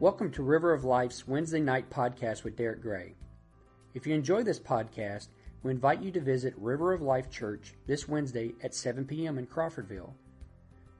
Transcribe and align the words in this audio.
Welcome 0.00 0.30
to 0.32 0.44
River 0.44 0.72
of 0.72 0.84
Life's 0.84 1.26
Wednesday 1.26 1.58
night 1.58 1.90
podcast 1.90 2.44
with 2.44 2.56
Derricke 2.56 2.82
Gray. 2.82 3.16
If 3.94 4.06
you 4.06 4.14
enjoy 4.14 4.44
this 4.44 4.60
podcast, 4.60 5.26
we 5.64 5.72
invite 5.72 6.00
you 6.00 6.12
to 6.12 6.20
visit 6.20 6.54
River 6.56 6.92
of 6.92 7.02
Life 7.02 7.28
Church 7.30 7.74
this 7.88 8.06
Wednesday 8.06 8.52
at 8.62 8.76
7 8.76 9.06
p.m. 9.06 9.38
in 9.38 9.48
Crawfordville. 9.48 10.12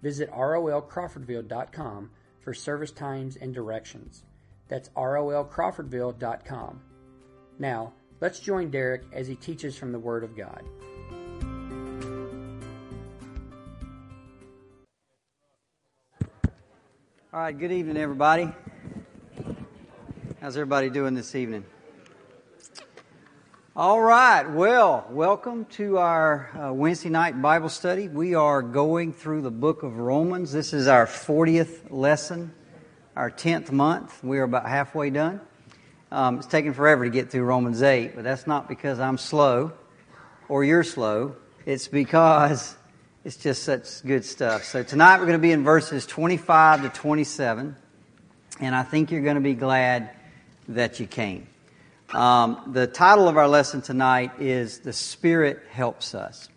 Visit 0.02 0.32
rolcrawfordville.com 0.32 2.10
for 2.40 2.52
service 2.52 2.90
times 2.90 3.36
and 3.36 3.54
directions. 3.54 4.24
That's 4.66 4.88
rolcrawfordville.com. 4.88 6.80
Now, 7.60 7.92
let's 8.20 8.40
join 8.40 8.72
Derricke 8.72 9.04
as 9.12 9.28
he 9.28 9.36
teaches 9.36 9.76
from 9.76 9.92
the 9.92 10.00
Word 10.00 10.24
of 10.24 10.36
God. 10.36 10.64
All 17.32 17.40
right, 17.40 17.56
good 17.56 17.70
evening, 17.70 17.96
everybody. 17.96 18.52
How's 20.40 20.56
everybody 20.56 20.88
doing 20.88 21.14
this 21.14 21.34
evening? 21.34 21.64
All 23.74 24.00
right, 24.00 24.48
well, 24.48 25.04
welcome 25.10 25.64
to 25.72 25.98
our 25.98 26.48
uh, 26.56 26.72
Wednesday 26.72 27.08
night 27.08 27.42
Bible 27.42 27.68
study. 27.68 28.06
We 28.06 28.36
are 28.36 28.62
going 28.62 29.12
through 29.12 29.42
the 29.42 29.50
book 29.50 29.82
of 29.82 29.98
Romans. 29.98 30.52
This 30.52 30.72
is 30.72 30.86
our 30.86 31.06
40th 31.06 31.90
lesson, 31.90 32.54
our 33.16 33.32
10th 33.32 33.72
month. 33.72 34.22
We 34.22 34.38
are 34.38 34.44
about 34.44 34.68
halfway 34.68 35.10
done. 35.10 35.40
Um, 36.12 36.38
it's 36.38 36.46
taken 36.46 36.72
forever 36.72 37.02
to 37.02 37.10
get 37.10 37.32
through 37.32 37.42
Romans 37.42 37.82
8, 37.82 38.14
but 38.14 38.22
that's 38.22 38.46
not 38.46 38.68
because 38.68 39.00
I'm 39.00 39.18
slow 39.18 39.72
or 40.48 40.62
you're 40.62 40.84
slow. 40.84 41.34
It's 41.66 41.88
because 41.88 42.76
it's 43.24 43.36
just 43.36 43.64
such 43.64 44.04
good 44.04 44.24
stuff. 44.24 44.62
So 44.62 44.84
tonight 44.84 45.18
we're 45.18 45.26
going 45.26 45.40
to 45.40 45.42
be 45.42 45.50
in 45.50 45.64
verses 45.64 46.06
25 46.06 46.82
to 46.82 46.88
27, 46.90 47.74
and 48.60 48.74
I 48.76 48.84
think 48.84 49.10
you're 49.10 49.22
going 49.22 49.34
to 49.34 49.40
be 49.40 49.54
glad 49.54 50.10
that 50.68 51.00
you 51.00 51.06
came. 51.06 51.46
Um, 52.12 52.70
the 52.72 52.86
title 52.86 53.28
of 53.28 53.36
our 53.36 53.48
lesson 53.48 53.82
tonight 53.82 54.32
is 54.40 54.80
The 54.80 54.92
Spirit 54.92 55.60
Helps 55.70 56.14
Us. 56.14 56.48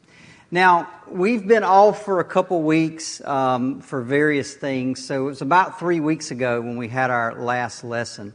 Now, 0.49 0.89
we've 1.09 1.47
been 1.47 1.63
off 1.63 2.03
for 2.03 2.19
a 2.19 2.25
couple 2.25 2.61
weeks 2.61 3.21
um, 3.25 3.79
for 3.79 4.01
various 4.01 4.53
things. 4.53 5.05
So 5.05 5.23
it 5.23 5.29
was 5.29 5.41
about 5.41 5.79
three 5.79 6.01
weeks 6.01 6.31
ago 6.31 6.59
when 6.61 6.77
we 6.77 6.89
had 6.89 7.09
our 7.09 7.35
last 7.35 7.85
lesson. 7.85 8.33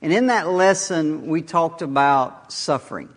And 0.00 0.12
in 0.12 0.28
that 0.28 0.48
lesson, 0.48 1.26
we 1.26 1.42
talked 1.42 1.82
about 1.82 2.52
suffering. 2.52 3.08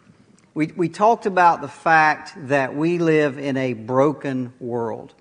We, 0.55 0.67
we 0.75 0.89
talked 0.89 1.27
about 1.27 1.61
the 1.61 1.67
fact 1.67 2.33
that 2.47 2.75
we 2.75 2.97
live 2.97 3.37
in 3.37 3.57
a 3.57 3.73
broken 3.73 4.53
world. 4.59 5.13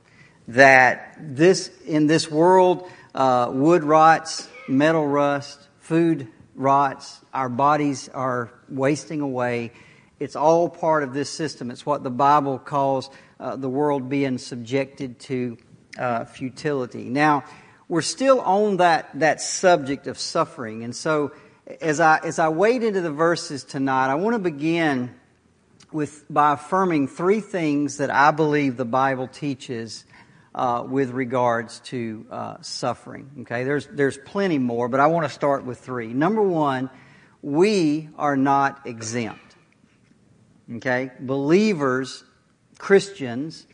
That 0.48 1.16
this, 1.20 1.70
in 1.86 2.06
this 2.06 2.30
world, 2.30 2.90
uh, 3.14 3.50
wood 3.52 3.84
rots, 3.84 4.48
metal 4.66 5.06
rust, 5.06 5.68
food 5.78 6.26
rots, 6.60 7.20
our 7.32 7.48
bodies 7.48 8.08
are 8.10 8.52
wasting 8.68 9.22
away. 9.22 9.72
It's 10.20 10.36
all 10.36 10.68
part 10.68 11.02
of 11.02 11.14
this 11.14 11.30
system. 11.30 11.70
It's 11.70 11.86
what 11.86 12.02
the 12.02 12.10
Bible 12.10 12.58
calls 12.58 13.10
uh, 13.40 13.56
the 13.56 13.68
world 13.68 14.10
being 14.10 14.36
subjected 14.36 15.18
to 15.20 15.56
uh, 15.98 16.26
futility. 16.26 17.04
Now, 17.04 17.44
we're 17.88 18.02
still 18.02 18.40
on 18.42 18.76
that, 18.76 19.08
that 19.14 19.40
subject 19.40 20.06
of 20.06 20.18
suffering. 20.18 20.84
And 20.84 20.94
so, 20.94 21.32
as 21.80 21.98
I, 21.98 22.18
as 22.18 22.38
I 22.38 22.48
wade 22.48 22.82
into 22.82 23.00
the 23.00 23.10
verses 23.10 23.64
tonight, 23.64 24.10
I 24.10 24.16
want 24.16 24.34
to 24.34 24.38
begin 24.38 25.14
with, 25.92 26.24
by 26.28 26.52
affirming 26.52 27.08
three 27.08 27.40
things 27.40 27.96
that 27.96 28.10
I 28.10 28.30
believe 28.32 28.76
the 28.76 28.84
Bible 28.84 29.28
teaches 29.28 30.04
uh, 30.54 30.84
with 30.86 31.10
regards 31.10 31.80
to 31.80 32.26
uh, 32.30 32.56
suffering. 32.60 33.30
Okay, 33.42 33.64
there's 33.64 33.86
there's 33.86 34.18
plenty 34.18 34.58
more, 34.58 34.88
but 34.88 35.00
I 35.00 35.06
want 35.06 35.26
to 35.26 35.32
start 35.32 35.64
with 35.64 35.78
three. 35.78 36.12
Number 36.12 36.42
one, 36.42 36.90
we 37.42 38.08
are 38.18 38.36
not 38.36 38.86
exempt. 38.86 39.56
Okay, 40.76 41.10
believers, 41.20 42.24
Christians, 42.78 43.66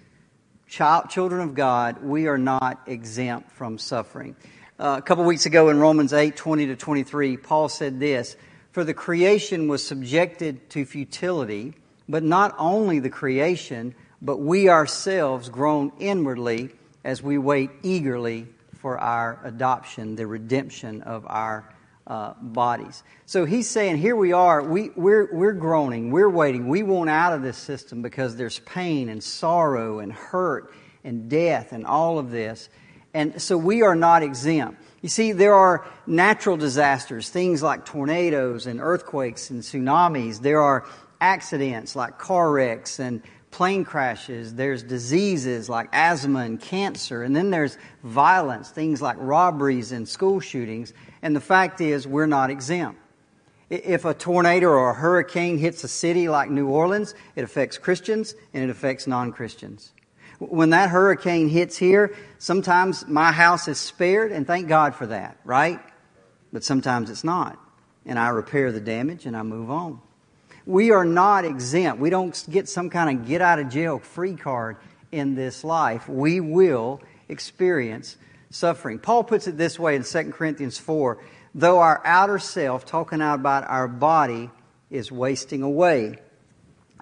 child, 0.67 1.11
children 1.11 1.41
of 1.43 1.55
God, 1.55 2.03
we 2.03 2.27
are 2.27 2.39
not 2.39 2.83
exempt 2.87 3.53
from 3.53 3.79
suffering. 3.79 4.37
Uh, 4.79 4.97
a 4.99 5.03
couple 5.03 5.25
weeks 5.25 5.47
ago 5.47 5.71
in 5.71 5.79
Romans 5.79 6.13
8 6.13 6.37
20 6.37 6.67
to 6.67 6.77
23, 6.77 7.37
Paul 7.39 7.69
said 7.69 7.99
this 7.99 8.37
For 8.73 8.85
the 8.85 8.95
creation 8.95 9.69
was 9.69 9.87
subjected 9.87 10.69
to 10.71 10.85
futility, 10.85 11.75
but 12.09 12.23
not 12.23 12.55
only 12.59 12.99
the 12.99 13.09
creation, 13.09 13.95
but 14.23 14.39
we 14.39 14.69
ourselves 14.69 15.49
groan 15.49 15.93
inwardly 15.99 16.71
as 17.05 17.23
we 17.23 17.39
wait 17.39 17.71
eagerly 17.83 18.47
for 18.79 18.99
our 18.99 19.41
adoption, 19.45 20.17
the 20.17 20.27
redemption 20.27 21.03
of 21.03 21.25
our 21.27 21.73
uh, 22.07 22.35
bodies. 22.41 23.03
So 23.25 23.45
he's 23.45 23.69
saying, 23.69 23.97
here 23.97 24.15
we 24.15 24.33
are, 24.33 24.63
we, 24.63 24.91
we're, 24.95 25.29
we're 25.33 25.53
groaning, 25.53 26.11
we're 26.11 26.31
waiting, 26.31 26.69
we 26.69 26.83
want 26.83 27.11
out 27.11 27.33
of 27.33 27.43
this 27.43 27.59
system 27.59 28.03
because 28.03 28.37
there's 28.37 28.61
pain 28.61 29.09
and 29.09 29.23
sorrow 29.23 29.99
and 29.99 30.13
hurt 30.13 30.73
and 31.03 31.29
death 31.29 31.73
and 31.73 31.85
all 31.85 32.19
of 32.19 32.31
this. 32.31 32.69
And 33.13 33.41
so 33.41 33.57
we 33.57 33.83
are 33.83 33.97
not 33.97 34.23
exempt. 34.23 34.81
You 35.03 35.09
see, 35.09 35.33
there 35.33 35.55
are 35.55 35.87
natural 36.07 36.57
disasters, 36.57 37.29
things 37.29 37.63
like 37.63 37.85
tornadoes 37.85 38.67
and 38.67 38.81
earthquakes 38.81 39.51
and 39.51 39.63
tsunamis. 39.63 40.41
There 40.41 40.61
are 40.61 40.87
accidents 41.21 41.97
like 41.97 42.19
car 42.19 42.51
wrecks 42.51 42.99
and 42.99 43.23
plane 43.57 43.87
crashes, 43.87 44.55
there's 44.55 44.83
diseases 44.83 45.67
like 45.67 45.89
asthma 45.91 46.41
and 46.41 46.61
cancer, 46.61 47.23
and 47.23 47.35
then 47.35 47.49
there's 47.49 47.79
violence, 48.05 48.69
things 48.69 49.01
like 49.01 49.17
robberies 49.19 49.93
and 49.93 50.07
school 50.07 50.41
shootings. 50.41 50.93
And 51.23 51.35
the 51.35 51.41
fact 51.41 51.81
is, 51.81 52.07
we're 52.07 52.27
not 52.27 52.51
exempt. 52.51 53.01
If 53.71 54.05
a 54.05 54.13
tornado 54.13 54.69
or 54.69 54.91
a 54.91 54.95
hurricane 54.95 55.57
hits 55.57 55.83
a 55.85 55.89
city 55.89 56.29
like 56.29 56.51
New 56.51 56.69
Orleans, 56.69 57.15
it 57.35 57.45
affects 57.45 57.79
Christians 57.79 58.35
and 58.53 58.63
it 58.63 58.69
affects 58.69 59.07
non 59.07 59.33
Christians. 59.33 59.95
When 60.39 60.69
that 60.71 60.91
hurricane 60.91 61.49
hits 61.49 61.79
here, 61.79 62.15
sometimes 62.37 63.07
my 63.09 63.33
house 63.33 63.69
is 63.69 63.79
spared, 63.79 64.33
and 64.33 64.47
thank 64.47 64.69
God 64.69 64.95
for 64.95 65.07
that, 65.07 65.39
right? 65.45 65.81
But 66.53 66.63
sometimes 66.63 67.09
it's 67.09 67.25
not. 67.25 67.59
And 68.05 68.19
I 68.19 68.29
repair 68.29 68.71
the 68.71 68.83
damage 68.83 69.25
and 69.25 69.35
I 69.35 69.43
move 69.43 69.71
on. 69.71 70.03
We 70.67 70.91
are 70.91 71.05
not 71.05 71.45
exempt. 71.45 72.01
We 72.01 72.11
don't 72.11 72.45
get 72.51 72.69
some 72.69 72.91
kind 72.91 73.19
of 73.19 73.27
get 73.27 73.41
out 73.41 73.59
of 73.59 73.71
jail 73.71 73.99
free 73.99 74.35
card 74.35 74.77
in 75.13 75.35
this 75.35 75.65
life. 75.65 76.09
We 76.09 76.41
will 76.41 77.01
experience 77.29 78.17
suffering. 78.51 78.99
Paul 78.99 79.25
puts 79.25 79.47
it 79.47 79.57
this 79.57 79.79
way 79.79 79.97
in 79.97 80.03
2 80.03 80.33
Corinthians 80.33 80.79
4 80.79 81.19
though 81.57 81.79
our 81.79 82.01
outer 82.05 82.39
self, 82.39 82.85
talking 82.85 83.21
out 83.21 83.37
about 83.37 83.69
our 83.69 83.89
body, 83.89 84.51
is 84.91 85.11
wasting 85.11 85.63
away, 85.63 86.19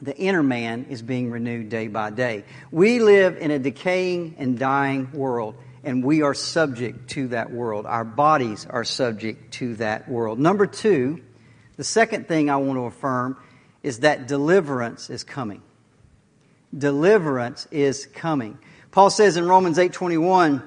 the 0.00 0.16
inner 0.16 0.42
man 0.42 0.86
is 0.88 1.02
being 1.02 1.30
renewed 1.30 1.68
day 1.68 1.88
by 1.88 2.10
day. 2.10 2.44
We 2.70 3.00
live 3.00 3.36
in 3.36 3.50
a 3.50 3.58
decaying 3.58 4.36
and 4.38 4.58
dying 4.58 5.10
world, 5.12 5.56
and 5.82 6.02
we 6.02 6.22
are 6.22 6.34
subject 6.34 7.10
to 7.10 7.28
that 7.28 7.50
world. 7.50 7.84
Our 7.84 8.04
bodies 8.04 8.66
are 8.70 8.84
subject 8.84 9.52
to 9.54 9.74
that 9.76 10.08
world. 10.08 10.38
Number 10.38 10.66
two, 10.66 11.20
the 11.76 11.84
second 11.84 12.28
thing 12.28 12.48
I 12.48 12.56
want 12.56 12.78
to 12.78 12.84
affirm 12.84 13.36
is 13.84 14.00
that 14.00 14.26
deliverance 14.26 15.10
is 15.10 15.22
coming. 15.22 15.62
Deliverance 16.76 17.68
is 17.70 18.06
coming. 18.06 18.58
Paul 18.90 19.10
says 19.10 19.36
in 19.36 19.46
Romans 19.46 19.78
8:21, 19.78 20.62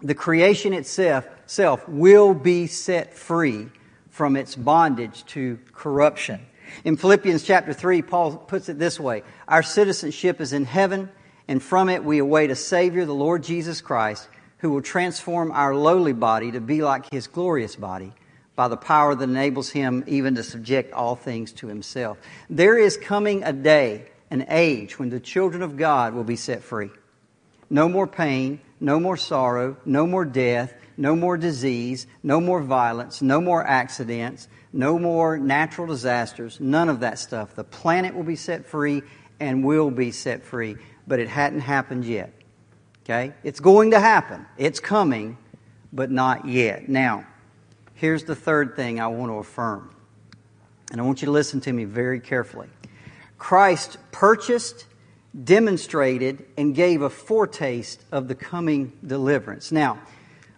the 0.00 0.14
creation 0.14 0.72
itself 0.72 1.26
self 1.46 1.86
will 1.88 2.32
be 2.32 2.66
set 2.66 3.12
free 3.12 3.68
from 4.08 4.36
its 4.36 4.54
bondage 4.54 5.26
to 5.26 5.58
corruption. 5.72 6.40
In 6.84 6.96
Philippians 6.96 7.42
chapter 7.42 7.72
3, 7.72 8.00
Paul 8.02 8.36
puts 8.36 8.68
it 8.68 8.78
this 8.78 9.00
way 9.00 9.24
Our 9.48 9.62
citizenship 9.62 10.40
is 10.40 10.52
in 10.52 10.64
heaven, 10.64 11.10
and 11.48 11.60
from 11.60 11.88
it 11.88 12.04
we 12.04 12.18
await 12.18 12.50
a 12.50 12.56
Savior, 12.56 13.04
the 13.04 13.14
Lord 13.14 13.42
Jesus 13.42 13.80
Christ, 13.80 14.28
who 14.58 14.70
will 14.70 14.80
transform 14.80 15.50
our 15.50 15.74
lowly 15.74 16.12
body 16.12 16.52
to 16.52 16.60
be 16.60 16.82
like 16.82 17.10
his 17.10 17.26
glorious 17.26 17.74
body 17.74 18.12
by 18.56 18.68
the 18.68 18.76
power 18.76 19.14
that 19.14 19.24
enables 19.24 19.70
him 19.70 20.04
even 20.06 20.34
to 20.36 20.42
subject 20.42 20.92
all 20.92 21.16
things 21.16 21.52
to 21.52 21.66
himself. 21.66 22.18
There 22.48 22.78
is 22.78 22.96
coming 22.96 23.42
a 23.42 23.52
day, 23.52 24.06
an 24.30 24.46
age, 24.48 24.98
when 24.98 25.10
the 25.10 25.20
children 25.20 25.62
of 25.62 25.76
God 25.76 26.14
will 26.14 26.24
be 26.24 26.36
set 26.36 26.62
free. 26.62 26.90
No 27.68 27.88
more 27.88 28.06
pain, 28.06 28.60
no 28.78 29.00
more 29.00 29.16
sorrow, 29.16 29.76
no 29.84 30.06
more 30.06 30.24
death, 30.24 30.74
no 30.96 31.16
more 31.16 31.36
disease, 31.36 32.06
no 32.22 32.40
more 32.40 32.62
violence, 32.62 33.20
no 33.20 33.40
more 33.40 33.66
accidents, 33.66 34.48
no 34.72 34.98
more 34.98 35.38
natural 35.38 35.86
disasters, 35.86 36.60
none 36.60 36.88
of 36.88 37.00
that 37.00 37.18
stuff. 37.18 37.54
The 37.54 37.64
planet 37.64 38.14
will 38.14 38.22
be 38.22 38.36
set 38.36 38.66
free 38.66 39.02
and 39.40 39.64
will 39.64 39.90
be 39.90 40.12
set 40.12 40.44
free, 40.44 40.76
but 41.06 41.18
it 41.18 41.28
hadn't 41.28 41.60
happened 41.60 42.04
yet. 42.04 42.32
Okay? 43.04 43.34
It's 43.42 43.60
going 43.60 43.90
to 43.90 44.00
happen. 44.00 44.46
It's 44.56 44.80
coming, 44.80 45.36
but 45.92 46.10
not 46.10 46.46
yet. 46.46 46.88
Now, 46.88 47.26
Here's 48.04 48.24
the 48.24 48.36
third 48.36 48.76
thing 48.76 49.00
I 49.00 49.06
want 49.06 49.32
to 49.32 49.36
affirm. 49.36 49.88
And 50.92 51.00
I 51.00 51.04
want 51.04 51.22
you 51.22 51.26
to 51.26 51.32
listen 51.32 51.62
to 51.62 51.72
me 51.72 51.84
very 51.84 52.20
carefully. 52.20 52.68
Christ 53.38 53.96
purchased, 54.12 54.84
demonstrated, 55.42 56.44
and 56.58 56.74
gave 56.74 57.00
a 57.00 57.08
foretaste 57.08 58.04
of 58.12 58.28
the 58.28 58.34
coming 58.34 58.92
deliverance. 59.06 59.72
Now, 59.72 60.00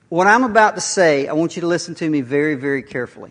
What 0.09 0.27
I'm 0.27 0.43
about 0.43 0.75
to 0.75 0.81
say, 0.81 1.29
I 1.29 1.35
want 1.35 1.55
you 1.55 1.61
to 1.61 1.69
listen 1.69 1.95
to 1.95 2.11
me 2.11 2.21
very, 2.21 2.57
very 2.57 2.83
carefully. 2.83 3.31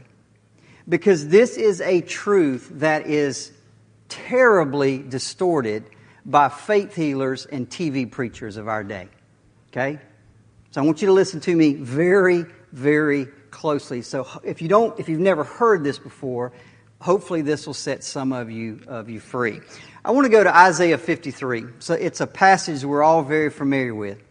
Because 0.88 1.28
this 1.28 1.58
is 1.58 1.82
a 1.82 2.00
truth 2.00 2.70
that 2.76 3.08
is 3.08 3.52
terribly 4.08 5.00
distorted 5.00 5.84
by 6.26 6.48
faith 6.48 6.96
healers 6.96 7.46
and 7.48 7.70
TV 7.70 8.10
preachers 8.10 8.56
of 8.56 8.70
our 8.70 8.86
day. 8.86 9.10
Okay? 9.74 10.00
So 10.72 10.82
I 10.82 10.86
want 10.86 11.02
you 11.02 11.08
to 11.08 11.14
listen 11.14 11.42
to 11.42 11.54
me 11.54 11.74
very, 11.74 12.46
very 12.72 13.28
closely. 13.56 14.02
So 14.02 14.28
if 14.44 14.62
you 14.62 14.68
don't, 14.68 15.00
if 15.00 15.10
you've 15.10 15.20
never 15.20 15.44
heard 15.44 15.84
this 15.84 15.98
before, 15.98 16.52
hopefully 17.00 17.42
this 17.42 17.66
will 17.66 17.74
set 17.74 18.04
some 18.04 18.34
of 18.34 18.52
you 18.52 18.82
of 18.88 19.10
you 19.10 19.20
free. 19.20 19.62
I 20.04 20.12
want 20.12 20.26
to 20.26 20.30
go 20.30 20.44
to 20.44 20.56
Isaiah 20.56 20.98
53. 20.98 21.64
So 21.80 21.94
it's 21.94 22.22
a 22.22 22.28
passage 22.28 22.84
we're 22.84 23.02
all 23.02 23.24
very 23.24 23.50
familiar 23.50 23.96
with. 23.96 24.22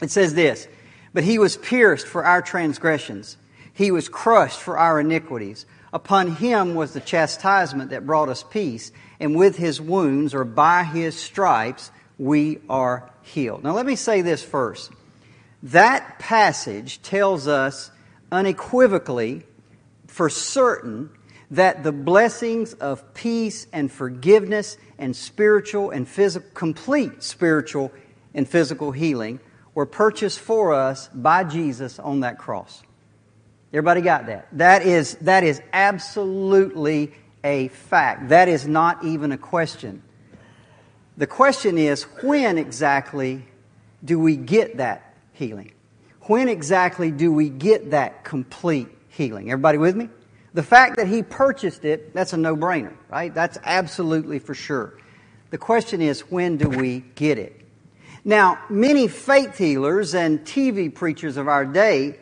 It 0.00 0.10
says 0.10 0.34
this, 0.34 0.66
but 1.12 1.24
he 1.24 1.38
was 1.38 1.56
pierced 1.56 2.06
for 2.06 2.24
our 2.24 2.40
transgressions. 2.40 3.36
He 3.74 3.90
was 3.90 4.08
crushed 4.08 4.58
for 4.58 4.78
our 4.78 4.98
iniquities. 4.98 5.66
Upon 5.92 6.36
him 6.36 6.74
was 6.74 6.92
the 6.92 7.00
chastisement 7.00 7.90
that 7.90 8.06
brought 8.06 8.28
us 8.28 8.42
peace, 8.42 8.92
and 9.20 9.36
with 9.36 9.56
his 9.56 9.80
wounds, 9.80 10.34
or 10.34 10.44
by 10.44 10.84
his 10.84 11.18
stripes, 11.18 11.90
we 12.18 12.58
are 12.68 13.10
healed. 13.22 13.62
Now 13.62 13.74
let 13.74 13.86
me 13.86 13.96
say 13.96 14.22
this 14.22 14.42
first. 14.42 14.90
That 15.62 16.18
passage 16.18 17.02
tells 17.02 17.46
us 17.48 17.90
unequivocally, 18.30 19.44
for 20.06 20.28
certain, 20.28 21.10
that 21.50 21.82
the 21.82 21.92
blessings 21.92 22.74
of 22.74 23.14
peace 23.14 23.66
and 23.72 23.90
forgiveness 23.90 24.76
and 24.98 25.14
spiritual 25.14 25.90
and 25.90 26.06
physical, 26.06 26.48
complete 26.54 27.22
spiritual 27.22 27.90
and 28.34 28.48
physical 28.48 28.92
healing 28.92 29.40
were 29.74 29.86
purchased 29.86 30.40
for 30.40 30.74
us 30.74 31.08
by 31.14 31.44
Jesus 31.44 31.98
on 31.98 32.20
that 32.20 32.38
cross. 32.38 32.82
Everybody 33.72 34.00
got 34.00 34.26
that? 34.26 34.48
That 34.52 34.82
is, 34.82 35.14
that 35.16 35.44
is 35.44 35.62
absolutely 35.72 37.12
a 37.44 37.68
fact. 37.68 38.28
That 38.30 38.48
is 38.48 38.66
not 38.66 39.04
even 39.04 39.32
a 39.32 39.38
question. 39.38 40.02
The 41.16 41.26
question 41.26 41.78
is 41.78 42.04
when 42.22 42.58
exactly 42.58 43.44
do 44.04 44.18
we 44.18 44.36
get 44.36 44.78
that 44.78 45.14
healing? 45.32 45.72
When 46.28 46.48
exactly 46.48 47.10
do 47.10 47.32
we 47.32 47.48
get 47.48 47.92
that 47.92 48.22
complete 48.22 48.88
healing? 49.08 49.50
Everybody 49.50 49.78
with 49.78 49.96
me? 49.96 50.10
The 50.52 50.62
fact 50.62 50.96
that 50.96 51.06
he 51.08 51.22
purchased 51.22 51.86
it, 51.86 52.12
that's 52.12 52.34
a 52.34 52.36
no 52.36 52.54
brainer, 52.54 52.92
right? 53.08 53.34
That's 53.34 53.56
absolutely 53.64 54.38
for 54.38 54.54
sure. 54.54 54.92
The 55.50 55.56
question 55.56 56.02
is, 56.02 56.20
when 56.30 56.58
do 56.58 56.68
we 56.68 57.00
get 57.14 57.38
it? 57.38 57.58
Now, 58.24 58.58
many 58.68 59.08
faith 59.08 59.56
healers 59.56 60.14
and 60.14 60.40
TV 60.40 60.94
preachers 60.94 61.38
of 61.38 61.48
our 61.48 61.64
day 61.64 62.18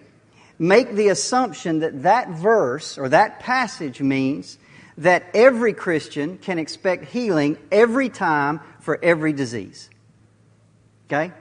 make 0.57 0.93
the 0.93 1.09
assumption 1.09 1.81
that 1.81 2.05
that 2.05 2.29
verse 2.29 2.99
or 2.99 3.09
that 3.09 3.41
passage 3.41 4.01
means 4.01 4.57
that 4.99 5.25
every 5.35 5.73
Christian 5.73 6.39
can 6.39 6.61
expect 6.61 7.07
healing 7.07 7.59
every 7.73 8.09
time 8.09 8.61
for 8.79 9.01
every 9.03 9.33
disease. 9.33 9.91
Okay? 11.07 11.33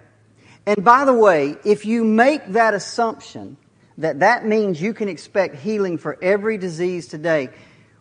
And 0.65 0.83
by 0.83 1.05
the 1.05 1.13
way, 1.13 1.57
if 1.63 1.85
you 1.85 2.03
make 2.03 2.45
that 2.47 2.73
assumption, 2.73 3.57
that 3.97 4.19
that 4.19 4.45
means 4.45 4.81
you 4.81 4.93
can 4.93 5.07
expect 5.07 5.55
healing 5.57 5.97
for 5.97 6.17
every 6.21 6.57
disease 6.57 7.07
today. 7.07 7.49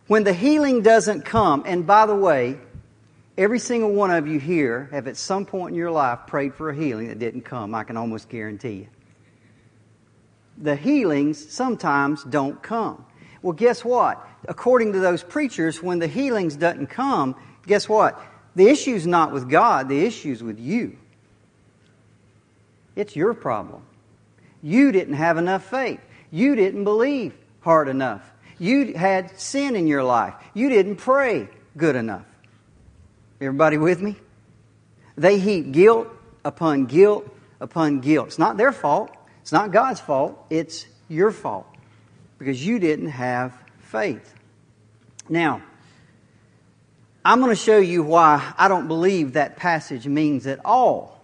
When 0.07 0.23
the 0.23 0.33
healing 0.33 0.81
doesn't 0.81 1.23
come, 1.23 1.63
and 1.65 1.85
by 1.85 2.05
the 2.05 2.15
way, 2.15 2.57
every 3.37 3.59
single 3.59 3.91
one 3.91 4.11
of 4.11 4.27
you 4.27 4.39
here 4.39 4.89
have 4.91 5.07
at 5.07 5.17
some 5.17 5.45
point 5.45 5.73
in 5.73 5.77
your 5.77 5.91
life 5.91 6.19
prayed 6.27 6.55
for 6.55 6.69
a 6.69 6.75
healing 6.75 7.07
that 7.07 7.19
didn't 7.19 7.41
come, 7.41 7.73
I 7.75 7.83
can 7.83 7.97
almost 7.97 8.29
guarantee 8.29 8.73
you. 8.73 8.87
The 10.57 10.75
healings 10.75 11.51
sometimes 11.51 12.23
don't 12.23 12.61
come. 12.61 13.05
Well, 13.41 13.53
guess 13.53 13.85
what? 13.85 14.25
According 14.47 14.93
to 14.93 14.99
those 14.99 15.21
preachers, 15.21 15.83
when 15.83 15.99
the 15.99 16.07
healings 16.07 16.55
doesn't 16.55 16.87
come, 16.87 17.35
guess 17.67 17.87
what? 17.87 18.19
The 18.55 18.69
issue's 18.69 19.05
not 19.05 19.31
with 19.31 19.49
God, 19.49 19.89
the 19.89 20.05
issue's 20.05 20.41
with 20.41 20.59
you. 20.59 20.97
It's 22.95 23.15
your 23.15 23.33
problem. 23.33 23.83
You 24.61 24.91
didn't 24.91 25.15
have 25.15 25.37
enough 25.37 25.65
faith. 25.69 25.99
You 26.31 26.55
didn't 26.55 26.83
believe 26.83 27.33
hard 27.61 27.87
enough. 27.87 28.23
You 28.57 28.93
had 28.93 29.39
sin 29.39 29.75
in 29.75 29.87
your 29.87 30.03
life. 30.03 30.33
You 30.53 30.69
didn't 30.69 30.97
pray 30.97 31.49
good 31.75 31.95
enough. 31.95 32.25
Everybody 33.41 33.77
with 33.77 34.01
me? 34.01 34.15
They 35.17 35.39
heap 35.39 35.71
guilt 35.71 36.07
upon 36.43 36.85
guilt 36.85 37.29
upon 37.59 37.99
guilt. 37.99 38.27
It's 38.27 38.39
not 38.39 38.57
their 38.57 38.71
fault. 38.71 39.15
It's 39.41 39.51
not 39.51 39.71
God's 39.71 39.99
fault. 39.99 40.45
It's 40.49 40.85
your 41.09 41.31
fault 41.31 41.67
because 42.37 42.65
you 42.65 42.79
didn't 42.79 43.09
have 43.09 43.57
faith. 43.79 44.33
Now, 45.29 45.61
I'm 47.23 47.39
going 47.39 47.51
to 47.51 47.55
show 47.55 47.77
you 47.77 48.03
why 48.03 48.53
I 48.57 48.67
don't 48.67 48.87
believe 48.87 49.33
that 49.33 49.57
passage 49.57 50.07
means 50.07 50.47
at 50.47 50.59
all 50.63 51.14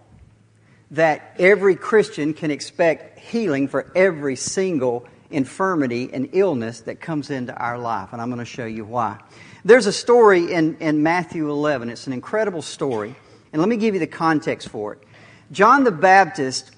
that 0.92 1.34
every 1.38 1.74
Christian 1.74 2.34
can 2.34 2.50
expect 2.50 3.18
healing 3.18 3.66
for 3.66 3.90
every 3.96 4.36
single 4.36 5.06
infirmity 5.30 6.10
and 6.12 6.28
illness 6.32 6.80
that 6.82 7.00
comes 7.00 7.30
into 7.30 7.54
our 7.56 7.78
life. 7.78 8.10
And 8.12 8.20
I'm 8.20 8.28
going 8.28 8.38
to 8.38 8.44
show 8.44 8.66
you 8.66 8.84
why. 8.84 9.18
There's 9.64 9.86
a 9.86 9.92
story 9.92 10.52
in, 10.52 10.76
in 10.78 11.02
Matthew 11.02 11.50
11. 11.50 11.88
It's 11.88 12.06
an 12.06 12.12
incredible 12.12 12.62
story. 12.62 13.14
And 13.52 13.60
let 13.60 13.68
me 13.68 13.76
give 13.76 13.94
you 13.94 14.00
the 14.00 14.06
context 14.06 14.68
for 14.68 14.92
it. 14.92 15.02
John 15.50 15.84
the 15.84 15.92
Baptist 15.92 16.70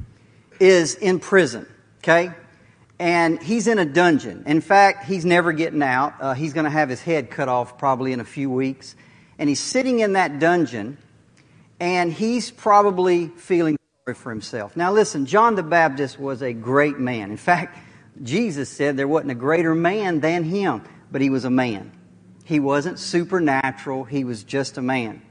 is 0.60 0.94
in 0.96 1.18
prison, 1.18 1.66
okay? 1.98 2.32
And 2.98 3.42
he's 3.42 3.66
in 3.66 3.78
a 3.78 3.84
dungeon. 3.86 4.44
In 4.46 4.60
fact, 4.60 5.06
he's 5.06 5.24
never 5.24 5.52
getting 5.52 5.82
out. 5.82 6.14
Uh, 6.20 6.34
he's 6.34 6.52
going 6.52 6.64
to 6.64 6.70
have 6.70 6.90
his 6.90 7.00
head 7.00 7.30
cut 7.30 7.48
off 7.48 7.78
probably 7.78 8.12
in 8.12 8.20
a 8.20 8.24
few 8.24 8.50
weeks. 8.50 8.94
And 9.38 9.48
he's 9.48 9.60
sitting 9.60 10.00
in 10.00 10.12
that 10.12 10.38
dungeon 10.38 10.98
and 11.80 12.12
he's 12.12 12.50
probably 12.50 13.28
feeling 13.28 13.76
sorry 14.04 14.14
for 14.14 14.30
himself. 14.30 14.76
Now, 14.76 14.92
listen, 14.92 15.26
John 15.26 15.54
the 15.54 15.62
Baptist 15.62 16.18
was 16.18 16.42
a 16.42 16.52
great 16.52 16.98
man. 16.98 17.30
In 17.30 17.36
fact, 17.36 17.78
Jesus 18.22 18.68
said 18.68 18.96
there 18.96 19.08
wasn't 19.08 19.32
a 19.32 19.36
greater 19.36 19.74
man 19.74 20.20
than 20.20 20.44
him, 20.44 20.82
but 21.10 21.20
he 21.20 21.30
was 21.30 21.44
a 21.44 21.50
man. 21.50 21.92
He 22.44 22.60
wasn't 22.60 22.98
supernatural, 22.98 24.04
he 24.04 24.24
was 24.24 24.44
just 24.44 24.76
a 24.76 24.82
man. 24.82 25.22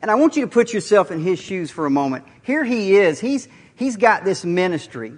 And 0.00 0.10
I 0.10 0.16
want 0.16 0.36
you 0.36 0.42
to 0.42 0.48
put 0.48 0.72
yourself 0.72 1.10
in 1.10 1.20
his 1.20 1.38
shoes 1.38 1.70
for 1.70 1.86
a 1.86 1.90
moment. 1.90 2.24
Here 2.42 2.64
he 2.64 2.96
is. 2.96 3.20
He's, 3.20 3.46
he's 3.76 3.96
got 3.96 4.24
this 4.24 4.44
ministry. 4.44 5.12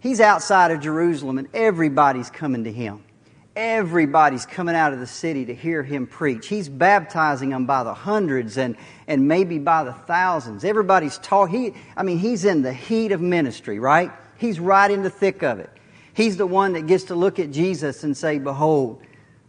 He's 0.00 0.20
outside 0.20 0.70
of 0.70 0.80
Jerusalem, 0.80 1.38
and 1.38 1.48
everybody's 1.52 2.30
coming 2.30 2.64
to 2.64 2.72
him. 2.72 3.02
Everybody's 3.58 4.46
coming 4.46 4.76
out 4.76 4.92
of 4.92 5.00
the 5.00 5.06
city 5.08 5.46
to 5.46 5.52
hear 5.52 5.82
him 5.82 6.06
preach. 6.06 6.46
He's 6.46 6.68
baptizing 6.68 7.48
them 7.48 7.66
by 7.66 7.82
the 7.82 7.92
hundreds 7.92 8.56
and, 8.56 8.76
and 9.08 9.26
maybe 9.26 9.58
by 9.58 9.82
the 9.82 9.92
thousands. 9.92 10.62
Everybody's 10.62 11.18
talking. 11.18 11.74
He, 11.74 11.80
I 11.96 12.04
mean, 12.04 12.18
he's 12.18 12.44
in 12.44 12.62
the 12.62 12.72
heat 12.72 13.10
of 13.10 13.20
ministry, 13.20 13.80
right? 13.80 14.12
He's 14.36 14.60
right 14.60 14.88
in 14.88 15.02
the 15.02 15.10
thick 15.10 15.42
of 15.42 15.58
it. 15.58 15.70
He's 16.14 16.36
the 16.36 16.46
one 16.46 16.74
that 16.74 16.86
gets 16.86 17.04
to 17.04 17.16
look 17.16 17.40
at 17.40 17.50
Jesus 17.50 18.04
and 18.04 18.16
say, 18.16 18.38
Behold, 18.38 19.02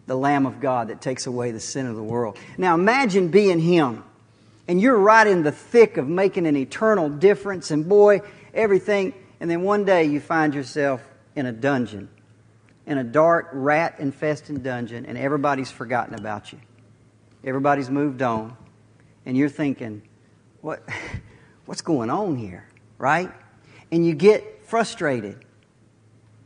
the 0.07 0.15
Lamb 0.15 0.47
of 0.47 0.59
God 0.59 0.87
that 0.87 1.01
takes 1.01 1.27
away 1.27 1.51
the 1.51 1.59
sin 1.59 1.85
of 1.85 1.95
the 1.95 2.01
world. 2.01 2.35
Now 2.57 2.73
imagine 2.73 3.27
being 3.27 3.59
him. 3.59 4.03
And 4.67 4.81
you're 4.81 4.97
right 4.97 5.27
in 5.27 5.43
the 5.43 5.51
thick 5.51 5.97
of 5.97 6.07
making 6.07 6.47
an 6.47 6.57
eternal 6.57 7.09
difference, 7.09 7.69
and 7.69 7.87
boy, 7.87 8.21
everything. 8.55 9.13
And 9.39 9.51
then 9.51 9.61
one 9.61 9.85
day 9.85 10.05
you 10.05 10.19
find 10.19 10.55
yourself 10.55 11.07
in 11.35 11.45
a 11.45 11.51
dungeon 11.51 12.09
in 12.89 12.97
a 12.97 13.03
dark, 13.03 13.49
rat 13.53 13.99
infested 13.99 14.63
dungeon 14.63 15.05
and 15.05 15.15
everybody's 15.15 15.69
forgotten 15.69 16.15
about 16.15 16.51
you. 16.51 16.59
Everybody's 17.45 17.89
moved 17.89 18.23
on. 18.23 18.57
And 19.27 19.37
you're 19.37 19.47
thinking, 19.47 20.01
what, 20.61 20.83
what's 21.65 21.81
going 21.81 22.09
on 22.09 22.35
here? 22.35 22.67
Right? 22.97 23.31
And 23.91 24.05
you 24.05 24.15
get 24.15 24.65
frustrated. 24.65 25.45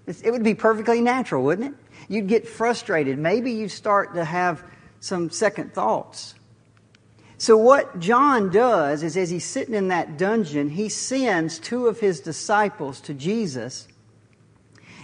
It's, 0.06 0.22
it 0.22 0.32
would 0.32 0.44
be 0.44 0.54
perfectly 0.54 1.00
natural, 1.00 1.46
wouldn't 1.46 1.74
it? 1.74 1.80
You'd 2.10 2.28
get 2.28 2.46
frustrated. 2.46 3.18
Maybe 3.18 3.54
you 3.54 3.70
start 3.70 4.14
to 4.16 4.26
have 4.26 4.66
some 5.00 5.30
second 5.30 5.74
thoughts. 5.74 6.36
So, 7.38 7.58
what 7.58 8.00
John 8.00 8.50
does 8.50 9.02
is, 9.02 9.18
as 9.18 9.30
he's 9.30 9.46
sitting 9.46 9.76
in 9.76 9.90
that 9.90 10.18
dungeon, 10.18 10.70
he 10.70 10.90
sends 10.90 11.58
two 11.58 11.88
of 11.88 12.00
his 12.00 12.20
disciples 12.20 13.02
to 13.02 13.14
Jesus 13.14 13.88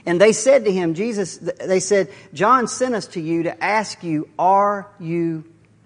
and 0.06 0.20
they 0.20 0.34
said 0.34 0.66
to 0.66 0.72
him, 0.72 0.94
Jesus, 0.94 1.38
they 1.38 1.80
said, 1.80 2.10
John 2.34 2.68
sent 2.68 2.96
us 2.96 3.08
to 3.08 3.22
you 3.22 3.44
to 3.44 3.64
ask 3.64 4.04
you, 4.04 4.30
are 4.38 4.90
you 5.00 5.44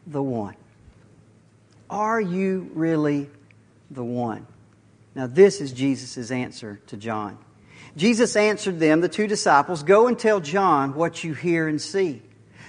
the 0.07 0.21
one? 0.21 0.55
Are 1.89 2.21
you 2.21 2.71
really 2.73 3.29
the 3.91 4.03
one? 4.03 4.47
Now, 5.15 5.27
this 5.27 5.61
is 5.61 5.71
Jesus' 5.71 6.31
answer 6.31 6.81
to 6.87 6.97
John. 6.97 7.37
Jesus 7.95 8.35
answered 8.35 8.79
them, 8.79 9.01
the 9.01 9.09
two 9.09 9.27
disciples, 9.27 9.83
Go 9.83 10.07
and 10.07 10.17
tell 10.17 10.39
John 10.39 10.95
what 10.95 11.23
you 11.23 11.33
hear 11.33 11.67
and 11.67 11.81
see. 11.81 12.21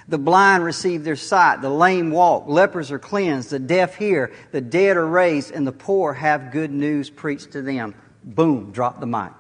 The 0.06 0.18
blind 0.18 0.64
receive 0.64 1.02
their 1.02 1.16
sight, 1.16 1.62
the 1.62 1.70
lame 1.70 2.10
walk, 2.10 2.46
lepers 2.46 2.90
are 2.90 2.98
cleansed, 2.98 3.48
the 3.48 3.58
deaf 3.58 3.94
hear, 3.94 4.32
the 4.52 4.60
dead 4.60 4.98
are 4.98 5.06
raised, 5.06 5.50
and 5.50 5.66
the 5.66 5.72
poor 5.72 6.12
have 6.12 6.52
good 6.52 6.70
news 6.70 7.08
preached 7.08 7.52
to 7.52 7.62
them. 7.62 7.94
Boom, 8.22 8.70
drop 8.70 9.00
the 9.00 9.06
mic. 9.06 9.32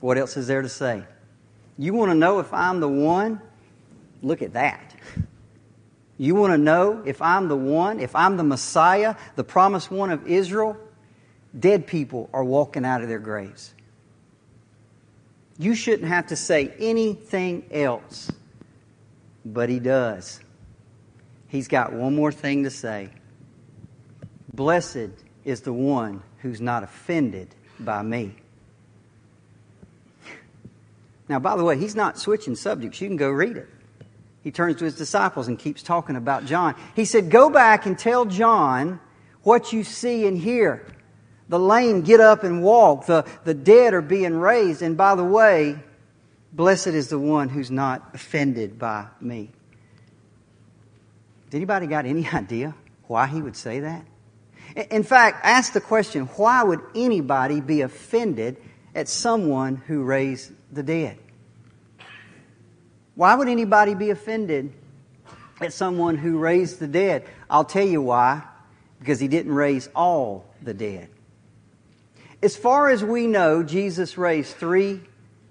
What 0.00 0.18
else 0.18 0.36
is 0.36 0.46
there 0.46 0.62
to 0.62 0.68
say? 0.68 1.04
You 1.78 1.94
want 1.94 2.10
to 2.10 2.14
know 2.14 2.38
if 2.38 2.52
I'm 2.52 2.80
the 2.80 2.88
one? 2.88 3.40
Look 4.22 4.42
at 4.42 4.54
that. 4.54 4.94
You 6.18 6.34
want 6.34 6.52
to 6.52 6.58
know 6.58 7.02
if 7.04 7.20
I'm 7.20 7.48
the 7.48 7.56
one, 7.56 8.00
if 8.00 8.16
I'm 8.16 8.36
the 8.36 8.44
Messiah, 8.44 9.16
the 9.34 9.44
promised 9.44 9.90
one 9.90 10.10
of 10.10 10.26
Israel? 10.26 10.76
Dead 11.58 11.86
people 11.86 12.30
are 12.32 12.44
walking 12.44 12.84
out 12.84 13.02
of 13.02 13.08
their 13.08 13.18
graves. 13.18 13.74
You 15.58 15.74
shouldn't 15.74 16.08
have 16.08 16.28
to 16.28 16.36
say 16.36 16.72
anything 16.78 17.66
else, 17.70 18.30
but 19.44 19.68
he 19.68 19.78
does. 19.78 20.40
He's 21.48 21.68
got 21.68 21.92
one 21.92 22.14
more 22.14 22.32
thing 22.32 22.64
to 22.64 22.70
say. 22.70 23.10
Blessed 24.52 25.10
is 25.44 25.60
the 25.62 25.72
one 25.72 26.22
who's 26.38 26.60
not 26.60 26.82
offended 26.82 27.54
by 27.80 28.02
me. 28.02 28.36
Now, 31.28 31.38
by 31.38 31.56
the 31.56 31.64
way, 31.64 31.78
he's 31.78 31.96
not 31.96 32.18
switching 32.18 32.54
subjects. 32.54 33.00
You 33.00 33.08
can 33.08 33.16
go 33.16 33.30
read 33.30 33.56
it. 33.56 33.68
He 34.42 34.52
turns 34.52 34.76
to 34.76 34.84
his 34.84 34.94
disciples 34.94 35.48
and 35.48 35.58
keeps 35.58 35.82
talking 35.82 36.14
about 36.14 36.46
John. 36.46 36.76
He 36.94 37.04
said, 37.04 37.30
Go 37.30 37.50
back 37.50 37.84
and 37.84 37.98
tell 37.98 38.26
John 38.26 39.00
what 39.42 39.72
you 39.72 39.82
see 39.82 40.26
and 40.26 40.38
hear. 40.38 40.86
The 41.48 41.58
lame 41.58 42.02
get 42.02 42.20
up 42.20 42.44
and 42.44 42.62
walk. 42.62 43.06
The, 43.06 43.24
the 43.44 43.54
dead 43.54 43.94
are 43.94 44.02
being 44.02 44.36
raised. 44.36 44.82
And 44.82 44.96
by 44.96 45.14
the 45.16 45.24
way, 45.24 45.78
blessed 46.52 46.88
is 46.88 47.08
the 47.08 47.18
one 47.18 47.48
who's 47.48 47.70
not 47.70 48.10
offended 48.14 48.78
by 48.78 49.06
me. 49.20 49.50
Did 51.50 51.56
anybody 51.58 51.86
got 51.86 52.06
any 52.06 52.28
idea 52.32 52.74
why 53.08 53.26
he 53.26 53.42
would 53.42 53.56
say 53.56 53.80
that? 53.80 54.04
In 54.90 55.02
fact, 55.04 55.40
ask 55.44 55.72
the 55.72 55.80
question 55.80 56.26
why 56.36 56.62
would 56.62 56.80
anybody 56.94 57.60
be 57.60 57.80
offended 57.82 58.56
at 58.94 59.08
someone 59.08 59.76
who 59.76 60.02
raised 60.02 60.52
the 60.76 60.82
dead? 60.82 61.18
Why 63.16 63.34
would 63.34 63.48
anybody 63.48 63.94
be 63.94 64.10
offended 64.10 64.72
at 65.60 65.72
someone 65.72 66.16
who 66.16 66.38
raised 66.38 66.78
the 66.78 66.86
dead? 66.86 67.24
I'll 67.50 67.64
tell 67.64 67.86
you 67.86 68.02
why. 68.02 68.42
Because 68.98 69.18
he 69.18 69.28
didn't 69.28 69.52
raise 69.52 69.88
all 69.94 70.46
the 70.62 70.74
dead. 70.74 71.08
As 72.42 72.56
far 72.56 72.90
as 72.90 73.02
we 73.02 73.26
know, 73.26 73.62
Jesus 73.62 74.16
raised 74.16 74.56
three 74.56 75.00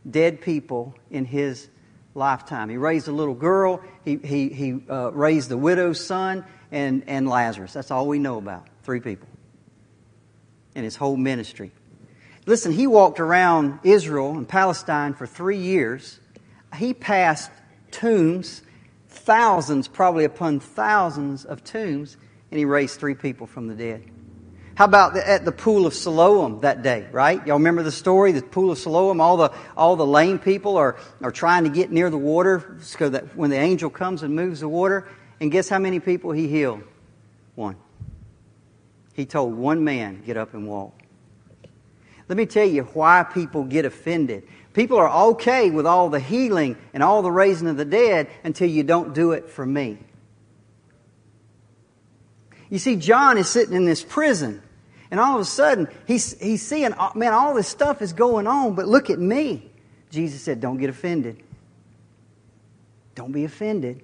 dead 0.09 0.41
people 0.41 0.95
in 1.09 1.25
his 1.25 1.67
lifetime. 2.13 2.69
He 2.69 2.77
raised 2.77 3.07
a 3.07 3.11
little 3.11 3.33
girl, 3.33 3.81
he, 4.03 4.17
he, 4.17 4.49
he 4.49 4.79
uh, 4.89 5.11
raised 5.11 5.49
the 5.49 5.57
widow's 5.57 6.03
son, 6.03 6.45
and, 6.71 7.03
and 7.07 7.27
Lazarus. 7.27 7.73
That's 7.73 7.91
all 7.91 8.07
we 8.07 8.19
know 8.19 8.37
about. 8.37 8.67
Three 8.83 8.99
people 8.99 9.27
in 10.75 10.83
his 10.83 10.95
whole 10.95 11.17
ministry. 11.17 11.71
Listen, 12.45 12.71
he 12.71 12.85
walked 12.85 13.19
around 13.19 13.79
Israel 13.83 14.31
and 14.31 14.47
Palestine 14.47 15.13
for 15.13 15.25
three 15.25 15.57
years. 15.57 16.19
He 16.75 16.93
passed 16.93 17.51
tombs, 17.91 18.61
thousands, 19.07 19.87
probably 19.87 20.25
upon 20.25 20.59
thousands 20.59 21.45
of 21.45 21.63
tombs, 21.63 22.17
and 22.51 22.59
he 22.59 22.65
raised 22.65 22.99
three 22.99 23.15
people 23.15 23.47
from 23.47 23.67
the 23.67 23.75
dead. 23.75 24.03
How 24.75 24.85
about 24.85 25.13
the, 25.13 25.27
at 25.27 25.45
the 25.45 25.53
pool 25.53 25.85
of 25.85 25.93
Siloam 25.93 26.59
that 26.59 26.83
day, 26.83 27.07
right? 27.13 27.45
Y'all 27.47 27.57
remember 27.57 27.81
the 27.81 27.93
story? 27.93 28.33
The 28.33 28.41
pool 28.41 28.71
of 28.71 28.77
Siloam, 28.77 29.21
all 29.21 29.37
the, 29.37 29.53
all 29.77 29.95
the 29.95 30.05
lame 30.05 30.37
people 30.37 30.75
are, 30.75 30.97
are 31.21 31.31
trying 31.31 31.63
to 31.63 31.69
get 31.69 31.91
near 31.91 32.09
the 32.09 32.17
water 32.17 32.77
so 32.81 33.07
that 33.07 33.37
when 33.37 33.49
the 33.49 33.57
angel 33.57 33.89
comes 33.89 34.21
and 34.21 34.35
moves 34.35 34.59
the 34.59 34.67
water. 34.67 35.07
And 35.39 35.49
guess 35.49 35.69
how 35.69 35.79
many 35.79 36.01
people 36.01 36.33
he 36.33 36.49
healed? 36.49 36.83
One. 37.55 37.77
He 39.13 39.25
told 39.25 39.53
one 39.53 39.85
man, 39.85 40.21
get 40.25 40.35
up 40.35 40.53
and 40.53 40.67
walk. 40.67 41.04
Let 42.27 42.37
me 42.37 42.45
tell 42.45 42.67
you 42.67 42.83
why 42.83 43.23
people 43.23 43.63
get 43.63 43.85
offended. 43.85 44.43
People 44.73 44.97
are 44.97 45.29
okay 45.29 45.69
with 45.69 45.85
all 45.85 46.09
the 46.09 46.19
healing 46.19 46.77
and 46.93 47.01
all 47.01 47.21
the 47.21 47.31
raising 47.31 47.67
of 47.67 47.77
the 47.77 47.85
dead 47.85 48.27
until 48.43 48.69
you 48.69 48.83
don't 48.83 49.13
do 49.13 49.31
it 49.31 49.49
for 49.49 49.65
me. 49.65 49.97
You 52.69 52.79
see, 52.79 52.95
John 52.95 53.37
is 53.37 53.47
sitting 53.47 53.75
in 53.75 53.85
this 53.85 54.03
prison, 54.03 54.61
and 55.11 55.19
all 55.19 55.35
of 55.35 55.41
a 55.41 55.45
sudden, 55.45 55.87
he's, 56.07 56.37
he's 56.41 56.61
seeing, 56.61 56.93
uh, 56.93 57.11
man, 57.15 57.33
all 57.33 57.53
this 57.53 57.67
stuff 57.67 58.01
is 58.01 58.11
going 58.11 58.47
on, 58.47 58.75
but 58.75 58.87
look 58.87 59.09
at 59.09 59.19
me. 59.19 59.71
Jesus 60.09 60.41
said, 60.41 60.59
Don't 60.59 60.77
get 60.77 60.89
offended. 60.89 61.41
Don't 63.13 63.31
be 63.31 63.45
offended. 63.45 64.03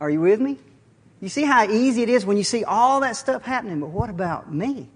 Are 0.00 0.10
you 0.10 0.20
with 0.20 0.40
me? 0.40 0.58
You 1.20 1.28
see 1.28 1.44
how 1.44 1.64
easy 1.64 2.02
it 2.02 2.08
is 2.08 2.26
when 2.26 2.36
you 2.36 2.44
see 2.44 2.62
all 2.62 3.00
that 3.00 3.16
stuff 3.16 3.42
happening, 3.42 3.80
but 3.80 3.88
what 3.88 4.10
about 4.10 4.52
me? 4.52 4.88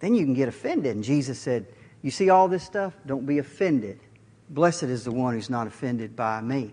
Then 0.00 0.14
you 0.14 0.24
can 0.24 0.34
get 0.34 0.48
offended. 0.48 0.94
And 0.94 1.04
Jesus 1.04 1.38
said, 1.38 1.66
You 2.02 2.10
see 2.10 2.30
all 2.30 2.48
this 2.48 2.64
stuff? 2.64 2.94
Don't 3.06 3.26
be 3.26 3.38
offended. 3.38 4.00
Blessed 4.50 4.84
is 4.84 5.04
the 5.04 5.12
one 5.12 5.34
who's 5.34 5.50
not 5.50 5.66
offended 5.66 6.16
by 6.16 6.40
me. 6.40 6.72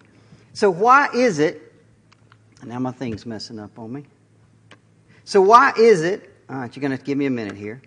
So, 0.54 0.70
why 0.70 1.10
is 1.14 1.40
it 1.40 1.66
now 2.66 2.80
my 2.80 2.92
thing's 2.92 3.26
messing 3.26 3.60
up 3.60 3.78
on 3.78 3.94
me. 3.94 4.04
So, 5.24 5.42
why 5.42 5.74
is 5.78 6.02
it, 6.02 6.30
all 6.50 6.58
right, 6.58 6.76
you're 6.76 6.82
going 6.82 6.98
to 6.98 7.04
give 7.04 7.18
me 7.18 7.26
a 7.26 7.32
minute 7.32 7.56
here, 7.56 7.82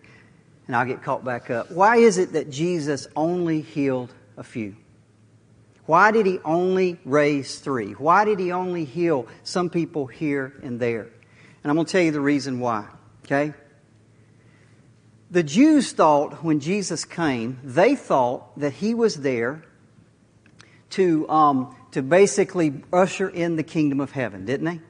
and 0.66 0.76
I'll 0.76 0.86
get 0.86 1.02
caught 1.02 1.24
back 1.24 1.50
up. 1.50 1.70
Why 1.70 1.96
is 1.96 2.18
it 2.18 2.32
that 2.32 2.50
Jesus 2.50 3.06
only 3.16 3.60
healed 3.60 4.12
a 4.36 4.42
few? 4.42 4.76
Why 5.86 6.10
did 6.10 6.26
he 6.26 6.38
only 6.44 6.98
raise 7.04 7.60
three? 7.60 7.92
Why 7.92 8.24
did 8.24 8.38
he 8.38 8.52
only 8.52 8.84
heal 8.84 9.26
some 9.42 9.70
people 9.70 10.06
here 10.06 10.52
and 10.62 10.78
there? 10.78 11.08
And 11.62 11.70
I'm 11.70 11.74
going 11.74 11.86
to 11.86 11.92
tell 11.92 12.02
you 12.02 12.12
the 12.12 12.20
reason 12.20 12.60
why, 12.60 12.86
okay? 13.24 13.54
The 15.30 15.42
Jews 15.42 15.92
thought 15.92 16.42
when 16.42 16.60
Jesus 16.60 17.04
came, 17.04 17.60
they 17.62 17.96
thought 17.96 18.58
that 18.58 18.72
he 18.72 18.94
was 18.94 19.16
there 19.16 19.62
to 20.90 21.28
um, 21.28 21.76
to 21.92 22.02
basically 22.02 22.82
usher 22.92 23.28
in 23.28 23.56
the 23.56 23.62
kingdom 23.62 24.00
of 24.00 24.10
heaven, 24.10 24.44
didn't 24.44 24.66
they? 24.66 24.80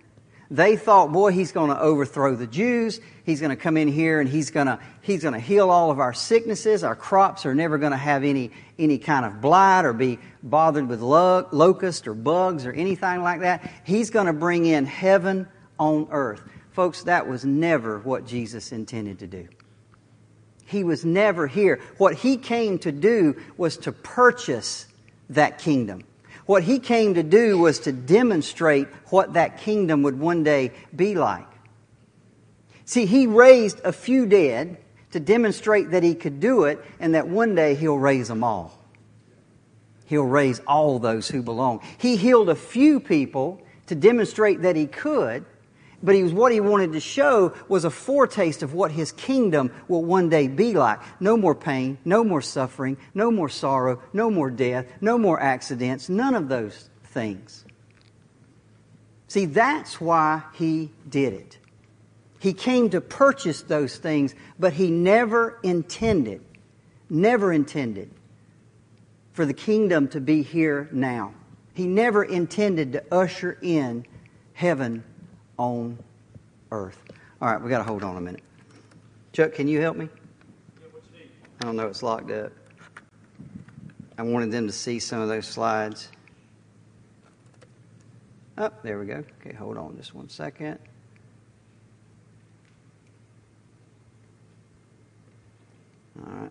They 0.51 0.77
thought, 0.77 1.13
boy, 1.13 1.33
he's 1.33 1.53
going 1.53 1.69
to 1.69 1.79
overthrow 1.79 2.35
the 2.35 2.47
Jews. 2.47 3.01
He's 3.25 3.39
going 3.39 3.51
to 3.51 3.57
come 3.57 3.77
in 3.77 3.87
here 3.87 4.19
and 4.19 4.29
he's 4.29 4.51
going 4.51 4.67
to, 4.67 4.79
he's 5.03 5.23
going 5.23 5.35
to 5.35 5.41
heal 5.41 5.69
all 5.69 5.91
of 5.91 5.99
our 5.99 6.15
sicknesses. 6.15 6.83
Our 6.83 6.97
crops 6.97 7.45
are 7.45 7.55
never 7.55 7.77
going 7.77 7.93
to 7.93 7.99
have 7.99 8.25
any, 8.25 8.51
any 8.79 8.97
kind 8.97 9.27
of 9.27 9.43
blight 9.43 9.85
or 9.85 9.93
be 9.93 10.19
bothered 10.43 10.89
with 10.89 11.03
lo- 11.03 11.47
locust 11.53 12.09
or 12.09 12.15
bugs 12.15 12.65
or 12.65 12.73
anything 12.73 13.23
like 13.23 13.41
that. 13.41 13.71
He's 13.85 14.09
going 14.09 14.27
to 14.27 14.33
bring 14.33 14.65
in 14.65 14.87
heaven 14.87 15.49
on 15.79 16.09
earth. 16.11 16.43
Folks, 16.73 17.03
that 17.03 17.29
was 17.29 17.45
never 17.45 17.99
what 17.99 18.27
Jesus 18.27 18.73
intended 18.73 19.19
to 19.19 19.27
do. 19.27 19.49
He 20.69 20.85
was 20.85 21.03
never 21.03 21.47
here. 21.47 21.81
What 21.97 22.15
he 22.15 22.37
came 22.37 22.79
to 22.81 22.93
do 22.93 23.37
was 23.57 23.79
to 23.79 23.93
purchase 23.93 24.87
that 25.31 25.59
kingdom. 25.59 26.05
What 26.45 26.63
he 26.63 26.79
came 26.79 27.15
to 27.15 27.23
do 27.23 27.57
was 27.57 27.81
to 27.81 27.93
demonstrate 27.93 28.87
what 29.07 29.33
that 29.33 29.59
kingdom 29.59 30.03
would 30.03 30.21
one 30.21 30.45
day 30.45 30.73
be 30.95 31.15
like. 31.15 31.47
See, 32.85 33.07
he 33.07 33.27
raised 33.27 33.81
a 33.83 33.93
few 33.93 34.27
dead 34.27 34.77
to 35.13 35.21
demonstrate 35.21 35.91
that 35.93 36.03
he 36.03 36.15
could 36.15 36.39
do 36.39 36.65
it 36.65 36.85
and 37.01 37.15
that 37.15 37.29
one 37.29 37.55
day 37.55 37.75
he'll 37.75 37.99
raise 37.99 38.29
them 38.29 38.45
all. 38.45 38.79
He'll 40.05 40.25
raise 40.25 40.61
all 40.67 40.99
those 40.99 41.29
who 41.29 41.43
belong. 41.43 41.81
He 41.97 42.17
healed 42.17 42.51
a 42.51 42.55
few 42.55 43.01
people 43.01 43.63
to 43.87 43.95
demonstrate 43.95 44.63
that 44.63 44.77
he 44.77 44.87
could 44.87 45.47
but 46.03 46.15
he 46.15 46.23
was, 46.23 46.33
what 46.33 46.53
he 46.53 46.61
wanted 46.61 46.93
to 46.93 47.01
show 47.01 47.55
was 47.69 47.85
a 47.85 47.91
foretaste 47.91 48.63
of 48.63 48.73
what 48.73 48.93
his 48.93 49.11
kingdom 49.13 49.73
will 49.89 50.05
one 50.05 50.29
day 50.29 50.47
be 50.47 50.75
like. 50.75 51.01
No 51.21 51.37
more 51.37 51.55
pain, 51.55 51.99
no 52.05 52.23
more 52.23 52.43
suffering, 52.43 52.97
no 53.15 53.31
more 53.31 53.49
sorrow, 53.49 54.01
no 54.13 54.31
more 54.31 54.51
death, 54.51 54.87
no 55.01 55.19
more 55.19 55.41
accidents, 55.41 56.09
none 56.09 56.35
of 56.35 56.49
those 56.49 56.89
things. 57.05 57.65
See, 59.27 59.47
that's 59.47 60.01
why 60.01 60.43
he 60.55 60.93
did 61.09 61.33
it. 61.33 61.59
He 62.39 62.53
came 62.53 62.91
to 62.91 63.01
purchase 63.01 63.63
those 63.63 63.97
things, 63.97 64.35
but 64.59 64.75
he 64.75 64.93
never 64.93 65.59
intended, 65.65 66.43
never 67.11 67.53
intended 67.53 68.11
for 69.33 69.45
the 69.45 69.55
kingdom 69.55 70.09
to 70.09 70.21
be 70.21 70.43
here 70.43 70.89
now. 70.93 71.35
He 71.75 71.87
never 71.87 72.23
intended 72.23 72.93
to 72.93 73.05
usher 73.13 73.59
in 73.61 74.07
heaven 74.53 75.05
on 75.59 75.99
earth. 76.73 77.03
All 77.43 77.51
right, 77.51 77.61
we 77.61 77.69
got 77.69 77.79
to 77.79 77.85
hold 77.85 78.03
on 78.03 78.17
a 78.17 78.21
minute. 78.21 78.43
Chuck, 79.33 79.53
can 79.55 79.69
you 79.69 79.81
help 79.81 79.97
me? 79.97 80.09
I 81.61 81.65
don't 81.65 81.77
know, 81.77 81.89
it's 81.89 82.03
locked 82.03 82.31
up. 82.31 82.53
I 84.17 84.23
wanted 84.23 84.51
them 84.51 84.67
to 84.67 84.73
see 84.73 84.99
some 84.99 85.21
of 85.21 85.29
those 85.29 85.47
slides. 85.47 86.09
Oh, 88.57 88.71
there 88.83 88.99
we 88.99 89.07
go. 89.07 89.25
Okay, 89.41 89.55
hold 89.55 89.77
on 89.77 89.97
just 89.97 90.15
one 90.15 90.29
second. 90.29 90.79
All 96.19 96.33
right. 96.33 96.51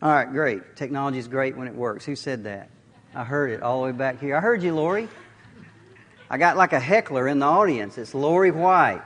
All 0.00 0.10
right, 0.10 0.30
great. 0.30 0.76
Technology 0.76 1.18
is 1.18 1.28
great 1.28 1.56
when 1.56 1.68
it 1.68 1.74
works. 1.74 2.04
Who 2.04 2.16
said 2.16 2.44
that? 2.44 2.70
I 3.14 3.24
heard 3.24 3.50
it 3.50 3.62
all 3.62 3.80
the 3.80 3.86
way 3.86 3.92
back 3.92 4.20
here. 4.20 4.36
I 4.36 4.40
heard 4.40 4.62
you, 4.62 4.74
Lori. 4.74 5.08
I 6.28 6.38
got 6.38 6.56
like 6.56 6.72
a 6.72 6.80
heckler 6.80 7.28
in 7.28 7.38
the 7.38 7.46
audience. 7.46 7.98
It's 7.98 8.14
Lori 8.14 8.50
White. 8.50 9.02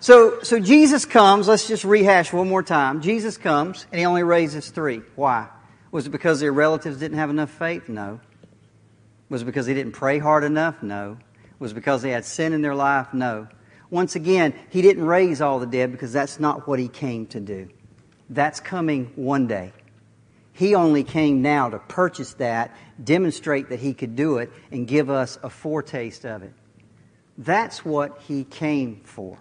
So, 0.00 0.42
so 0.42 0.60
Jesus 0.60 1.04
comes. 1.04 1.48
Let's 1.48 1.66
just 1.66 1.84
rehash 1.84 2.32
one 2.32 2.48
more 2.48 2.62
time. 2.62 3.00
Jesus 3.00 3.36
comes, 3.36 3.86
and 3.90 3.98
he 3.98 4.06
only 4.06 4.22
raises 4.22 4.70
three. 4.70 5.02
Why? 5.16 5.48
Was 5.90 6.06
it 6.06 6.10
because 6.10 6.40
their 6.40 6.52
relatives 6.52 6.98
didn't 6.98 7.18
have 7.18 7.30
enough 7.30 7.50
faith? 7.50 7.88
No. 7.88 8.20
Was 9.28 9.42
it 9.42 9.46
because 9.46 9.66
they 9.66 9.74
didn't 9.74 9.92
pray 9.92 10.18
hard 10.18 10.44
enough? 10.44 10.82
No. 10.82 11.18
Was 11.58 11.72
it 11.72 11.74
because 11.74 12.02
they 12.02 12.10
had 12.10 12.24
sin 12.24 12.52
in 12.52 12.62
their 12.62 12.74
life? 12.74 13.12
No. 13.12 13.48
Once 13.90 14.16
again, 14.16 14.54
he 14.70 14.82
didn't 14.82 15.04
raise 15.04 15.40
all 15.40 15.58
the 15.58 15.66
dead 15.66 15.92
because 15.92 16.12
that's 16.12 16.38
not 16.38 16.68
what 16.68 16.78
he 16.78 16.88
came 16.88 17.26
to 17.26 17.40
do. 17.40 17.68
That's 18.28 18.60
coming 18.60 19.12
one 19.16 19.46
day. 19.46 19.72
He 20.58 20.74
only 20.74 21.04
came 21.04 21.40
now 21.40 21.70
to 21.70 21.78
purchase 21.78 22.34
that, 22.34 22.74
demonstrate 23.02 23.68
that 23.68 23.78
he 23.78 23.94
could 23.94 24.16
do 24.16 24.38
it, 24.38 24.50
and 24.72 24.88
give 24.88 25.08
us 25.08 25.38
a 25.44 25.48
foretaste 25.48 26.26
of 26.26 26.42
it. 26.42 26.52
That's 27.38 27.84
what 27.84 28.20
he 28.26 28.42
came 28.42 29.00
for. 29.04 29.38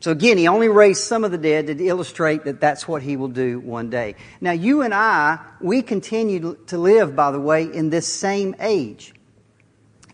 So 0.00 0.12
again, 0.12 0.38
he 0.38 0.48
only 0.48 0.70
raised 0.70 1.02
some 1.02 1.22
of 1.22 1.32
the 1.32 1.38
dead 1.38 1.66
to 1.66 1.86
illustrate 1.86 2.44
that 2.44 2.62
that's 2.62 2.88
what 2.88 3.02
he 3.02 3.18
will 3.18 3.28
do 3.28 3.60
one 3.60 3.90
day. 3.90 4.14
Now, 4.40 4.52
you 4.52 4.80
and 4.80 4.94
I, 4.94 5.38
we 5.60 5.82
continue 5.82 6.56
to 6.68 6.78
live, 6.78 7.14
by 7.14 7.30
the 7.30 7.40
way, 7.40 7.64
in 7.64 7.90
this 7.90 8.06
same 8.06 8.56
age. 8.58 9.12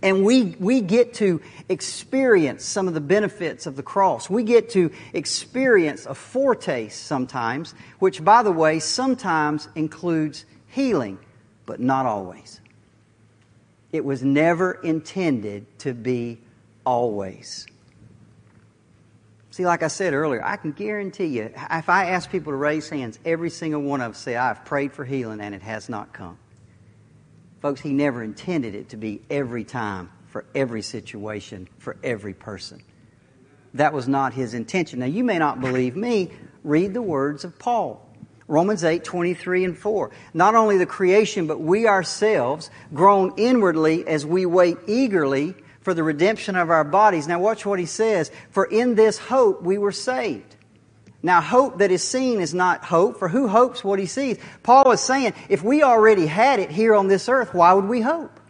And 0.02 0.24
we, 0.24 0.56
we 0.58 0.80
get 0.80 1.14
to 1.14 1.40
experience 1.68 2.64
some 2.64 2.88
of 2.88 2.94
the 2.94 3.00
benefits 3.00 3.66
of 3.66 3.76
the 3.76 3.82
cross. 3.82 4.28
We 4.28 4.42
get 4.42 4.70
to 4.70 4.90
experience 5.12 6.06
a 6.06 6.14
foretaste 6.14 7.04
sometimes, 7.04 7.74
which, 8.00 8.24
by 8.24 8.42
the 8.42 8.50
way, 8.50 8.80
sometimes 8.80 9.68
includes 9.76 10.44
healing, 10.66 11.18
but 11.66 11.78
not 11.78 12.06
always. 12.06 12.60
It 13.92 14.04
was 14.04 14.22
never 14.24 14.72
intended 14.72 15.78
to 15.80 15.92
be 15.92 16.40
always. 16.84 17.66
See, 19.50 19.66
like 19.66 19.82
I 19.82 19.88
said 19.88 20.14
earlier, 20.14 20.42
I 20.42 20.56
can 20.56 20.72
guarantee 20.72 21.26
you, 21.26 21.52
if 21.70 21.88
I 21.90 22.06
ask 22.06 22.30
people 22.30 22.52
to 22.52 22.56
raise 22.56 22.88
hands, 22.88 23.18
every 23.24 23.50
single 23.50 23.82
one 23.82 24.00
of 24.00 24.06
them 24.06 24.14
say, 24.14 24.34
I've 24.34 24.64
prayed 24.64 24.94
for 24.94 25.04
healing 25.04 25.40
and 25.40 25.54
it 25.54 25.62
has 25.62 25.90
not 25.90 26.12
come. 26.14 26.38
Folks, 27.62 27.80
He 27.80 27.92
never 27.92 28.24
intended 28.24 28.74
it 28.74 28.88
to 28.88 28.96
be 28.96 29.22
every 29.30 29.62
time, 29.62 30.10
for 30.26 30.44
every 30.52 30.82
situation, 30.82 31.68
for 31.78 31.96
every 32.02 32.34
person. 32.34 32.82
That 33.74 33.92
was 33.92 34.08
not 34.08 34.34
His 34.34 34.52
intention. 34.52 34.98
Now, 34.98 35.06
you 35.06 35.22
may 35.22 35.38
not 35.38 35.60
believe 35.60 35.94
me. 35.94 36.32
Read 36.64 36.92
the 36.92 37.02
words 37.02 37.44
of 37.44 37.58
Paul. 37.60 38.04
Romans 38.48 38.82
8, 38.82 39.04
23 39.04 39.64
and 39.64 39.78
4. 39.78 40.10
Not 40.34 40.56
only 40.56 40.76
the 40.76 40.86
creation, 40.86 41.46
but 41.46 41.60
we 41.60 41.86
ourselves, 41.86 42.68
groan 42.92 43.32
inwardly 43.36 44.06
as 44.08 44.26
we 44.26 44.44
wait 44.44 44.76
eagerly 44.88 45.54
for 45.80 45.94
the 45.94 46.02
redemption 46.02 46.56
of 46.56 46.68
our 46.68 46.84
bodies. 46.84 47.28
Now, 47.28 47.38
watch 47.38 47.64
what 47.64 47.78
he 47.78 47.86
says. 47.86 48.32
For 48.50 48.64
in 48.64 48.96
this 48.96 49.18
hope 49.18 49.62
we 49.62 49.78
were 49.78 49.92
saved. 49.92 50.56
Now, 51.22 51.40
hope 51.40 51.78
that 51.78 51.92
is 51.92 52.02
seen 52.02 52.40
is 52.40 52.52
not 52.52 52.84
hope, 52.84 53.18
for 53.18 53.28
who 53.28 53.46
hopes 53.46 53.84
what 53.84 53.98
he 53.98 54.06
sees? 54.06 54.38
Paul 54.62 54.90
is 54.90 55.00
saying, 55.00 55.34
if 55.48 55.62
we 55.62 55.82
already 55.82 56.26
had 56.26 56.58
it 56.58 56.70
here 56.70 56.94
on 56.94 57.06
this 57.06 57.28
earth, 57.28 57.54
why 57.54 57.72
would 57.72 57.84
we 57.84 58.00
hope? 58.00 58.40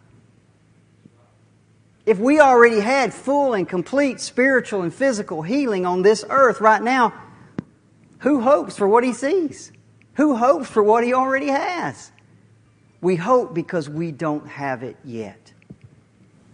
If 2.05 2.17
we 2.17 2.39
already 2.39 2.79
had 2.79 3.13
full 3.13 3.53
and 3.53 3.69
complete 3.69 4.19
spiritual 4.19 4.81
and 4.81 4.93
physical 4.93 5.41
healing 5.41 5.85
on 5.85 6.01
this 6.01 6.25
earth 6.29 6.59
right 6.61 6.81
now, 6.81 7.13
who 8.19 8.41
hopes 8.41 8.75
for 8.75 8.87
what 8.87 9.03
he 9.03 9.13
sees? 9.13 9.71
Who 10.15 10.35
hopes 10.35 10.67
for 10.67 10.81
what 10.81 11.03
he 11.03 11.13
already 11.13 11.47
has? 11.47 12.11
We 13.01 13.15
hope 13.15 13.53
because 13.53 13.89
we 13.89 14.11
don't 14.11 14.47
have 14.47 14.81
it 14.81 14.97
yet. 15.03 15.53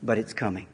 But 0.04 0.18
it's 0.18 0.34
coming. 0.34 0.68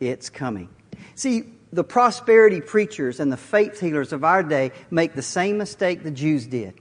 It's 0.00 0.30
coming. 0.30 0.68
See, 1.14 1.51
the 1.72 1.84
prosperity 1.84 2.60
preachers 2.60 3.18
and 3.18 3.32
the 3.32 3.36
faith 3.36 3.80
healers 3.80 4.12
of 4.12 4.24
our 4.24 4.42
day 4.42 4.72
make 4.90 5.14
the 5.14 5.22
same 5.22 5.58
mistake 5.58 6.02
the 6.02 6.10
Jews 6.10 6.46
did. 6.46 6.74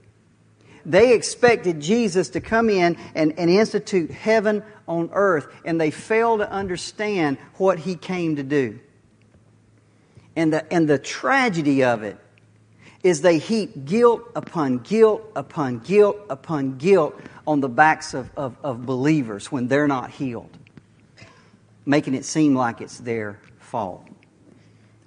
They 0.86 1.13
expected 1.13 1.80
Jesus 1.80 2.30
to 2.30 2.41
come 2.41 2.69
in 2.69 2.97
and, 3.15 3.38
and 3.38 3.49
institute 3.49 4.12
heaven 4.12 4.63
on 4.88 5.10
earth, 5.13 5.47
and 5.63 5.80
they 5.80 5.91
fail 5.91 6.39
to 6.39 6.49
understand 6.49 7.38
what 7.56 7.80
he 7.80 7.95
came 7.95 8.36
to 8.36 8.43
do. 8.43 8.80
And 10.36 10.51
the, 10.51 10.73
and 10.73 10.88
the 10.88 10.97
tragedy 10.97 11.84
of 11.84 12.04
it 12.04 12.17
is 13.04 13.21
they 13.21 13.38
heap 13.38 13.86
guilt 13.86 14.23
upon 14.36 14.80
guilt 14.80 15.23
upon 15.36 15.80
guilt 15.80 16.17
upon 16.30 16.77
guilt 16.77 17.19
on 17.47 17.60
the 17.60 17.69
backs 17.69 18.13
of, 18.13 18.30
of, 18.38 18.56
of 18.63 18.86
believers 18.86 19.51
when 19.51 19.67
they're 19.67 19.88
not 19.88 20.12
healed, 20.12 20.56
making 21.86 22.13
it 22.13 22.25
seem 22.25 22.56
like 22.56 22.82
it's 22.82 22.99
their 22.99 23.39
fault. 23.60 24.11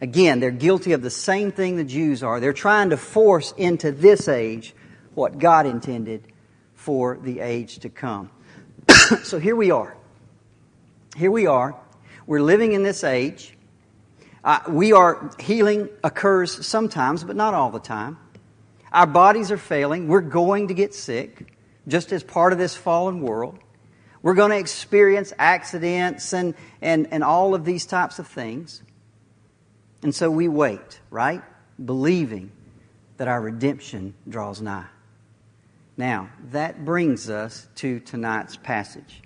Again, 0.00 0.40
they're 0.40 0.50
guilty 0.50 0.92
of 0.92 1.02
the 1.02 1.10
same 1.10 1.52
thing 1.52 1.76
the 1.76 1.84
Jews 1.84 2.22
are. 2.22 2.40
They're 2.40 2.52
trying 2.52 2.90
to 2.90 2.96
force 2.96 3.52
into 3.56 3.92
this 3.92 4.28
age 4.28 4.74
what 5.14 5.38
God 5.38 5.66
intended 5.66 6.26
for 6.74 7.18
the 7.22 7.40
age 7.40 7.78
to 7.80 7.88
come. 7.88 8.30
so 9.22 9.38
here 9.38 9.56
we 9.56 9.70
are. 9.70 9.96
Here 11.16 11.30
we 11.30 11.46
are. 11.46 11.76
We're 12.26 12.42
living 12.42 12.72
in 12.72 12.82
this 12.82 13.04
age. 13.04 13.56
Uh, 14.42 14.60
we 14.68 14.92
are, 14.92 15.30
healing 15.38 15.88
occurs 16.02 16.66
sometimes, 16.66 17.24
but 17.24 17.36
not 17.36 17.54
all 17.54 17.70
the 17.70 17.80
time. 17.80 18.18
Our 18.92 19.06
bodies 19.06 19.50
are 19.50 19.56
failing. 19.56 20.08
We're 20.08 20.20
going 20.20 20.68
to 20.68 20.74
get 20.74 20.94
sick, 20.94 21.52
just 21.88 22.12
as 22.12 22.22
part 22.22 22.52
of 22.52 22.58
this 22.58 22.76
fallen 22.76 23.20
world. 23.20 23.58
We're 24.22 24.34
going 24.34 24.50
to 24.50 24.58
experience 24.58 25.32
accidents 25.38 26.32
and, 26.32 26.54
and, 26.80 27.08
and 27.10 27.24
all 27.24 27.54
of 27.54 27.64
these 27.64 27.86
types 27.86 28.18
of 28.18 28.26
things. 28.26 28.82
And 30.04 30.14
so 30.14 30.30
we 30.30 30.48
wait, 30.48 31.00
right? 31.10 31.42
Believing 31.82 32.52
that 33.16 33.26
our 33.26 33.40
redemption 33.40 34.12
draws 34.28 34.60
nigh. 34.60 34.84
Now, 35.96 36.28
that 36.50 36.84
brings 36.84 37.30
us 37.30 37.66
to 37.76 38.00
tonight's 38.00 38.56
passage. 38.56 39.22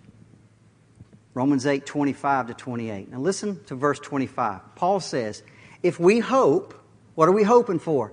Romans 1.34 1.66
8, 1.66 1.84
25 1.84 2.46
to 2.46 2.54
28. 2.54 3.10
Now 3.10 3.18
listen 3.18 3.62
to 3.64 3.74
verse 3.74 3.98
25. 3.98 4.76
Paul 4.76 5.00
says, 5.00 5.42
If 5.82 5.98
we 5.98 6.20
hope, 6.20 6.80
what 7.16 7.28
are 7.28 7.32
we 7.32 7.42
hoping 7.42 7.80
for? 7.80 8.12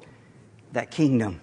That 0.71 0.89
kingdom, 0.89 1.41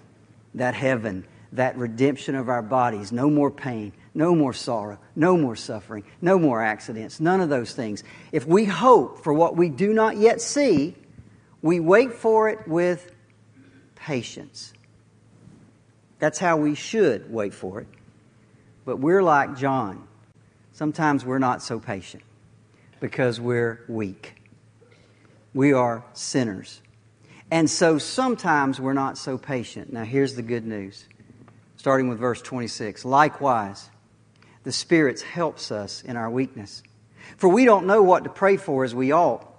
that 0.55 0.75
heaven, 0.75 1.25
that 1.53 1.77
redemption 1.77 2.35
of 2.35 2.49
our 2.49 2.61
bodies. 2.61 3.13
No 3.13 3.29
more 3.29 3.49
pain, 3.49 3.93
no 4.13 4.35
more 4.35 4.53
sorrow, 4.53 4.97
no 5.15 5.37
more 5.37 5.55
suffering, 5.55 6.03
no 6.21 6.37
more 6.37 6.61
accidents, 6.61 7.21
none 7.21 7.39
of 7.39 7.47
those 7.47 7.73
things. 7.73 8.03
If 8.33 8.45
we 8.45 8.65
hope 8.65 9.23
for 9.23 9.31
what 9.31 9.55
we 9.55 9.69
do 9.69 9.93
not 9.93 10.17
yet 10.17 10.41
see, 10.41 10.95
we 11.63 11.79
wait 11.79 12.13
for 12.13 12.49
it 12.49 12.67
with 12.67 13.11
patience. 13.95 14.73
That's 16.19 16.37
how 16.37 16.57
we 16.57 16.75
should 16.75 17.31
wait 17.31 17.53
for 17.53 17.79
it. 17.79 17.87
But 18.85 18.97
we're 18.97 19.23
like 19.23 19.57
John. 19.57 20.07
Sometimes 20.73 21.25
we're 21.25 21.39
not 21.39 21.63
so 21.63 21.79
patient 21.79 22.23
because 22.99 23.39
we're 23.39 23.81
weak. 23.87 24.35
We 25.53 25.71
are 25.71 26.03
sinners. 26.13 26.81
And 27.49 27.69
so 27.69 27.97
sometimes 27.97 28.79
we're 28.79 28.93
not 28.93 29.17
so 29.17 29.37
patient. 29.37 29.93
Now, 29.93 30.03
here's 30.03 30.35
the 30.35 30.41
good 30.41 30.65
news. 30.65 31.05
Starting 31.77 32.09
with 32.09 32.19
verse 32.19 32.41
26. 32.41 33.05
Likewise, 33.05 33.89
the 34.63 34.71
Spirit 34.71 35.21
helps 35.21 35.71
us 35.71 36.01
in 36.03 36.17
our 36.17 36.29
weakness. 36.29 36.83
For 37.37 37.47
we 37.47 37.63
don't 37.63 37.85
know 37.85 38.01
what 38.01 38.25
to 38.25 38.29
pray 38.29 38.57
for 38.57 38.83
as 38.83 38.93
we 38.93 39.13
ought 39.13 39.52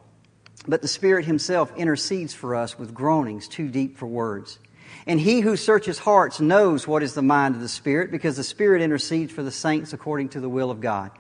but 0.67 0.83
the 0.83 0.89
Spirit 0.89 1.25
Himself 1.25 1.75
intercedes 1.77 2.35
for 2.35 2.55
us 2.55 2.79
with 2.79 2.95
groanings 2.95 3.49
too 3.49 3.69
deep 3.69 3.97
for 3.97 4.07
words. 4.07 4.59
And 5.07 5.21
He 5.21 5.41
who 5.41 5.57
searches 5.57 5.99
hearts 5.99 6.41
knows 6.41 6.89
what 6.89 7.03
is 7.03 7.15
the 7.15 7.23
mind 7.23 7.55
of 7.55 7.61
the 7.61 7.69
Spirit, 7.69 8.11
because 8.11 8.37
the 8.37 8.45
Spirit 8.45 8.83
intercedes 8.83 9.33
for 9.33 9.43
the 9.43 9.51
saints 9.51 9.93
according 9.93 10.31
to 10.31 10.41
the 10.41 10.49
will 10.49 10.71
of 10.71 10.81
God. 10.81 11.11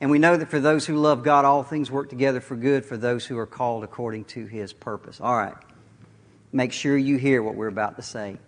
And 0.00 0.10
we 0.10 0.18
know 0.18 0.36
that 0.36 0.50
for 0.50 0.60
those 0.60 0.86
who 0.86 0.96
love 0.96 1.22
God, 1.22 1.44
all 1.44 1.62
things 1.62 1.90
work 1.90 2.10
together 2.10 2.40
for 2.40 2.56
good 2.56 2.84
for 2.84 2.96
those 2.96 3.24
who 3.24 3.38
are 3.38 3.46
called 3.46 3.84
according 3.84 4.24
to 4.26 4.46
His 4.46 4.72
purpose. 4.72 5.20
All 5.20 5.36
right. 5.36 5.54
Make 6.52 6.72
sure 6.72 6.96
you 6.96 7.16
hear 7.16 7.42
what 7.42 7.54
we're 7.54 7.68
about 7.68 7.96
to 7.96 8.02
say. 8.02 8.38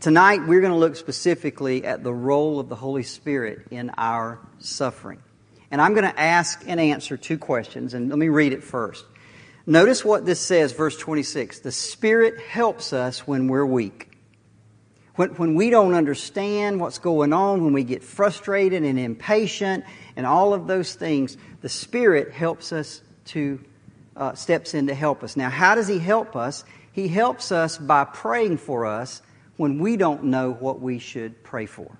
Tonight, 0.00 0.46
we're 0.46 0.60
going 0.60 0.72
to 0.72 0.78
look 0.78 0.96
specifically 0.96 1.84
at 1.84 2.02
the 2.02 2.12
role 2.12 2.60
of 2.60 2.68
the 2.68 2.74
Holy 2.74 3.02
Spirit 3.02 3.68
in 3.70 3.90
our 3.96 4.38
suffering. 4.58 5.22
And 5.70 5.80
I'm 5.80 5.94
going 5.94 6.10
to 6.10 6.20
ask 6.20 6.62
and 6.66 6.78
answer 6.78 7.16
two 7.16 7.38
questions, 7.38 7.94
and 7.94 8.10
let 8.10 8.18
me 8.18 8.28
read 8.28 8.52
it 8.52 8.62
first. 8.62 9.04
Notice 9.66 10.04
what 10.04 10.24
this 10.24 10.40
says, 10.40 10.72
verse 10.72 10.96
26. 10.96 11.60
The 11.60 11.72
Spirit 11.72 12.38
helps 12.38 12.92
us 12.92 13.26
when 13.26 13.48
we're 13.48 13.66
weak. 13.66 14.12
When, 15.16 15.30
when 15.30 15.54
we 15.56 15.70
don't 15.70 15.94
understand 15.94 16.78
what's 16.78 16.98
going 16.98 17.32
on, 17.32 17.64
when 17.64 17.72
we 17.72 17.82
get 17.82 18.04
frustrated 18.04 18.84
and 18.84 18.98
impatient 18.98 19.84
and 20.14 20.24
all 20.24 20.54
of 20.54 20.68
those 20.68 20.94
things, 20.94 21.36
the 21.62 21.68
Spirit 21.68 22.32
helps 22.32 22.72
us 22.72 23.02
to, 23.26 23.58
uh, 24.16 24.34
steps 24.34 24.74
in 24.74 24.86
to 24.86 24.94
help 24.94 25.24
us. 25.24 25.36
Now, 25.36 25.50
how 25.50 25.74
does 25.74 25.88
He 25.88 25.98
help 25.98 26.36
us? 26.36 26.64
He 26.92 27.08
helps 27.08 27.50
us 27.50 27.76
by 27.76 28.04
praying 28.04 28.58
for 28.58 28.86
us 28.86 29.20
when 29.56 29.80
we 29.80 29.96
don't 29.96 30.24
know 30.24 30.52
what 30.52 30.80
we 30.80 30.98
should 31.00 31.42
pray 31.42 31.66
for. 31.66 31.90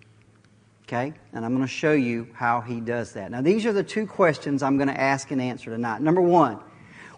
Okay? 0.85 1.15
And 1.33 1.45
I'm 1.45 1.53
going 1.53 1.67
to 1.67 1.69
show 1.69 1.93
you 1.93 2.29
how 2.33 2.61
He 2.61 2.81
does 2.81 3.15
that. 3.15 3.33
Now, 3.33 3.41
these 3.41 3.67
are 3.67 3.73
the 3.73 3.83
two 3.83 4.07
questions 4.07 4.63
I'm 4.63 4.77
going 4.77 4.89
to 4.89 5.01
ask 5.01 5.33
and 5.33 5.41
answer 5.41 5.71
tonight. 5.71 6.01
Number 6.01 6.21
one, 6.21 6.61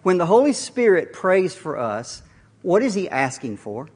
when 0.03 0.17
the 0.17 0.25
Holy 0.25 0.53
Spirit 0.53 1.13
prays 1.13 1.53
for 1.53 1.77
us, 1.77 2.21
what 2.61 2.81
is 2.81 2.93
he 2.93 3.09
asking 3.09 3.57
for? 3.57 3.87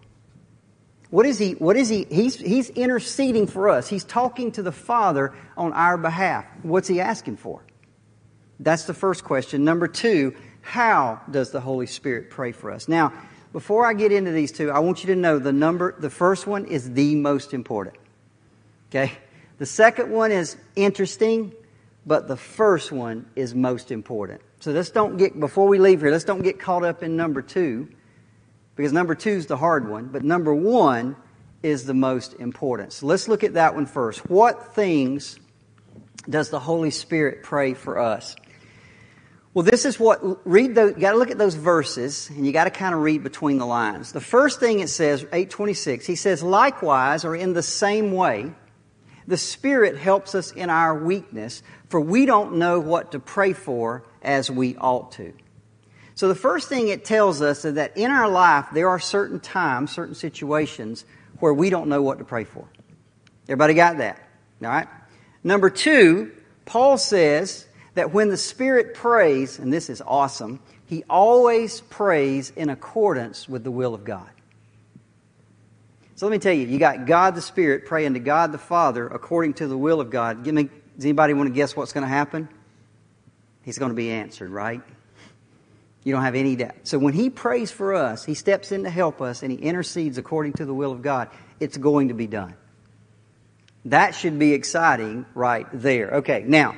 What 1.09 1.25
is 1.25 1.37
he, 1.37 1.51
what 1.51 1.75
is 1.75 1.89
he, 1.89 2.05
he's, 2.09 2.35
he's 2.35 2.69
interceding 2.71 3.45
for 3.45 3.69
us. 3.69 3.87
He's 3.87 4.03
talking 4.03 4.51
to 4.53 4.63
the 4.63 4.71
Father 4.71 5.33
on 5.55 5.71
our 5.73 5.97
behalf. 5.97 6.45
What's 6.63 6.87
he 6.87 6.99
asking 6.99 7.37
for? 7.37 7.61
That's 8.59 8.85
the 8.85 8.93
first 8.93 9.23
question. 9.23 9.63
Number 9.63 9.87
two, 9.87 10.35
how 10.61 11.21
does 11.29 11.51
the 11.51 11.61
Holy 11.61 11.85
Spirit 11.85 12.29
pray 12.29 12.51
for 12.51 12.71
us? 12.71 12.87
Now, 12.87 13.13
before 13.51 13.85
I 13.85 13.93
get 13.93 14.11
into 14.11 14.31
these 14.31 14.51
two, 14.51 14.71
I 14.71 14.79
want 14.79 15.03
you 15.03 15.13
to 15.13 15.15
know 15.15 15.37
the 15.37 15.53
number, 15.53 15.93
the 15.99 16.09
first 16.09 16.47
one 16.47 16.65
is 16.65 16.91
the 16.93 17.15
most 17.15 17.53
important. 17.53 17.95
Okay? 18.89 19.11
The 19.59 19.65
second 19.67 20.09
one 20.09 20.31
is 20.31 20.57
interesting, 20.75 21.53
but 22.05 22.27
the 22.27 22.37
first 22.37 22.91
one 22.91 23.27
is 23.35 23.53
most 23.53 23.91
important. 23.91 24.41
So 24.63 24.71
let's 24.71 24.91
don't 24.91 25.17
get, 25.17 25.37
before 25.37 25.67
we 25.67 25.77
leave 25.77 25.99
here, 25.99 26.09
let's 26.09 26.23
don't 26.23 26.41
get 26.41 26.57
caught 26.57 26.85
up 26.85 27.03
in 27.03 27.17
number 27.17 27.41
two, 27.41 27.89
because 28.77 28.93
number 28.93 29.13
two 29.13 29.31
is 29.31 29.47
the 29.47 29.57
hard 29.57 29.89
one, 29.89 30.05
but 30.05 30.23
number 30.23 30.55
one 30.55 31.17
is 31.61 31.85
the 31.85 31.93
most 31.93 32.35
important. 32.35 32.93
So 32.93 33.07
let's 33.07 33.27
look 33.27 33.43
at 33.43 33.55
that 33.55 33.75
one 33.75 33.85
first. 33.85 34.19
What 34.29 34.73
things 34.73 35.37
does 36.29 36.49
the 36.49 36.61
Holy 36.61 36.91
Spirit 36.91 37.43
pray 37.43 37.73
for 37.73 37.99
us? 37.99 38.37
Well, 39.53 39.63
this 39.63 39.83
is 39.83 39.99
what, 39.99 40.21
read 40.47 40.75
those, 40.75 40.93
you 40.95 41.01
gotta 41.01 41.17
look 41.17 41.29
at 41.29 41.37
those 41.37 41.55
verses, 41.55 42.29
and 42.29 42.47
you 42.47 42.53
gotta 42.53 42.71
kind 42.71 42.95
of 42.95 43.01
read 43.01 43.21
between 43.21 43.57
the 43.57 43.65
lines. 43.65 44.13
The 44.13 44.21
first 44.21 44.61
thing 44.61 44.79
it 44.79 44.87
says, 44.87 45.23
826, 45.23 46.05
he 46.05 46.15
says, 46.15 46.41
likewise, 46.41 47.25
or 47.25 47.35
in 47.35 47.51
the 47.51 47.63
same 47.63 48.13
way, 48.13 48.53
the 49.27 49.37
Spirit 49.37 49.97
helps 49.97 50.35
us 50.35 50.51
in 50.51 50.69
our 50.69 50.95
weakness, 50.95 51.63
for 51.89 51.99
we 51.99 52.25
don't 52.25 52.55
know 52.55 52.79
what 52.79 53.11
to 53.11 53.19
pray 53.19 53.53
for 53.53 54.03
as 54.21 54.49
we 54.49 54.75
ought 54.77 55.11
to. 55.13 55.33
So 56.15 56.27
the 56.27 56.35
first 56.35 56.69
thing 56.69 56.89
it 56.89 57.05
tells 57.05 57.41
us 57.41 57.65
is 57.65 57.75
that 57.75 57.97
in 57.97 58.11
our 58.11 58.29
life, 58.29 58.67
there 58.73 58.89
are 58.89 58.99
certain 58.99 59.39
times, 59.39 59.91
certain 59.91 60.15
situations 60.15 61.05
where 61.39 61.53
we 61.53 61.69
don't 61.69 61.87
know 61.87 62.01
what 62.01 62.19
to 62.19 62.23
pray 62.23 62.43
for. 62.43 62.67
Everybody 63.45 63.73
got 63.73 63.97
that? 63.97 64.17
All 64.61 64.69
right? 64.69 64.87
Number 65.43 65.69
two, 65.69 66.31
Paul 66.65 66.97
says, 66.97 67.65
that 67.95 68.13
when 68.13 68.29
the 68.29 68.37
Spirit 68.37 68.93
prays, 68.93 69.59
and 69.59 69.71
this 69.71 69.89
is 69.89 70.01
awesome, 70.05 70.59
he 70.85 71.03
always 71.09 71.81
prays 71.81 72.51
in 72.51 72.69
accordance 72.69 73.47
with 73.47 73.63
the 73.63 73.71
will 73.71 73.93
of 73.93 74.03
God. 74.03 74.29
So 76.23 76.27
let 76.27 76.31
me 76.31 76.39
tell 76.39 76.53
you, 76.53 76.65
you 76.67 76.79
got 76.79 77.05
God 77.05 77.35
the 77.35 77.41
Spirit 77.41 77.85
praying 77.85 78.13
to 78.13 78.21
God 78.21 78.53
the 78.53 78.57
Father 78.57 79.05
according 79.05 79.55
to 79.55 79.67
the 79.67 79.77
will 79.77 79.99
of 79.99 80.09
God. 80.09 80.45
Give 80.45 80.55
me, 80.55 80.69
does 80.95 81.03
anybody 81.03 81.33
want 81.33 81.49
to 81.49 81.53
guess 81.53 81.75
what's 81.75 81.91
going 81.91 82.05
to 82.05 82.07
happen? 82.07 82.47
He's 83.63 83.77
going 83.77 83.89
to 83.89 83.93
be 83.93 84.09
answered, 84.09 84.49
right? 84.49 84.81
You 86.05 86.13
don't 86.13 86.23
have 86.23 86.35
any 86.35 86.55
doubt. 86.55 86.75
So 86.83 86.97
when 86.97 87.13
he 87.13 87.29
prays 87.29 87.71
for 87.71 87.93
us, 87.93 88.23
he 88.23 88.35
steps 88.35 88.71
in 88.71 88.85
to 88.85 88.89
help 88.89 89.21
us 89.21 89.43
and 89.43 89.51
he 89.51 89.57
intercedes 89.57 90.17
according 90.17 90.53
to 90.53 90.65
the 90.65 90.73
will 90.73 90.93
of 90.93 91.01
God, 91.01 91.27
it's 91.59 91.75
going 91.75 92.07
to 92.07 92.13
be 92.13 92.27
done. 92.27 92.55
That 93.83 94.15
should 94.15 94.39
be 94.39 94.53
exciting 94.53 95.25
right 95.35 95.67
there. 95.73 96.09
Okay, 96.11 96.45
now, 96.47 96.77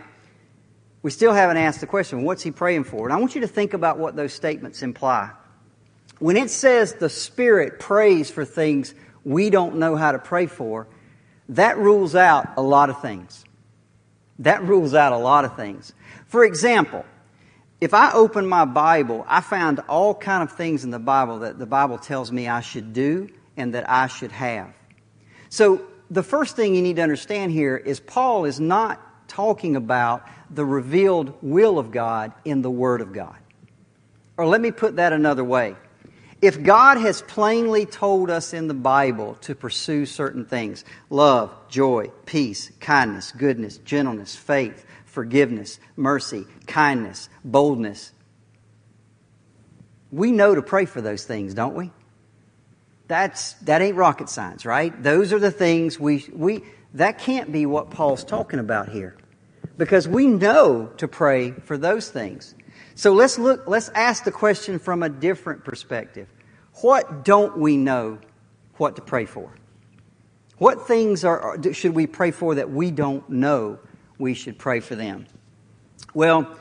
we 1.04 1.12
still 1.12 1.34
haven't 1.34 1.58
asked 1.58 1.82
the 1.82 1.86
question, 1.86 2.24
what's 2.24 2.42
he 2.42 2.50
praying 2.50 2.86
for? 2.86 3.06
And 3.06 3.14
I 3.14 3.18
want 3.18 3.36
you 3.36 3.42
to 3.42 3.48
think 3.48 3.76
about 3.76 4.00
what 4.00 4.16
those 4.16 4.34
statements 4.34 4.82
imply. 4.82 5.30
When 6.18 6.36
it 6.36 6.50
says 6.50 6.96
the 6.96 7.10
Spirit 7.10 7.80
prays 7.80 8.32
for 8.32 8.44
things 8.44 8.96
we 9.26 9.50
don't 9.50 9.76
know 9.76 9.96
how 9.96 10.14
to 10.14 10.20
pray 10.20 10.46
for, 10.46 10.88
that 11.50 11.78
rules 11.78 12.16
out 12.16 12.54
a 12.56 12.62
lot 12.62 12.90
of 12.90 13.02
things. 13.02 13.44
That 14.40 14.64
rules 14.64 14.94
out 14.94 15.12
a 15.12 15.18
lot 15.18 15.44
of 15.44 15.56
things. 15.56 15.94
For 16.28 16.46
example, 16.46 17.06
if 17.82 17.94
I 17.94 18.14
open 18.14 18.48
my 18.48 18.66
Bible, 18.66 19.26
I 19.28 19.42
found 19.42 19.80
all 19.90 20.14
kind 20.14 20.44
of 20.44 20.56
things 20.56 20.84
in 20.84 20.92
the 20.92 21.00
Bible 21.00 21.40
that 21.40 21.60
the 21.60 21.66
Bible 21.66 21.98
tells 21.98 22.32
me 22.32 22.48
I 22.48 22.62
should 22.62 22.94
do 22.94 23.30
and 23.58 23.74
that 23.74 23.90
I 23.90 24.08
should 24.08 24.32
have. 24.32 24.74
So 25.50 25.82
the 26.10 26.24
first 26.24 26.56
thing 26.56 26.76
you 26.76 26.82
need 26.82 26.98
to 26.98 27.02
understand 27.02 27.52
here 27.52 27.76
is 27.76 28.00
Paul 28.00 28.46
is 28.46 28.60
not 28.60 29.28
talking 29.28 29.76
about 29.76 30.28
the 30.50 30.66
revealed 30.66 31.34
will 31.42 31.80
of 31.80 31.92
God 31.92 32.34
in 32.44 32.62
the 32.62 32.70
Word 32.70 33.02
of 33.02 33.12
God. 33.12 33.36
Or 34.38 34.46
let 34.46 34.62
me 34.62 34.72
put 34.72 34.98
that 34.98 35.14
another 35.14 35.44
way. 35.44 35.76
If 36.42 36.62
God 36.62 36.98
has 36.98 37.22
plainly 37.22 37.86
told 37.86 38.30
us 38.30 38.54
in 38.54 38.68
the 38.68 38.74
Bible 38.74 39.36
to 39.42 39.56
pursue 39.56 40.06
certain 40.06 40.46
things 40.46 40.84
love, 41.10 41.54
joy, 41.70 42.12
peace, 42.26 42.72
kindness, 42.80 43.32
goodness, 43.32 43.78
gentleness, 43.80 44.36
faith, 44.36 44.86
forgiveness, 45.06 45.80
mercy, 45.96 46.46
kindness, 46.68 47.30
boldness 47.44 48.12
we 50.16 50.32
know 50.32 50.56
to 50.56 50.62
pray 50.62 50.86
for 50.86 51.02
those 51.02 51.26
things, 51.26 51.54
don't 51.54 51.76
we? 51.76 51.92
That's, 53.08 53.54
that 53.64 53.82
ain't 53.82 53.98
rocket 53.98 54.30
science, 54.30 54.66
right? 54.66 55.04
Those 55.04 55.34
are 55.34 55.40
the 55.40 55.52
things 55.52 56.00
we, 56.00 56.26
we, 56.34 56.64
that 56.94 57.20
can't 57.20 57.52
be 57.52 57.66
what 57.66 57.92
Paul's 57.92 58.24
talking 58.24 58.60
about 58.60 58.90
here 58.90 59.16
because 59.78 60.08
we 60.08 60.26
know 60.26 60.88
to 60.98 61.08
pray 61.08 61.52
for 61.52 61.78
those 61.78 62.10
things. 62.10 62.56
So 62.96 63.14
let's 63.14 63.38
look, 63.38 63.68
let's 63.68 63.90
ask 63.90 64.24
the 64.24 64.32
question 64.32 64.80
from 64.80 65.04
a 65.04 65.10
different 65.10 65.66
perspective. 65.66 66.28
What 66.82 67.26
don't 67.26 67.58
we 67.58 67.78
know 67.78 68.20
what 68.78 68.96
to 68.96 69.02
pray 69.02 69.26
for? 69.26 69.52
What 70.58 70.88
things 70.88 71.26
are, 71.26 71.58
should 71.74 71.94
we 71.94 72.08
pray 72.08 72.32
for 72.32 72.56
that 72.56 72.72
we 72.72 72.92
don't 72.92 73.30
know 73.30 73.80
we 74.18 74.34
should 74.34 74.58
pray 74.58 74.80
for 74.80 74.96
them? 74.96 75.26
Well, 76.14 76.58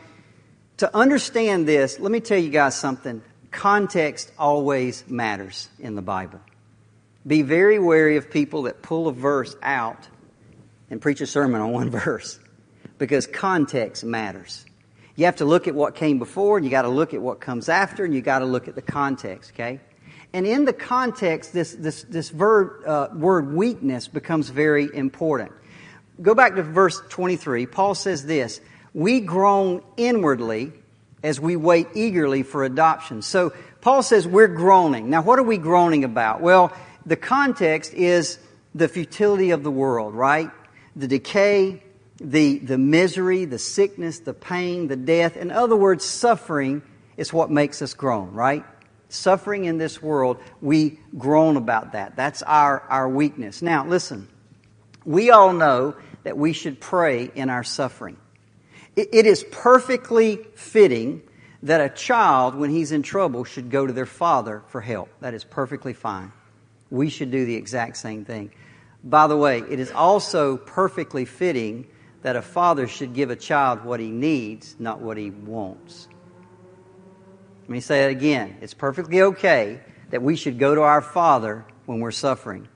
to 0.79 0.97
understand 0.97 1.69
this, 1.69 2.01
let 2.01 2.11
me 2.11 2.19
tell 2.19 2.39
you 2.39 2.51
guys 2.51 2.75
something. 2.75 3.23
Context 3.53 4.33
always 4.37 5.05
matters 5.09 5.69
in 5.79 5.95
the 5.95 6.03
Bible. 6.03 6.41
Be 7.25 7.43
very 7.43 7.79
wary 7.79 8.17
of 8.17 8.31
people 8.31 8.63
that 8.63 8.83
pull 8.83 9.07
a 9.07 9.13
verse 9.13 9.55
out 9.63 10.09
and 10.91 11.01
preach 11.01 11.21
a 11.21 11.27
sermon 11.27 11.61
on 11.61 11.71
one 11.71 11.91
verse 12.05 12.41
because 12.99 13.29
context 13.29 14.03
matters. 14.03 14.65
You 15.17 15.27
have 15.27 15.37
to 15.37 15.45
look 15.45 15.69
at 15.69 15.75
what 15.75 15.95
came 15.95 16.19
before, 16.19 16.57
and 16.57 16.65
you 16.65 16.71
got 16.71 16.83
to 16.83 16.89
look 16.89 17.15
at 17.15 17.23
what 17.23 17.41
comes 17.41 17.69
after, 17.69 18.05
and 18.05 18.15
you 18.15 18.21
got 18.21 18.41
to 18.41 18.47
look 18.47 18.67
at 18.67 18.75
the 18.75 18.83
context, 18.83 19.53
okay? 19.53 19.81
And 20.33 20.47
in 20.47 20.65
the 20.65 20.73
context, 20.73 21.53
this, 21.53 21.75
this, 21.75 22.03
this 22.05 22.31
verb, 22.31 22.85
uh, 22.85 23.09
word 23.15 23.55
weakness 23.55 24.09
becomes 24.09 24.49
very 24.49 24.89
important. 24.93 25.53
Go 26.21 26.35
back 26.35 26.57
to 26.57 26.63
verse 26.63 27.01
23. 27.09 27.67
Paul 27.67 27.95
says 27.95 28.27
this 28.27 28.61
We 28.93 29.21
groan 29.21 29.83
inwardly 29.97 30.73
as 31.23 31.41
we 31.41 31.57
wait 31.57 31.89
eagerly 31.95 32.43
for 32.43 32.65
adoption. 32.65 33.23
So 33.23 33.53
Paul 33.81 34.03
says 34.03 34.27
we're 34.27 34.49
groaning. 34.49 35.11
Now, 35.11 35.23
what 35.23 35.39
are 35.39 35.45
we 35.45 35.57
groaning 35.57 36.05
about? 36.05 36.41
Well, 36.41 36.73
the 37.07 37.17
context 37.17 37.95
is 37.95 38.39
the 38.75 38.89
futility 38.89 39.51
of 39.51 39.63
the 39.63 39.71
world, 39.71 40.15
right? 40.15 40.51
The 40.97 41.07
decay, 41.07 41.83
the, 42.25 42.59
the 42.59 42.79
misery, 42.79 43.45
the 43.45 43.59
sickness, 43.59 44.21
the 44.21 44.35
pain, 44.35 44.89
the 44.89 44.97
death. 44.97 45.37
In 45.37 45.51
other 45.51 45.77
words, 45.77 46.05
suffering 46.05 46.83
is 47.17 47.33
what 47.33 47.51
makes 47.51 47.83
us 47.83 47.95
groan, 47.95 48.33
right? 48.33 48.65
Suffering 49.09 49.67
in 49.67 49.79
this 49.79 50.03
world, 50.03 50.39
we 50.61 50.99
groan 51.17 51.57
about 51.57 51.93
that. 51.93 52.17
That's 52.17 52.43
our, 52.43 52.81
our 52.89 53.09
weakness. 53.09 53.63
Now, 53.63 53.87
listen, 53.87 54.29
we 55.05 55.31
all 55.31 55.53
know 55.53 55.95
that 56.25 56.37
we 56.37 56.53
should 56.53 56.81
pray 56.81 57.31
in 57.35 57.51
our 57.51 57.63
suffering. 57.63 58.17
it, 58.97 59.09
it 59.13 59.27
is 59.27 59.45
perfectly 59.51 60.41
fitting 60.55 61.23
that 61.63 61.81
a 61.81 61.89
child, 61.89 62.55
when 62.55 62.71
he's 62.71 62.93
in 62.93 63.03
trouble, 63.03 63.45
should 63.45 63.71
go 63.71 63.87
to 63.87 63.93
their 63.93 64.07
father 64.07 64.63
for 64.69 64.81
help. 64.81 65.09
That 65.21 65.35
is 65.35 65.45
perfectly 65.45 65.95
fine. 65.95 66.33
We 66.91 67.09
should 67.09 67.31
do 67.31 67.45
the 67.45 67.55
exact 67.55 67.97
same 67.97 68.25
thing. 68.25 68.51
By 69.03 69.27
the 69.27 69.37
way, 69.37 69.59
it 69.59 69.81
is 69.81 69.91
also 69.91 70.57
perfectly 70.57 71.25
fitting 71.25 71.87
that 72.25 72.37
a 72.37 72.43
father 72.43 72.89
should 72.89 73.13
give 73.13 73.29
a 73.29 73.37
child 73.37 73.85
what 73.85 74.01
he 74.01 74.11
needs, 74.11 74.77
not 74.79 74.99
what 74.99 75.19
he 75.19 75.31
wants. 75.31 76.09
Let 77.65 77.69
me 77.69 77.81
say 77.81 78.01
that 78.01 78.11
again. 78.11 78.57
It's 78.63 78.73
perfectly 78.73 79.21
okay 79.21 79.81
that 80.09 80.23
we 80.23 80.35
should 80.35 80.59
go 80.59 80.75
to 80.75 80.81
our 80.81 81.03
father 81.03 81.67
when 81.85 82.01
we're 82.01 82.11
suffering. 82.11 82.67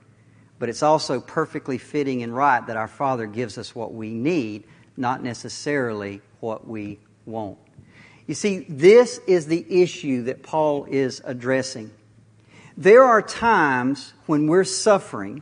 But 0.59 0.69
it's 0.69 0.83
also 0.83 1.19
perfectly 1.19 1.79
fitting 1.79 2.21
and 2.21 2.35
right 2.35 2.65
that 2.67 2.77
our 2.77 2.87
father 2.87 3.25
gives 3.25 3.57
us 3.57 3.73
what 3.73 3.91
we 3.91 4.11
need, 4.11 4.65
not 4.95 5.23
necessarily 5.23 6.21
what 6.41 6.67
we 6.67 6.99
want. 7.25 7.57
You 8.27 8.35
see, 8.35 8.67
this 8.69 9.19
is 9.25 9.47
the 9.47 9.65
issue 9.81 10.25
that 10.25 10.43
Paul 10.43 10.85
is 10.85 11.23
addressing. 11.25 11.89
There 12.77 13.03
are 13.03 13.23
times 13.23 14.13
when 14.27 14.45
we're 14.45 14.63
suffering 14.63 15.41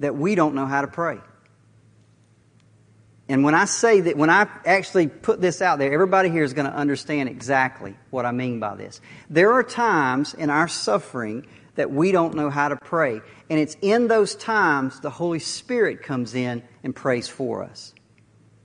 that 0.00 0.14
we 0.14 0.34
don't 0.34 0.54
know 0.54 0.66
how 0.66 0.82
to 0.82 0.86
pray. 0.86 1.16
And 3.28 3.42
when 3.42 3.54
I 3.54 3.64
say 3.64 4.00
that, 4.02 4.16
when 4.16 4.30
I 4.30 4.48
actually 4.64 5.08
put 5.08 5.40
this 5.40 5.60
out 5.60 5.78
there, 5.78 5.92
everybody 5.92 6.30
here 6.30 6.44
is 6.44 6.52
going 6.52 6.70
to 6.70 6.76
understand 6.76 7.28
exactly 7.28 7.96
what 8.10 8.24
I 8.24 8.30
mean 8.30 8.60
by 8.60 8.76
this. 8.76 9.00
There 9.28 9.52
are 9.52 9.64
times 9.64 10.32
in 10.32 10.48
our 10.48 10.68
suffering 10.68 11.44
that 11.74 11.90
we 11.90 12.12
don't 12.12 12.34
know 12.34 12.50
how 12.50 12.68
to 12.68 12.76
pray. 12.76 13.20
And 13.50 13.58
it's 13.58 13.76
in 13.82 14.06
those 14.06 14.34
times 14.36 15.00
the 15.00 15.10
Holy 15.10 15.40
Spirit 15.40 16.02
comes 16.02 16.34
in 16.34 16.62
and 16.84 16.94
prays 16.94 17.26
for 17.26 17.64
us. 17.64 17.94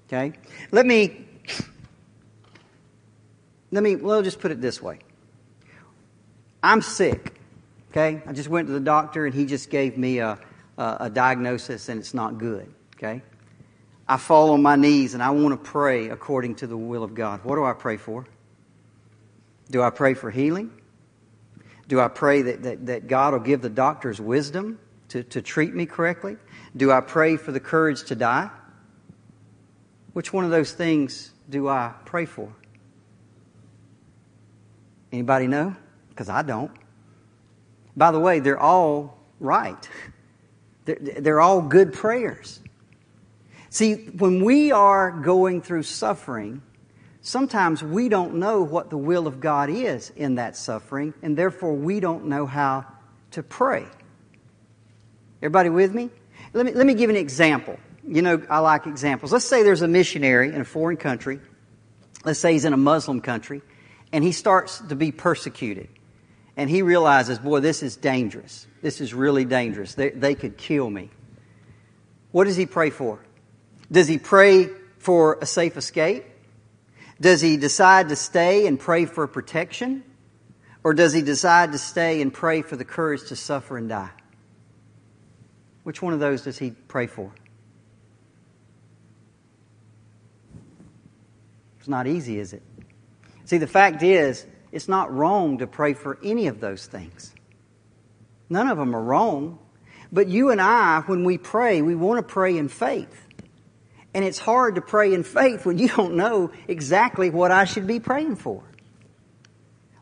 Okay? 0.07 0.33
Let 0.71 0.85
me, 0.85 1.25
let 3.71 3.81
me, 3.81 3.95
well, 3.95 4.21
just 4.21 4.39
put 4.39 4.51
it 4.51 4.61
this 4.61 4.81
way. 4.81 4.99
I'm 6.61 6.81
sick. 6.83 7.33
Okay? 7.91 8.21
I 8.27 8.33
just 8.33 8.47
went 8.47 8.67
to 8.67 8.73
the 8.73 8.79
doctor 8.79 9.25
and 9.25 9.33
he 9.33 9.45
just 9.45 9.71
gave 9.71 9.97
me 9.97 10.19
a, 10.19 10.37
a, 10.77 10.97
a 11.01 11.09
diagnosis 11.09 11.89
and 11.89 11.99
it's 11.99 12.13
not 12.13 12.37
good. 12.37 12.71
Okay? 12.95 13.23
I 14.07 14.17
fall 14.17 14.51
on 14.51 14.61
my 14.61 14.75
knees 14.75 15.13
and 15.13 15.23
I 15.23 15.29
want 15.31 15.51
to 15.51 15.69
pray 15.69 16.09
according 16.09 16.55
to 16.55 16.67
the 16.67 16.77
will 16.77 17.03
of 17.03 17.13
God. 17.15 17.43
What 17.43 17.55
do 17.55 17.63
I 17.63 17.73
pray 17.73 17.97
for? 17.97 18.25
Do 19.69 19.81
I 19.81 19.89
pray 19.89 20.13
for 20.13 20.29
healing? 20.29 20.71
Do 21.87 21.99
I 21.99 22.07
pray 22.07 22.41
that, 22.43 22.63
that, 22.63 22.85
that 22.87 23.07
God 23.07 23.33
will 23.33 23.39
give 23.39 23.61
the 23.61 23.69
doctors 23.69 24.19
wisdom 24.19 24.79
to, 25.09 25.23
to 25.23 25.41
treat 25.41 25.73
me 25.73 25.85
correctly? 25.85 26.37
Do 26.75 26.91
I 26.91 27.01
pray 27.01 27.37
for 27.37 27.51
the 27.51 27.59
courage 27.59 28.03
to 28.05 28.15
die? 28.15 28.49
Which 30.13 30.33
one 30.33 30.43
of 30.43 30.51
those 30.51 30.73
things 30.73 31.31
do 31.49 31.67
I 31.67 31.93
pray 32.05 32.25
for? 32.25 32.53
Anybody 35.11 35.47
know? 35.47 35.75
Because 36.09 36.29
I 36.29 36.41
don't. 36.41 36.71
By 37.95 38.11
the 38.11 38.19
way, 38.19 38.39
they're 38.39 38.59
all 38.59 39.17
right. 39.39 39.89
They're, 40.85 40.97
they're 40.99 41.41
all 41.41 41.61
good 41.61 41.93
prayers. 41.93 42.59
See, 43.71 43.93
when 43.93 44.43
we 44.43 44.73
are 44.73 45.11
going 45.11 45.61
through 45.61 45.83
suffering, 45.83 46.61
sometimes 47.21 47.81
we 47.81 48.09
don't 48.09 48.35
know 48.35 48.63
what 48.63 48.89
the 48.89 48.97
will 48.97 49.27
of 49.27 49.39
God 49.39 49.69
is 49.69 50.11
in 50.17 50.35
that 50.35 50.57
suffering, 50.57 51.13
and 51.21 51.37
therefore 51.37 51.73
we 51.73 52.01
don't 52.01 52.25
know 52.25 52.45
how 52.45 52.85
to 53.31 53.41
pray. 53.41 53.85
Everybody 55.41 55.69
with 55.69 55.95
me? 55.95 56.09
Let 56.51 56.65
me, 56.65 56.73
let 56.73 56.85
me 56.85 56.93
give 56.95 57.09
an 57.09 57.15
example. 57.15 57.79
You 58.05 58.21
know, 58.21 58.43
I 58.49 58.59
like 58.59 58.87
examples. 58.87 59.31
Let's 59.31 59.45
say 59.45 59.63
there's 59.63 59.81
a 59.81 59.87
missionary 59.87 60.49
in 60.49 60.59
a 60.59 60.65
foreign 60.65 60.97
country. 60.97 61.39
Let's 62.25 62.39
say 62.39 62.51
he's 62.51 62.65
in 62.65 62.73
a 62.73 62.77
Muslim 62.77 63.21
country, 63.21 63.61
and 64.11 64.21
he 64.21 64.33
starts 64.33 64.79
to 64.79 64.95
be 64.97 65.13
persecuted. 65.13 65.87
And 66.57 66.69
he 66.69 66.81
realizes, 66.81 67.39
boy, 67.39 67.61
this 67.61 67.83
is 67.83 67.95
dangerous. 67.95 68.67
This 68.81 68.99
is 68.99 69.13
really 69.13 69.45
dangerous. 69.45 69.95
They, 69.95 70.09
they 70.09 70.35
could 70.35 70.57
kill 70.57 70.89
me. 70.89 71.09
What 72.33 72.43
does 72.43 72.57
he 72.57 72.65
pray 72.65 72.89
for? 72.89 73.21
Does 73.91 74.07
he 74.07 74.17
pray 74.17 74.69
for 74.99 75.37
a 75.41 75.45
safe 75.45 75.75
escape? 75.75 76.25
Does 77.19 77.41
he 77.41 77.57
decide 77.57 78.09
to 78.09 78.15
stay 78.15 78.65
and 78.65 78.79
pray 78.79 79.05
for 79.05 79.27
protection? 79.27 80.03
Or 80.83 80.93
does 80.93 81.13
he 81.13 81.21
decide 81.21 81.73
to 81.73 81.77
stay 81.77 82.21
and 82.21 82.33
pray 82.33 82.61
for 82.61 82.75
the 82.75 82.85
courage 82.85 83.27
to 83.27 83.35
suffer 83.35 83.77
and 83.77 83.89
die? 83.89 84.09
Which 85.83 86.01
one 86.01 86.13
of 86.13 86.19
those 86.19 86.43
does 86.43 86.57
he 86.57 86.71
pray 86.71 87.07
for? 87.07 87.31
It's 91.79 91.87
not 91.87 92.07
easy, 92.07 92.39
is 92.39 92.53
it? 92.53 92.61
See, 93.45 93.57
the 93.57 93.67
fact 93.67 94.03
is, 94.03 94.45
it's 94.71 94.87
not 94.87 95.13
wrong 95.13 95.57
to 95.57 95.67
pray 95.67 95.93
for 95.93 96.17
any 96.23 96.47
of 96.47 96.59
those 96.59 96.85
things. 96.85 97.33
None 98.49 98.67
of 98.67 98.77
them 98.77 98.95
are 98.95 99.01
wrong. 99.01 99.59
But 100.11 100.27
you 100.27 100.51
and 100.51 100.61
I, 100.61 101.01
when 101.01 101.23
we 101.23 101.37
pray, 101.37 101.81
we 101.81 101.95
want 101.95 102.17
to 102.17 102.33
pray 102.33 102.57
in 102.57 102.67
faith. 102.67 103.27
And 104.13 104.25
it's 104.25 104.39
hard 104.39 104.75
to 104.75 104.81
pray 104.81 105.13
in 105.13 105.23
faith 105.23 105.65
when 105.65 105.77
you 105.77 105.87
don't 105.87 106.15
know 106.15 106.51
exactly 106.67 107.29
what 107.29 107.51
I 107.51 107.65
should 107.65 107.87
be 107.87 107.99
praying 107.99 108.35
for. 108.35 108.63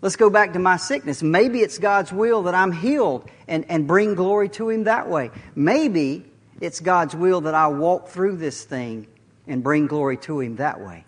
Let's 0.02 0.16
go 0.16 0.30
back 0.30 0.54
to 0.54 0.60
my 0.60 0.78
sickness. 0.78 1.22
Maybe 1.22 1.60
it's 1.60 1.78
God's 1.78 2.12
will 2.12 2.44
that 2.44 2.56
I'm 2.56 2.72
healed 2.72 3.30
and, 3.48 3.66
and 3.70 3.86
bring 3.86 4.16
glory 4.16 4.50
to 4.50 4.70
Him 4.70 4.86
that 4.86 5.10
way. 5.10 5.30
Maybe 5.56 6.26
it's 6.62 6.80
God's 6.80 7.16
will 7.16 7.42
that 7.42 7.54
I 7.54 7.68
walk 7.68 8.08
through 8.08 8.38
this 8.38 8.64
thing 8.64 9.08
and 9.46 9.62
bring 9.62 9.88
glory 9.88 10.18
to 10.18 10.40
Him 10.40 10.56
that 10.56 10.80
way. 10.80 11.04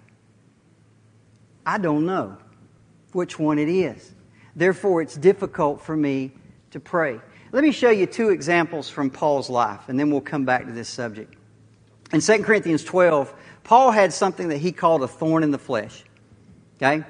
I 1.66 1.78
don't 1.78 2.06
know 2.06 2.38
which 3.14 3.40
one 3.40 3.60
it 3.60 3.70
is. 3.70 4.14
Therefore, 4.56 5.02
it's 5.02 5.16
difficult 5.16 5.82
for 5.82 5.96
me 5.96 6.32
to 6.72 6.80
pray. 6.80 7.22
Let 7.54 7.64
me 7.64 7.72
show 7.72 7.90
you 7.90 8.06
two 8.06 8.30
examples 8.30 8.90
from 8.90 9.10
Paul's 9.10 9.50
life, 9.50 9.88
and 9.88 10.00
then 10.00 10.12
we'll 10.12 10.22
come 10.22 10.44
back 10.44 10.66
to 10.66 10.72
this 10.72 10.90
subject. 10.90 11.34
In 12.14 12.20
2 12.20 12.44
Corinthians 12.44 12.84
12, 12.84 13.34
Paul 13.64 13.92
had 13.92 14.12
something 14.12 14.50
that 14.50 14.58
he 14.58 14.72
called 14.72 15.02
a 15.04 15.08
thorn 15.08 15.44
in 15.44 15.52
the 15.52 15.58
flesh. 15.58 16.04
Okay? 16.78 17.04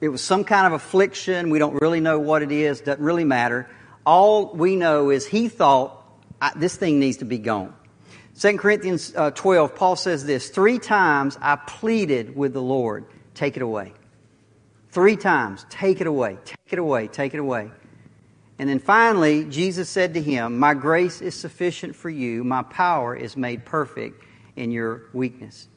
It 0.00 0.08
was 0.08 0.22
some 0.22 0.44
kind 0.44 0.66
of 0.66 0.72
affliction. 0.74 1.50
We 1.50 1.58
don't 1.58 1.80
really 1.80 2.00
know 2.00 2.18
what 2.18 2.42
it 2.42 2.52
is. 2.52 2.80
Doesn't 2.80 3.02
really 3.02 3.24
matter. 3.24 3.68
All 4.04 4.52
we 4.52 4.76
know 4.76 5.10
is 5.10 5.26
he 5.26 5.48
thought, 5.48 6.02
this 6.56 6.76
thing 6.76 7.00
needs 7.00 7.18
to 7.18 7.24
be 7.24 7.38
gone. 7.38 7.74
2 8.38 8.58
Corinthians 8.58 9.14
uh, 9.16 9.30
12, 9.30 9.76
Paul 9.76 9.96
says 9.96 10.26
this 10.26 10.50
Three 10.50 10.78
times 10.78 11.38
I 11.40 11.56
pleaded 11.56 12.36
with 12.36 12.52
the 12.52 12.60
Lord, 12.60 13.06
take 13.32 13.56
it 13.56 13.62
away. 13.62 13.94
Three 14.90 15.16
times, 15.16 15.64
take 15.70 16.00
it 16.00 16.06
away, 16.06 16.36
take 16.44 16.72
it 16.72 16.78
away, 16.78 17.08
take 17.08 17.32
it 17.32 17.40
away. 17.40 17.70
And 18.58 18.68
then 18.68 18.78
finally, 18.78 19.44
Jesus 19.44 19.88
said 19.88 20.14
to 20.14 20.20
him, 20.20 20.58
My 20.58 20.74
grace 20.74 21.22
is 21.22 21.34
sufficient 21.34 21.96
for 21.96 22.10
you, 22.10 22.44
my 22.44 22.62
power 22.62 23.16
is 23.16 23.36
made 23.36 23.64
perfect 23.64 24.23
in 24.56 24.70
your 24.70 25.02
weakness. 25.12 25.68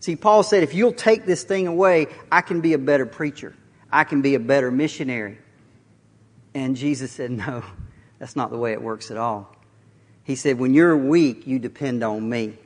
See, 0.00 0.16
Paul 0.16 0.42
said, 0.42 0.62
if 0.62 0.74
you'll 0.74 0.92
take 0.92 1.24
this 1.24 1.44
thing 1.44 1.66
away, 1.66 2.08
I 2.30 2.42
can 2.42 2.60
be 2.60 2.74
a 2.74 2.78
better 2.78 3.06
preacher. 3.06 3.56
I 3.90 4.04
can 4.04 4.20
be 4.20 4.34
a 4.34 4.40
better 4.40 4.70
missionary. 4.70 5.38
And 6.52 6.76
Jesus 6.76 7.10
said, 7.10 7.30
no, 7.30 7.64
that's 8.18 8.36
not 8.36 8.50
the 8.50 8.58
way 8.58 8.72
it 8.72 8.82
works 8.82 9.10
at 9.10 9.16
all. 9.16 9.54
He 10.24 10.36
said, 10.36 10.58
when 10.58 10.74
you're 10.74 10.96
weak, 10.96 11.46
you 11.46 11.58
depend 11.58 12.02
on 12.02 12.28
me. 12.28 12.58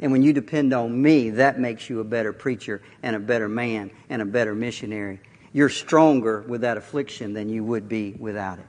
And 0.00 0.12
when 0.12 0.22
you 0.22 0.32
depend 0.32 0.72
on 0.72 1.00
me, 1.00 1.30
that 1.30 1.60
makes 1.60 1.90
you 1.90 2.00
a 2.00 2.04
better 2.04 2.32
preacher 2.32 2.80
and 3.02 3.14
a 3.14 3.20
better 3.20 3.48
man 3.48 3.90
and 4.08 4.22
a 4.22 4.24
better 4.24 4.54
missionary. 4.54 5.20
You're 5.52 5.68
stronger 5.68 6.40
with 6.40 6.62
that 6.62 6.76
affliction 6.76 7.34
than 7.34 7.48
you 7.48 7.62
would 7.64 7.88
be 7.88 8.14
without 8.18 8.58
it. 8.58 8.66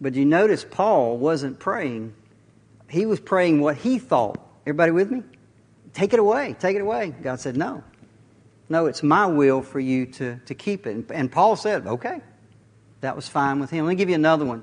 But 0.00 0.14
you 0.14 0.24
notice 0.24 0.64
Paul 0.64 1.18
wasn't 1.18 1.58
praying. 1.58 2.14
He 2.88 3.06
was 3.06 3.20
praying 3.20 3.60
what 3.60 3.76
he 3.76 3.98
thought 3.98 4.38
Everybody 4.66 4.92
with 4.92 5.10
me? 5.10 5.22
Take 5.92 6.12
it 6.12 6.18
away. 6.18 6.56
Take 6.58 6.76
it 6.76 6.80
away. 6.80 7.14
God 7.22 7.40
said, 7.40 7.56
No. 7.56 7.82
No, 8.68 8.86
it's 8.86 9.02
my 9.02 9.26
will 9.26 9.62
for 9.62 9.78
you 9.78 10.06
to, 10.06 10.40
to 10.46 10.54
keep 10.54 10.86
it. 10.86 11.10
And 11.10 11.30
Paul 11.30 11.56
said, 11.56 11.86
Okay. 11.86 12.20
That 13.00 13.16
was 13.16 13.28
fine 13.28 13.60
with 13.60 13.68
him. 13.70 13.84
Let 13.84 13.90
me 13.90 13.96
give 13.96 14.08
you 14.08 14.14
another 14.14 14.46
one. 14.46 14.62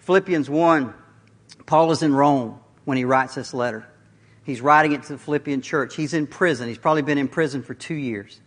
Philippians 0.00 0.50
1. 0.50 0.92
Paul 1.64 1.90
is 1.90 2.02
in 2.02 2.14
Rome 2.14 2.60
when 2.84 2.98
he 2.98 3.04
writes 3.04 3.34
this 3.34 3.54
letter. 3.54 3.86
He's 4.44 4.60
writing 4.60 4.92
it 4.92 5.02
to 5.04 5.14
the 5.14 5.18
Philippian 5.18 5.62
church. 5.62 5.96
He's 5.96 6.14
in 6.14 6.26
prison. 6.26 6.68
He's 6.68 6.78
probably 6.78 7.02
been 7.02 7.18
in 7.18 7.28
prison 7.28 7.62
for 7.62 7.74
two 7.74 7.94
years. 7.94 8.40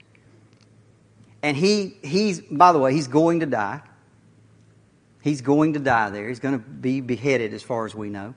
And 1.43 1.57
he, 1.57 1.97
he's, 2.03 2.39
by 2.41 2.71
the 2.71 2.79
way, 2.79 2.93
he's 2.93 3.07
going 3.07 3.39
to 3.39 3.45
die. 3.47 3.81
He's 5.21 5.41
going 5.41 5.73
to 5.73 5.79
die 5.79 6.09
there. 6.09 6.27
He's 6.27 6.39
going 6.39 6.59
to 6.59 6.65
be 6.65 7.01
beheaded 7.01 7.53
as 7.53 7.61
far 7.63 7.85
as 7.85 7.93
we 7.93 8.09
know. 8.09 8.33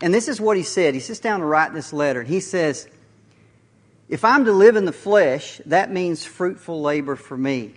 And 0.00 0.12
this 0.12 0.28
is 0.28 0.40
what 0.40 0.56
he 0.56 0.62
said. 0.62 0.94
He 0.94 1.00
sits 1.00 1.20
down 1.20 1.40
to 1.40 1.46
write 1.46 1.72
this 1.72 1.92
letter, 1.92 2.20
and 2.20 2.28
he 2.28 2.40
says, 2.40 2.88
If 4.08 4.24
I'm 4.24 4.44
to 4.44 4.52
live 4.52 4.76
in 4.76 4.84
the 4.84 4.92
flesh, 4.92 5.60
that 5.66 5.90
means 5.90 6.24
fruitful 6.24 6.82
labor 6.82 7.16
for 7.16 7.36
me. 7.36 7.72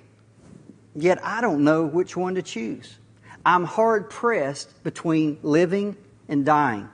Yet 0.95 1.23
I 1.23 1.41
don't 1.41 1.63
know 1.63 1.85
which 1.85 2.17
one 2.17 2.35
to 2.35 2.41
choose. 2.41 2.97
I'm 3.45 3.63
hard 3.63 4.09
pressed 4.09 4.83
between 4.83 5.39
living 5.43 5.95
and 6.27 6.45
dying. 6.45 6.89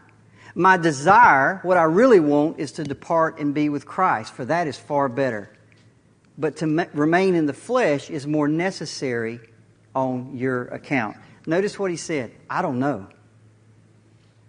My 0.54 0.78
desire, 0.78 1.60
what 1.64 1.78
I 1.78 1.84
really 1.84 2.20
want, 2.20 2.60
is 2.60 2.74
to 2.74 2.84
depart 2.84 3.40
and 3.40 3.54
be 3.54 3.68
with 3.68 3.86
Christ, 3.86 4.34
for 4.34 4.46
that 4.46 4.68
is 4.68 4.78
far 4.78 5.10
better. 5.10 5.50
But 6.38 6.58
to 6.58 6.88
remain 6.94 7.36
in 7.36 7.46
the 7.46 7.54
flesh 7.54 8.10
is 8.10 8.28
more 8.28 8.48
necessary 8.48 9.40
on 9.96 10.38
your 10.38 10.68
account. 10.68 11.18
Notice 11.46 11.80
what 11.80 11.92
he 11.92 11.98
said 11.98 12.32
I 12.50 12.62
don't 12.62 12.80
know. 12.80 13.08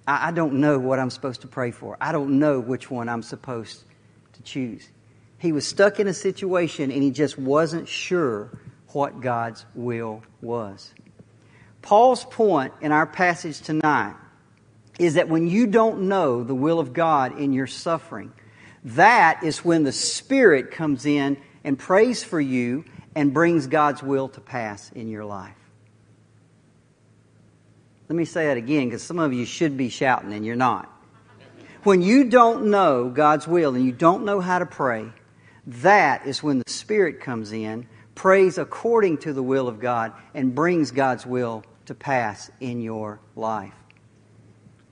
I, 0.06 0.28
I 0.28 0.30
don't 0.30 0.54
know 0.54 0.78
what 0.78 0.98
I'm 0.98 1.10
supposed 1.10 1.42
to 1.42 1.48
pray 1.48 1.70
for. 1.70 1.96
I 2.00 2.12
don't 2.12 2.38
know 2.38 2.60
which 2.60 2.90
one 2.90 3.08
I'm 3.08 3.22
supposed 3.22 3.84
to 4.34 4.42
choose. 4.42 4.88
He 5.38 5.52
was 5.52 5.66
stuck 5.66 6.00
in 6.00 6.08
a 6.08 6.14
situation 6.14 6.90
and 6.90 7.02
he 7.02 7.10
just 7.10 7.38
wasn't 7.38 7.88
sure 7.88 8.50
what 8.88 9.20
God's 9.20 9.66
will 9.74 10.22
was. 10.40 10.92
Paul's 11.82 12.24
point 12.24 12.72
in 12.80 12.92
our 12.92 13.06
passage 13.06 13.60
tonight 13.60 14.16
is 14.98 15.14
that 15.14 15.28
when 15.28 15.46
you 15.46 15.66
don't 15.66 16.08
know 16.08 16.42
the 16.42 16.54
will 16.54 16.80
of 16.80 16.92
God 16.92 17.38
in 17.38 17.52
your 17.52 17.66
suffering, 17.66 18.32
that 18.84 19.42
is 19.42 19.64
when 19.64 19.84
the 19.84 19.92
Spirit 19.92 20.70
comes 20.70 21.04
in 21.06 21.36
and 21.64 21.78
prays 21.78 22.24
for 22.24 22.40
you 22.40 22.84
and 23.14 23.34
brings 23.34 23.66
God's 23.66 24.02
will 24.02 24.28
to 24.30 24.40
pass 24.40 24.90
in 24.92 25.08
your 25.08 25.24
life. 25.24 25.54
Let 28.08 28.16
me 28.16 28.24
say 28.24 28.46
that 28.46 28.56
again 28.56 28.86
because 28.86 29.02
some 29.02 29.18
of 29.18 29.32
you 29.32 29.44
should 29.44 29.76
be 29.76 29.88
shouting 29.88 30.32
and 30.32 30.44
you're 30.44 30.56
not. 30.56 30.92
When 31.82 32.02
you 32.02 32.24
don't 32.24 32.66
know 32.66 33.08
God's 33.08 33.46
will 33.46 33.74
and 33.74 33.84
you 33.84 33.92
don't 33.92 34.24
know 34.24 34.40
how 34.40 34.58
to 34.58 34.66
pray, 34.66 35.06
that 35.66 36.26
is 36.26 36.42
when 36.42 36.58
the 36.58 36.70
Spirit 36.70 37.20
comes 37.20 37.52
in, 37.52 37.86
prays 38.14 38.58
according 38.58 39.18
to 39.18 39.32
the 39.32 39.42
will 39.42 39.68
of 39.68 39.80
God, 39.80 40.12
and 40.34 40.54
brings 40.54 40.90
God's 40.90 41.26
will 41.26 41.64
to 41.86 41.94
pass 41.94 42.50
in 42.60 42.80
your 42.80 43.20
life. 43.34 43.74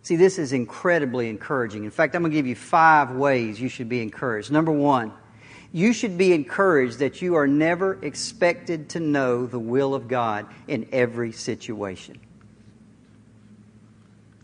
See, 0.03 0.17
this 0.17 0.39
is 0.39 0.53
incredibly 0.53 1.29
encouraging. 1.31 1.85
In 1.85 1.91
fact, 1.91 2.15
I'm 2.15 2.23
going 2.23 2.33
to 2.33 2.37
give 2.37 2.47
you 2.47 2.55
five 2.55 3.13
ways 3.13 3.61
you 3.61 3.69
should 3.69 3.89
be 3.89 4.03
encouraged. 4.03 4.53
Number 4.53 4.71
one, 4.71 5.13
you 5.73 5.93
should 5.93 6.19
be 6.19 6.33
encouraged 6.33 6.99
that 6.99 7.23
you 7.23 7.35
are 7.37 7.47
never 7.47 7.99
expected 8.05 8.91
to 8.91 9.01
know 9.01 9.47
the 9.47 9.59
will 9.59 9.95
of 9.95 10.07
God 10.07 10.47
in 10.69 10.87
every 10.93 11.33
situation. 11.33 12.21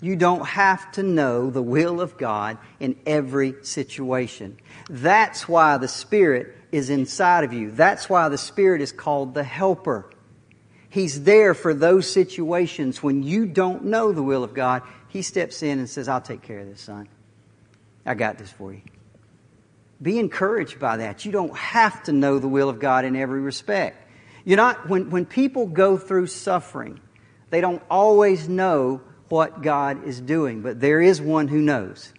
You 0.00 0.16
don't 0.16 0.46
have 0.46 0.92
to 0.92 1.02
know 1.02 1.50
the 1.50 1.62
will 1.62 2.00
of 2.00 2.16
God 2.16 2.58
in 2.78 2.96
every 3.04 3.54
situation. 3.62 4.58
That's 4.88 5.48
why 5.48 5.76
the 5.76 5.88
Spirit 5.88 6.56
is 6.72 6.88
inside 6.88 7.44
of 7.44 7.52
you. 7.52 7.70
That's 7.70 8.08
why 8.08 8.28
the 8.28 8.38
Spirit 8.38 8.80
is 8.80 8.92
called 8.92 9.34
the 9.34 9.44
helper. 9.44 10.10
He's 10.88 11.22
there 11.24 11.54
for 11.54 11.74
those 11.74 12.10
situations 12.10 13.02
when 13.02 13.22
you 13.22 13.46
don't 13.46 13.84
know 13.84 14.12
the 14.12 14.22
will 14.22 14.42
of 14.42 14.54
God. 14.54 14.82
He 15.08 15.22
steps 15.22 15.62
in 15.62 15.78
and 15.78 15.88
says, 15.88 16.08
I'll 16.08 16.20
take 16.20 16.42
care 16.42 16.60
of 16.60 16.68
this, 16.68 16.80
son. 16.80 17.08
I 18.06 18.14
got 18.14 18.38
this 18.38 18.50
for 18.50 18.72
you. 18.72 18.82
Be 20.00 20.18
encouraged 20.18 20.80
by 20.80 20.96
that. 20.96 21.26
You 21.26 21.32
don't 21.32 21.54
have 21.56 22.02
to 22.04 22.12
know 22.12 22.38
the 22.38 22.48
will 22.48 22.70
of 22.70 22.80
God 22.80 23.04
in 23.04 23.14
every 23.14 23.40
respect. 23.40 24.08
You're 24.44 24.56
not, 24.56 24.88
when, 24.88 25.10
when 25.10 25.26
people 25.26 25.66
go 25.66 25.98
through 25.98 26.28
suffering, 26.28 27.00
they 27.50 27.60
don't 27.60 27.82
always 27.90 28.48
know 28.48 29.02
what 29.30 29.62
God 29.62 30.04
is 30.04 30.20
doing, 30.20 30.60
but 30.60 30.80
there 30.80 31.00
is 31.00 31.20
one 31.20 31.48
who 31.48 31.60
knows. 31.60 32.12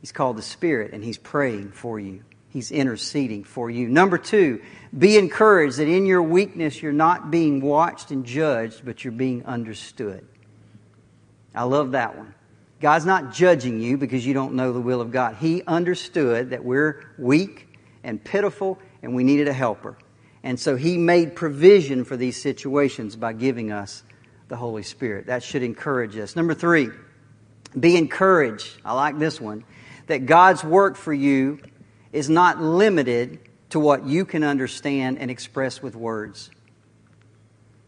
He's 0.00 0.12
called 0.12 0.36
the 0.36 0.42
Spirit, 0.42 0.92
and 0.92 1.02
He's 1.02 1.18
praying 1.18 1.72
for 1.72 1.98
you. 1.98 2.22
He's 2.50 2.70
interceding 2.70 3.42
for 3.42 3.68
you. 3.68 3.88
Number 3.88 4.16
two, 4.16 4.62
be 4.96 5.16
encouraged 5.16 5.78
that 5.78 5.88
in 5.88 6.06
your 6.06 6.22
weakness 6.22 6.80
you're 6.80 6.92
not 6.92 7.30
being 7.30 7.60
watched 7.60 8.12
and 8.12 8.24
judged, 8.24 8.84
but 8.84 9.02
you're 9.02 9.12
being 9.12 9.44
understood. 9.44 10.24
I 11.54 11.64
love 11.64 11.92
that 11.92 12.16
one. 12.16 12.34
God's 12.80 13.06
not 13.06 13.32
judging 13.32 13.80
you 13.80 13.96
because 13.96 14.26
you 14.26 14.34
don't 14.34 14.54
know 14.54 14.72
the 14.72 14.80
will 14.80 15.00
of 15.00 15.10
God. 15.10 15.36
He 15.40 15.62
understood 15.66 16.50
that 16.50 16.64
we're 16.64 17.02
weak 17.18 17.66
and 18.04 18.22
pitiful 18.22 18.78
and 19.02 19.14
we 19.14 19.24
needed 19.24 19.48
a 19.48 19.52
helper. 19.52 19.96
And 20.42 20.60
so 20.60 20.76
He 20.76 20.98
made 20.98 21.34
provision 21.34 22.04
for 22.04 22.16
these 22.16 22.40
situations 22.40 23.16
by 23.16 23.32
giving 23.32 23.72
us 23.72 24.02
the 24.54 24.58
Holy 24.58 24.84
Spirit. 24.84 25.26
That 25.26 25.42
should 25.42 25.64
encourage 25.64 26.16
us. 26.16 26.36
Number 26.36 26.54
three, 26.54 26.88
be 27.78 27.96
encouraged. 27.96 28.70
I 28.84 28.92
like 28.92 29.18
this 29.18 29.40
one. 29.40 29.64
That 30.06 30.26
God's 30.26 30.62
work 30.62 30.94
for 30.94 31.12
you 31.12 31.58
is 32.12 32.30
not 32.30 32.62
limited 32.62 33.40
to 33.70 33.80
what 33.80 34.06
you 34.06 34.24
can 34.24 34.44
understand 34.44 35.18
and 35.18 35.28
express 35.28 35.82
with 35.82 35.96
words. 35.96 36.52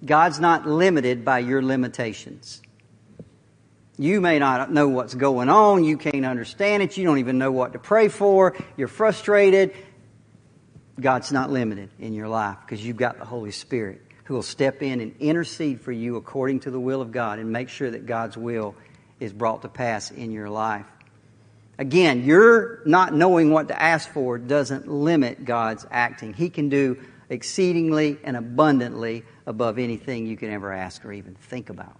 God's 0.04 0.40
not 0.40 0.66
limited 0.66 1.24
by 1.24 1.38
your 1.38 1.62
limitations. 1.62 2.60
You 3.96 4.20
may 4.20 4.40
not 4.40 4.72
know 4.72 4.88
what's 4.88 5.14
going 5.14 5.48
on. 5.48 5.84
You 5.84 5.96
can't 5.96 6.26
understand 6.26 6.82
it. 6.82 6.96
You 6.96 7.04
don't 7.04 7.18
even 7.18 7.38
know 7.38 7.52
what 7.52 7.74
to 7.74 7.78
pray 7.78 8.08
for. 8.08 8.56
You're 8.76 8.88
frustrated. 8.88 9.72
God's 11.00 11.30
not 11.30 11.48
limited 11.48 11.90
in 12.00 12.12
your 12.12 12.26
life 12.26 12.56
because 12.62 12.84
you've 12.84 12.96
got 12.96 13.20
the 13.20 13.24
Holy 13.24 13.52
Spirit 13.52 14.02
who 14.26 14.34
will 14.34 14.42
step 14.42 14.82
in 14.82 15.00
and 15.00 15.14
intercede 15.20 15.80
for 15.80 15.92
you 15.92 16.16
according 16.16 16.60
to 16.60 16.70
the 16.70 16.80
will 16.80 17.00
of 17.00 17.12
God 17.12 17.38
and 17.38 17.50
make 17.50 17.68
sure 17.68 17.90
that 17.90 18.06
God's 18.06 18.36
will 18.36 18.74
is 19.20 19.32
brought 19.32 19.62
to 19.62 19.68
pass 19.68 20.10
in 20.10 20.32
your 20.32 20.50
life. 20.50 20.86
Again, 21.78 22.24
your 22.24 22.82
not 22.86 23.14
knowing 23.14 23.50
what 23.50 23.68
to 23.68 23.80
ask 23.80 24.10
for 24.10 24.38
doesn't 24.38 24.88
limit 24.88 25.44
God's 25.44 25.86
acting. 25.90 26.32
He 26.32 26.50
can 26.50 26.68
do 26.68 26.98
exceedingly 27.28 28.18
and 28.24 28.36
abundantly 28.36 29.24
above 29.46 29.78
anything 29.78 30.26
you 30.26 30.36
can 30.36 30.50
ever 30.50 30.72
ask 30.72 31.04
or 31.04 31.12
even 31.12 31.34
think 31.34 31.70
about. 31.70 31.96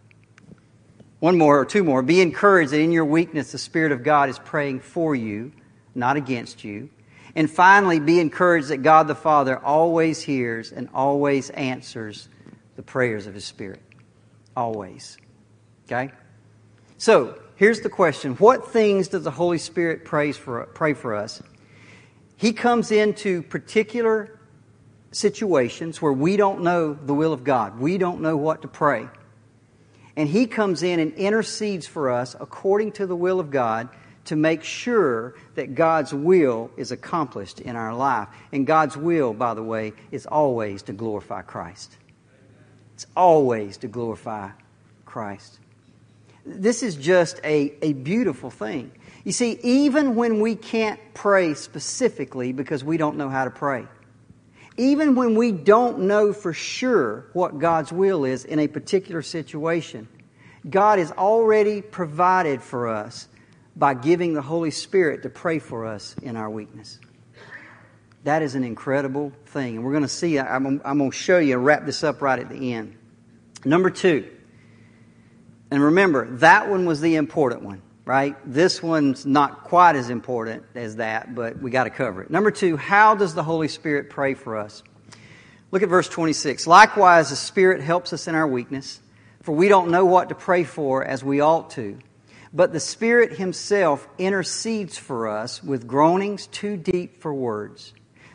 One 1.20 1.38
more 1.38 1.60
or 1.60 1.64
two 1.64 1.84
more. 1.84 2.02
Be 2.02 2.20
encouraged 2.20 2.72
that 2.72 2.80
in 2.80 2.92
your 2.92 3.04
weakness, 3.04 3.52
the 3.52 3.58
Spirit 3.58 3.92
of 3.92 4.02
God 4.02 4.28
is 4.28 4.38
praying 4.38 4.80
for 4.80 5.14
you, 5.14 5.52
not 5.94 6.16
against 6.16 6.64
you. 6.64 6.90
And 7.36 7.50
finally, 7.50 8.00
be 8.00 8.18
encouraged 8.18 8.68
that 8.68 8.78
God 8.78 9.08
the 9.08 9.14
Father 9.14 9.58
always 9.58 10.22
hears 10.22 10.72
and 10.72 10.88
always 10.94 11.50
answers 11.50 12.30
the 12.76 12.82
prayers 12.82 13.26
of 13.26 13.34
His 13.34 13.44
Spirit. 13.44 13.82
Always. 14.56 15.18
Okay? 15.84 16.12
So, 16.96 17.38
here's 17.56 17.82
the 17.82 17.90
question 17.90 18.36
What 18.36 18.72
things 18.72 19.08
does 19.08 19.24
the 19.24 19.30
Holy 19.30 19.58
Spirit 19.58 20.06
pray 20.06 20.32
for, 20.32 20.64
pray 20.64 20.94
for 20.94 21.14
us? 21.14 21.42
He 22.38 22.54
comes 22.54 22.90
into 22.90 23.42
particular 23.42 24.40
situations 25.12 26.00
where 26.00 26.14
we 26.14 26.38
don't 26.38 26.62
know 26.62 26.94
the 26.94 27.14
will 27.14 27.34
of 27.34 27.44
God, 27.44 27.78
we 27.78 27.98
don't 27.98 28.22
know 28.22 28.38
what 28.38 28.62
to 28.62 28.68
pray. 28.68 29.08
And 30.16 30.26
He 30.26 30.46
comes 30.46 30.82
in 30.82 31.00
and 31.00 31.12
intercedes 31.12 31.86
for 31.86 32.10
us 32.10 32.34
according 32.40 32.92
to 32.92 33.06
the 33.06 33.16
will 33.16 33.40
of 33.40 33.50
God 33.50 33.90
to 34.26 34.36
make 34.36 34.62
sure 34.62 35.34
that 35.54 35.74
God's 35.74 36.12
will 36.12 36.70
is 36.76 36.92
accomplished 36.92 37.60
in 37.60 37.76
our 37.76 37.94
life. 37.94 38.28
And 38.52 38.66
God's 38.66 38.96
will, 38.96 39.32
by 39.32 39.54
the 39.54 39.62
way, 39.62 39.92
is 40.10 40.26
always 40.26 40.82
to 40.82 40.92
glorify 40.92 41.42
Christ. 41.42 41.96
It's 42.94 43.06
always 43.16 43.76
to 43.78 43.88
glorify 43.88 44.50
Christ. 45.04 45.58
This 46.44 46.82
is 46.82 46.96
just 46.96 47.40
a, 47.42 47.74
a 47.82 47.92
beautiful 47.92 48.50
thing. 48.50 48.92
You 49.24 49.32
see, 49.32 49.58
even 49.62 50.14
when 50.14 50.40
we 50.40 50.54
can't 50.54 51.00
pray 51.12 51.54
specifically 51.54 52.52
because 52.52 52.84
we 52.84 52.96
don't 52.96 53.16
know 53.16 53.28
how 53.28 53.44
to 53.44 53.50
pray, 53.50 53.86
even 54.76 55.14
when 55.14 55.34
we 55.34 55.52
don't 55.52 56.00
know 56.00 56.32
for 56.32 56.52
sure 56.52 57.26
what 57.32 57.58
God's 57.58 57.92
will 57.92 58.24
is 58.24 58.44
in 58.44 58.58
a 58.58 58.68
particular 58.68 59.22
situation, 59.22 60.06
God 60.68 60.98
has 60.98 61.12
already 61.12 61.82
provided 61.82 62.62
for 62.62 62.88
us 62.88 63.28
by 63.76 63.92
giving 63.92 64.32
the 64.32 64.42
Holy 64.42 64.70
Spirit 64.70 65.22
to 65.22 65.28
pray 65.28 65.58
for 65.58 65.86
us 65.86 66.16
in 66.22 66.36
our 66.36 66.48
weakness. 66.48 66.98
That 68.24 68.42
is 68.42 68.54
an 68.54 68.64
incredible 68.64 69.32
thing. 69.46 69.76
And 69.76 69.84
we're 69.84 69.92
going 69.92 70.02
to 70.02 70.08
see, 70.08 70.38
I'm, 70.38 70.80
I'm 70.84 70.98
going 70.98 71.10
to 71.10 71.16
show 71.16 71.38
you 71.38 71.54
and 71.54 71.64
wrap 71.64 71.84
this 71.84 72.02
up 72.02 72.22
right 72.22 72.38
at 72.38 72.48
the 72.48 72.72
end. 72.72 72.96
Number 73.64 73.90
two, 73.90 74.28
and 75.70 75.82
remember, 75.82 76.28
that 76.38 76.68
one 76.68 76.86
was 76.86 77.00
the 77.00 77.16
important 77.16 77.62
one, 77.62 77.82
right? 78.04 78.36
This 78.44 78.82
one's 78.82 79.26
not 79.26 79.64
quite 79.64 79.96
as 79.96 80.10
important 80.10 80.62
as 80.74 80.96
that, 80.96 81.34
but 81.34 81.60
we 81.60 81.70
got 81.70 81.84
to 81.84 81.90
cover 81.90 82.22
it. 82.22 82.30
Number 82.30 82.50
two, 82.50 82.76
how 82.76 83.14
does 83.14 83.34
the 83.34 83.42
Holy 83.42 83.68
Spirit 83.68 84.08
pray 84.10 84.34
for 84.34 84.56
us? 84.56 84.82
Look 85.70 85.82
at 85.82 85.88
verse 85.88 86.08
26. 86.08 86.66
Likewise, 86.66 87.30
the 87.30 87.36
Spirit 87.36 87.80
helps 87.80 88.12
us 88.12 88.28
in 88.28 88.34
our 88.34 88.46
weakness, 88.46 89.00
for 89.42 89.52
we 89.54 89.68
don't 89.68 89.90
know 89.90 90.04
what 90.04 90.28
to 90.28 90.34
pray 90.34 90.64
for 90.64 91.04
as 91.04 91.22
we 91.24 91.40
ought 91.40 91.70
to. 91.70 91.98
But 92.52 92.72
the 92.72 92.80
Spirit 92.80 93.32
Himself 93.32 94.06
intercedes 94.18 94.96
for 94.96 95.28
us 95.28 95.62
with 95.62 95.86
groanings 95.86 96.46
too 96.46 96.76
deep 96.76 97.20
for 97.20 97.34
words. 97.34 97.92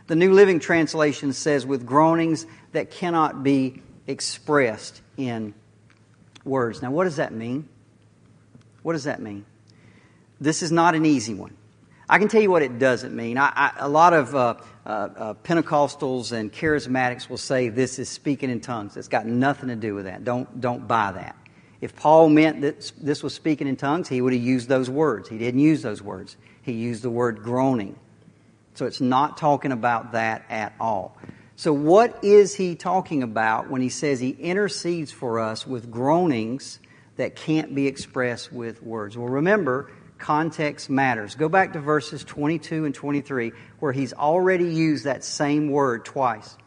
The 0.08 0.16
New 0.16 0.34
Living 0.34 0.60
Translation 0.60 1.34
says, 1.34 1.66
with 1.66 1.86
groanings 1.86 2.46
that 2.74 2.92
cannot 2.92 3.44
be 3.44 3.82
expressed 4.08 5.02
in 5.18 5.54
words. 6.44 6.82
Now, 6.82 6.92
what 6.92 7.06
does 7.06 7.16
that 7.16 7.32
mean? 7.34 7.70
What 8.84 8.94
does 8.94 9.06
that 9.06 9.22
mean? 9.22 9.46
This 10.40 10.64
is 10.64 10.72
not 10.72 10.96
an 10.96 11.06
easy 11.06 11.34
one. 11.34 11.56
I 12.10 12.20
can 12.20 12.28
tell 12.28 12.42
you 12.42 12.52
what 12.52 12.62
it 12.62 12.78
doesn't 12.78 13.16
mean. 13.16 13.38
I, 13.38 13.54
I, 13.56 13.72
a 13.78 13.88
lot 13.88 14.12
of 14.12 14.36
uh, 14.36 14.56
uh, 14.86 14.90
uh, 14.90 15.34
Pentecostals 15.36 16.34
and 16.34 16.52
charismatics 16.52 17.30
will 17.30 17.38
say 17.38 17.70
this 17.70 18.00
is 18.00 18.10
speaking 18.10 18.50
in 18.50 18.60
tongues. 18.60 18.98
It's 18.98 19.08
got 19.08 19.26
nothing 19.26 19.70
to 19.70 19.78
do 19.78 19.96
with 19.96 20.06
that. 20.06 20.26
Don't, 20.26 20.60
don't 20.60 20.88
buy 20.88 21.14
that. 21.14 21.38
If 21.82 21.96
Paul 21.96 22.30
meant 22.30 22.62
that 22.62 22.92
this 23.02 23.24
was 23.24 23.34
speaking 23.34 23.68
in 23.68 23.76
tongues, 23.76 24.08
he 24.08 24.22
would 24.22 24.34
have 24.34 24.42
used 24.42 24.70
those 24.70 24.90
words. 24.90 25.28
He 25.28 25.40
didn't 25.40 25.60
use 25.60 25.82
those 25.82 26.02
words. 26.02 26.38
He 26.62 26.74
used 26.74 27.02
the 27.02 27.10
word 27.10 27.42
groaning. 27.42 27.98
So 28.76 28.86
it's 28.86 29.02
not 29.02 29.38
talking 29.38 29.72
about 29.72 30.12
that 30.12 30.46
at 30.50 30.74
all. 30.80 31.18
So, 31.56 31.74
what 31.74 32.24
is 32.24 32.56
he 32.56 32.76
talking 32.76 33.22
about 33.22 33.70
when 33.70 33.82
he 33.82 33.90
says 33.90 34.20
he 34.20 34.30
intercedes 34.30 35.12
for 35.12 35.40
us 35.40 35.68
with 35.68 35.92
groanings 35.92 36.80
that 37.18 37.36
can't 37.36 37.76
be 37.76 37.88
expressed 37.88 38.52
with 38.52 38.82
words? 38.82 39.18
Well, 39.18 39.28
remember, 39.28 39.92
context 40.18 40.90
matters. 40.90 41.36
Go 41.36 41.50
back 41.50 41.74
to 41.74 41.80
verses 41.80 42.24
22 42.24 42.86
and 42.86 42.96
23, 42.96 43.52
where 43.80 43.92
he's 43.92 44.14
already 44.14 44.74
used 44.74 45.04
that 45.04 45.24
same 45.24 45.70
word 45.70 46.06
twice. 46.06 46.58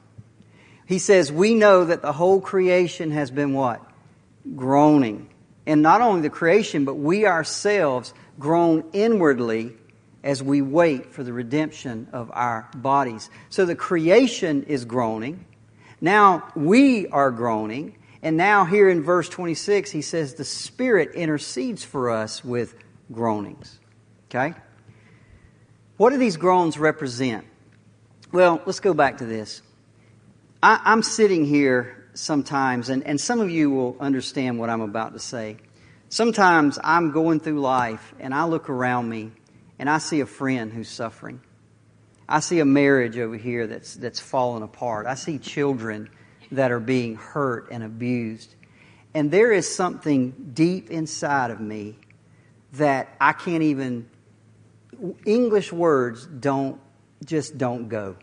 He 0.87 0.99
says, 0.99 1.33
We 1.33 1.55
know 1.55 1.87
that 1.87 2.03
the 2.03 2.13
whole 2.13 2.41
creation 2.41 3.11
has 3.13 3.31
been 3.31 3.55
what? 3.55 3.83
Groaning. 4.57 5.29
And 5.67 5.83
not 5.83 6.01
only 6.01 6.23
the 6.23 6.31
creation, 6.31 6.85
but 6.85 6.95
we 6.95 7.27
ourselves 7.27 8.13
groan 8.39 8.85
inwardly 8.93 9.77
as 10.23 10.43
we 10.43 10.63
wait 10.63 11.13
for 11.13 11.23
the 11.23 11.33
redemption 11.33 12.09
of 12.13 12.31
our 12.33 12.69
bodies. 12.75 13.31
So 13.51 13.65
the 13.65 13.75
creation 13.75 14.65
is 14.65 14.85
groaning. 14.85 15.45
Now 16.01 16.51
we 16.55 17.07
are 17.09 17.31
groaning. 17.31 17.97
And 18.23 18.39
now, 18.39 18.65
here 18.65 18.89
in 18.89 19.03
verse 19.03 19.29
26, 19.29 19.91
he 19.91 20.01
says 20.01 20.33
the 20.35 20.45
Spirit 20.45 21.15
intercedes 21.15 21.85
for 21.85 22.11
us 22.11 22.43
with 22.43 22.75
groanings. 23.13 23.79
Okay? 24.31 24.55
What 25.99 26.11
do 26.11 26.17
these 26.17 26.39
groans 26.39 26.79
represent? 26.79 27.45
Well, 28.33 28.63
let's 28.65 28.81
go 28.81 28.95
back 28.95 29.19
to 29.19 29.27
this. 29.27 29.61
I, 30.63 30.93
am 30.93 31.03
sitting 31.03 31.45
here 31.45 32.04
sometimes, 32.15 32.89
and, 32.89 33.05
and 33.07 33.21
some 33.21 33.41
of 33.41 33.51
you 33.51 33.71
will 33.71 33.97
understand 34.01 34.59
what 34.59 34.71
I'm 34.71 34.81
about 34.81 35.13
to 35.13 35.19
say. 35.19 35.57
Sometimes 36.09 36.79
I'm 36.83 37.11
going 37.11 37.41
through 37.41 37.61
life 37.61 38.15
and 38.21 38.33
I 38.33 38.45
look 38.45 38.71
around 38.71 39.09
me 39.09 39.33
and 39.79 39.91
I 39.91 39.99
see 39.99 40.21
a 40.21 40.27
friend 40.27 40.73
who's 40.73 40.89
suffering. 40.89 41.41
I 42.29 42.41
see 42.41 42.61
a 42.61 42.65
marriage 42.65 43.19
over 43.19 43.37
here 43.37 43.67
that's, 43.67 43.95
that's 43.95 44.21
fallen 44.21 44.63
apart. 44.63 45.07
I 45.07 45.15
see 45.15 45.39
children 45.39 46.09
that 46.53 46.71
are 46.71 46.81
being 46.81 47.17
hurt 47.17 47.69
and 47.71 47.83
abused. 47.83 48.55
And 49.13 49.31
there 49.31 49.53
is 49.53 49.73
something 49.73 50.51
deep 50.55 50.91
inside 50.91 51.51
of 51.51 51.61
me 51.61 51.99
that 52.75 53.09
I 53.21 53.33
can't 53.33 53.63
even, 53.63 54.09
English 55.25 55.73
words 55.73 56.27
don't, 56.27 56.81
just 57.25 57.59
don't 57.59 57.89
go. 57.89 58.17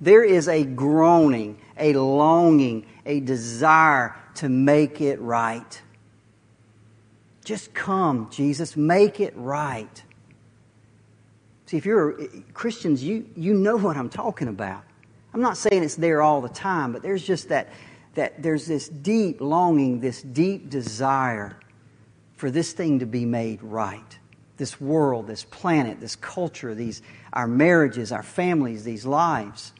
There 0.00 0.22
is 0.22 0.48
a 0.48 0.64
groaning, 0.64 1.58
a 1.76 1.92
longing, 1.94 2.86
a 3.08 3.18
desire 3.20 4.14
to 4.36 4.48
make 4.48 5.00
it 5.00 5.20
right. 5.20 5.82
Just 7.44 7.74
come, 7.74 8.28
Jesus, 8.30 8.76
make 8.76 9.18
it 9.18 9.32
right. 9.34 10.02
See, 11.66 11.76
if 11.76 11.84
you're 11.84 12.16
Christians, 12.54 13.02
you, 13.02 13.28
you 13.34 13.54
know 13.54 13.76
what 13.76 13.96
I'm 13.96 14.10
talking 14.10 14.48
about. 14.48 14.84
I'm 15.34 15.40
not 15.40 15.56
saying 15.56 15.82
it's 15.82 15.96
there 15.96 16.22
all 16.22 16.40
the 16.40 16.48
time, 16.48 16.92
but 16.92 17.02
there's 17.02 17.26
just 17.26 17.48
that, 17.48 17.70
that 18.14 18.42
there's 18.42 18.66
this 18.66 18.88
deep 18.88 19.40
longing, 19.40 20.00
this 20.00 20.22
deep 20.22 20.70
desire 20.70 21.58
for 22.36 22.50
this 22.50 22.72
thing 22.72 23.00
to 23.00 23.06
be 23.06 23.24
made 23.24 23.62
right. 23.62 24.18
This 24.56 24.80
world, 24.80 25.26
this 25.26 25.44
planet, 25.44 26.00
this 26.00 26.16
culture, 26.16 26.74
these, 26.74 27.02
our 27.32 27.46
marriages, 27.46 28.12
our 28.12 28.22
families, 28.22 28.84
these 28.84 29.06
lives. 29.06 29.72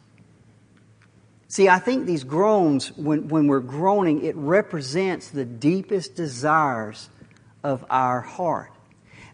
See, 1.49 1.69
I 1.69 1.79
think 1.79 2.07
these 2.07 2.25
groans, 2.25 2.95
when, 2.97 3.29
when 3.29 3.47
we're 3.47 3.61
groaning, 3.61 4.23
it 4.25 4.37
represents 4.37 5.29
the 5.31 5.47
deepest 5.47 6.15
desires 6.15 7.09
of 7.65 7.85
our 7.89 8.21
heart. 8.21 8.71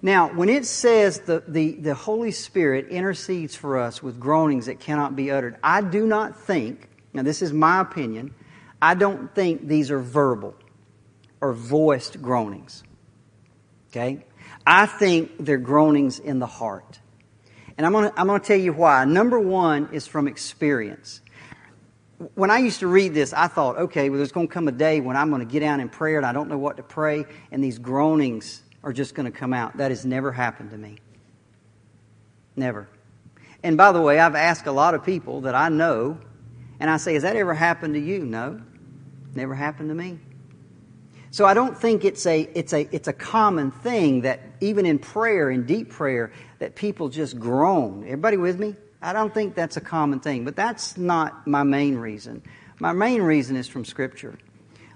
Now, 0.00 0.32
when 0.32 0.48
it 0.48 0.64
says 0.64 1.20
the, 1.20 1.42
the, 1.48 1.72
the 1.72 1.94
Holy 1.94 2.30
Spirit 2.30 2.88
intercedes 2.88 3.56
for 3.56 3.78
us 3.78 4.02
with 4.02 4.20
groanings 4.20 4.66
that 4.66 4.78
cannot 4.78 5.16
be 5.16 5.30
uttered, 5.30 5.56
I 5.62 5.80
do 5.80 6.06
not 6.06 6.38
think, 6.38 6.88
now 7.12 7.22
this 7.22 7.42
is 7.42 7.52
my 7.52 7.80
opinion, 7.80 8.32
I 8.80 8.94
don't 8.94 9.34
think 9.34 9.66
these 9.66 9.90
are 9.90 9.98
verbal 9.98 10.54
or 11.40 11.52
voiced 11.52 12.22
groanings. 12.22 12.84
Okay? 13.90 14.24
I 14.66 14.86
think 14.86 15.32
they're 15.40 15.58
groanings 15.58 16.18
in 16.20 16.38
the 16.38 16.46
heart. 16.46 17.00
And 17.76 17.84
I'm 17.84 17.92
going 17.92 18.10
to 18.10 18.20
I'm 18.20 18.28
going 18.28 18.40
to 18.40 18.46
tell 18.46 18.58
you 18.58 18.72
why. 18.72 19.04
Number 19.04 19.40
one 19.40 19.88
is 19.92 20.06
from 20.06 20.28
experience. 20.28 21.22
When 22.34 22.50
I 22.50 22.58
used 22.58 22.80
to 22.80 22.86
read 22.86 23.12
this, 23.12 23.32
I 23.32 23.48
thought, 23.48 23.76
okay, 23.76 24.08
well, 24.08 24.18
there's 24.18 24.32
going 24.32 24.48
to 24.48 24.52
come 24.52 24.68
a 24.68 24.72
day 24.72 25.00
when 25.00 25.16
I'm 25.16 25.30
going 25.30 25.44
to 25.44 25.50
get 25.50 25.60
down 25.60 25.80
in 25.80 25.88
prayer 25.88 26.16
and 26.16 26.26
I 26.26 26.32
don't 26.32 26.48
know 26.48 26.58
what 26.58 26.76
to 26.76 26.82
pray, 26.82 27.24
and 27.50 27.62
these 27.62 27.78
groanings 27.78 28.62
are 28.82 28.92
just 28.92 29.14
going 29.14 29.30
to 29.30 29.36
come 29.36 29.52
out. 29.52 29.78
That 29.78 29.90
has 29.90 30.06
never 30.06 30.30
happened 30.30 30.70
to 30.70 30.78
me. 30.78 30.98
Never. 32.56 32.88
And 33.62 33.76
by 33.76 33.92
the 33.92 34.00
way, 34.00 34.20
I've 34.20 34.34
asked 34.34 34.66
a 34.66 34.72
lot 34.72 34.94
of 34.94 35.04
people 35.04 35.42
that 35.42 35.54
I 35.54 35.70
know, 35.70 36.18
and 36.78 36.88
I 36.88 36.98
say, 36.98 37.14
Has 37.14 37.22
that 37.22 37.34
ever 37.34 37.54
happened 37.54 37.94
to 37.94 38.00
you? 38.00 38.24
No. 38.24 38.60
Never 39.34 39.54
happened 39.54 39.88
to 39.88 39.94
me. 39.94 40.18
So 41.30 41.44
I 41.46 41.54
don't 41.54 41.76
think 41.76 42.04
it's 42.04 42.26
a, 42.26 42.42
it's 42.54 42.72
a, 42.72 42.88
it's 42.94 43.08
a 43.08 43.12
common 43.12 43.72
thing 43.72 44.20
that 44.20 44.40
even 44.60 44.86
in 44.86 45.00
prayer, 45.00 45.50
in 45.50 45.66
deep 45.66 45.90
prayer, 45.90 46.30
that 46.60 46.76
people 46.76 47.08
just 47.08 47.40
groan. 47.40 48.04
Everybody 48.04 48.36
with 48.36 48.60
me? 48.60 48.76
I 49.04 49.12
don't 49.12 49.34
think 49.34 49.54
that's 49.54 49.76
a 49.76 49.82
common 49.82 50.20
thing, 50.20 50.46
but 50.46 50.56
that's 50.56 50.96
not 50.96 51.46
my 51.46 51.62
main 51.62 51.96
reason. 51.96 52.42
My 52.80 52.92
main 52.92 53.20
reason 53.20 53.54
is 53.54 53.68
from 53.68 53.84
Scripture. 53.84 54.38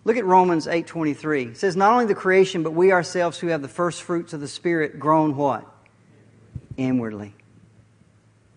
Look 0.04 0.16
at 0.16 0.24
Romans 0.24 0.66
8:23. 0.66 1.48
It 1.48 1.56
says 1.58 1.76
not 1.76 1.92
only 1.92 2.06
the 2.06 2.14
creation 2.14 2.62
but 2.62 2.72
we 2.72 2.90
ourselves 2.90 3.38
who 3.38 3.48
have 3.48 3.60
the 3.60 3.68
first 3.68 4.02
fruits 4.02 4.32
of 4.32 4.40
the 4.40 4.48
spirit 4.48 4.98
groan 4.98 5.36
what? 5.36 5.66
Inwardly. 6.78 7.34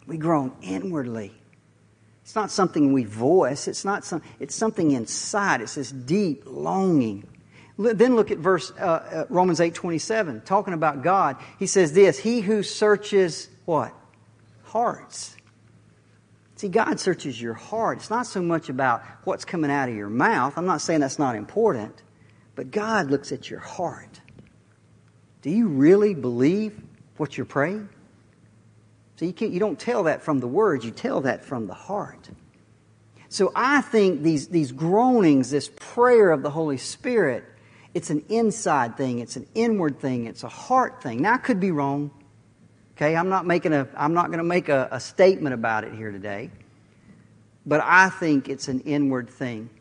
We 0.08 0.18
groan 0.18 0.54
inwardly. 0.62 1.34
It's 2.24 2.36
not 2.36 2.50
something 2.50 2.94
we 2.94 3.04
voice, 3.04 3.68
it's 3.68 3.84
not 3.84 4.06
some, 4.06 4.22
it's 4.40 4.56
something 4.56 4.92
inside. 4.92 5.60
It's 5.60 5.76
this 5.76 5.92
deep 5.92 6.44
longing. 6.46 7.28
Then 7.78 8.16
look 8.16 8.32
at 8.32 8.38
verse 8.38 8.72
uh, 8.80 8.84
uh, 8.84 9.26
Romans 9.28 9.60
8:27 9.60 10.46
talking 10.46 10.74
about 10.74 11.04
God. 11.04 11.36
He 11.60 11.68
says 11.68 11.92
this, 11.92 12.18
he 12.18 12.40
who 12.40 12.64
searches 12.64 13.50
what? 13.66 13.94
Hearts. 14.64 15.36
See, 16.62 16.70
God 16.70 17.00
searches 17.00 17.42
your 17.42 17.56
heart. 17.56 17.98
It's 17.98 18.12
not 18.12 18.28
so 18.28 18.40
much 18.40 18.70
about 18.70 19.02
what's 19.24 19.46
coming 19.46 19.72
out 19.72 19.90
of 19.90 19.96
your 19.96 20.12
mouth. 20.12 20.60
I'm 20.60 20.68
not 20.68 20.80
saying 20.82 21.00
that's 21.00 21.18
not 21.18 21.36
important, 21.36 22.04
but 22.54 22.70
God 22.70 23.10
looks 23.10 23.32
at 23.32 23.50
your 23.50 23.60
heart. 23.60 24.22
Do 25.42 25.50
you 25.50 25.70
really 25.70 26.14
believe 26.14 26.80
what 27.18 27.36
you're 27.36 27.48
praying? 27.48 27.90
So 29.16 29.26
you, 29.26 29.34
can't, 29.34 29.52
you 29.52 29.60
don't 29.60 29.80
tell 29.80 30.04
that 30.04 30.22
from 30.22 30.40
the 30.40 30.48
words, 30.48 30.86
you 30.86 30.92
tell 30.92 31.22
that 31.22 31.44
from 31.44 31.66
the 31.66 31.74
heart. 31.74 32.30
So 33.28 33.52
I 33.56 33.82
think 33.82 34.22
these, 34.22 34.50
these 34.50 34.72
groanings, 34.72 35.50
this 35.50 35.72
prayer 35.80 36.30
of 36.30 36.44
the 36.44 36.52
Holy 36.52 36.78
Spirit, 36.78 37.44
it's 37.96 38.12
an 38.12 38.24
inside 38.30 38.98
thing, 38.98 39.18
it's 39.18 39.36
an 39.36 39.48
inward 39.56 40.00
thing, 40.00 40.28
it's 40.28 40.44
a 40.44 40.48
heart 40.48 41.02
thing. 41.02 41.24
Now 41.24 41.34
I 41.34 41.38
could 41.38 41.60
be 41.60 41.72
wrong. 41.72 42.12
Okay, 43.02 43.16
I'm 43.16 43.30
not 43.30 43.48
making 43.48 43.74
a 43.74 43.88
I'm 43.98 44.14
not 44.14 44.28
going 44.28 44.38
to 44.38 44.44
make 44.44 44.70
a, 44.70 44.88
a 44.92 45.00
statement 45.00 45.56
about 45.56 45.86
it 45.86 45.94
here 45.94 46.12
today. 46.12 46.52
But 47.66 47.82
I 47.84 48.10
think 48.10 48.48
it's 48.48 48.68
an 48.68 48.82
inward 48.82 49.28
thing. 49.28 49.72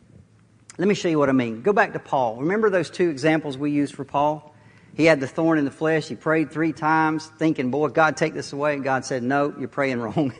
Let 0.79 0.87
me 0.87 0.95
show 0.95 1.07
you 1.07 1.19
what 1.19 1.29
I 1.29 1.33
mean. 1.33 1.61
Go 1.61 1.71
back 1.71 1.93
to 1.93 1.99
Paul. 1.99 2.37
Remember 2.37 2.71
those 2.71 2.89
two 2.89 3.09
examples 3.11 3.59
we 3.59 3.69
used 3.69 3.93
for 3.93 4.03
Paul? 4.03 4.55
He 4.95 5.05
had 5.05 5.19
the 5.19 5.27
thorn 5.27 5.59
in 5.59 5.65
the 5.65 5.71
flesh. 5.71 6.07
He 6.07 6.15
prayed 6.15 6.49
three 6.49 6.73
times, 6.73 7.27
thinking, 7.37 7.69
Boy, 7.69 7.89
God, 7.89 8.17
take 8.17 8.33
this 8.33 8.53
away. 8.53 8.73
And 8.73 8.83
God 8.83 9.05
said, 9.05 9.21
No, 9.21 9.53
you're 9.55 9.67
praying 9.67 9.99
wrong. 10.01 10.33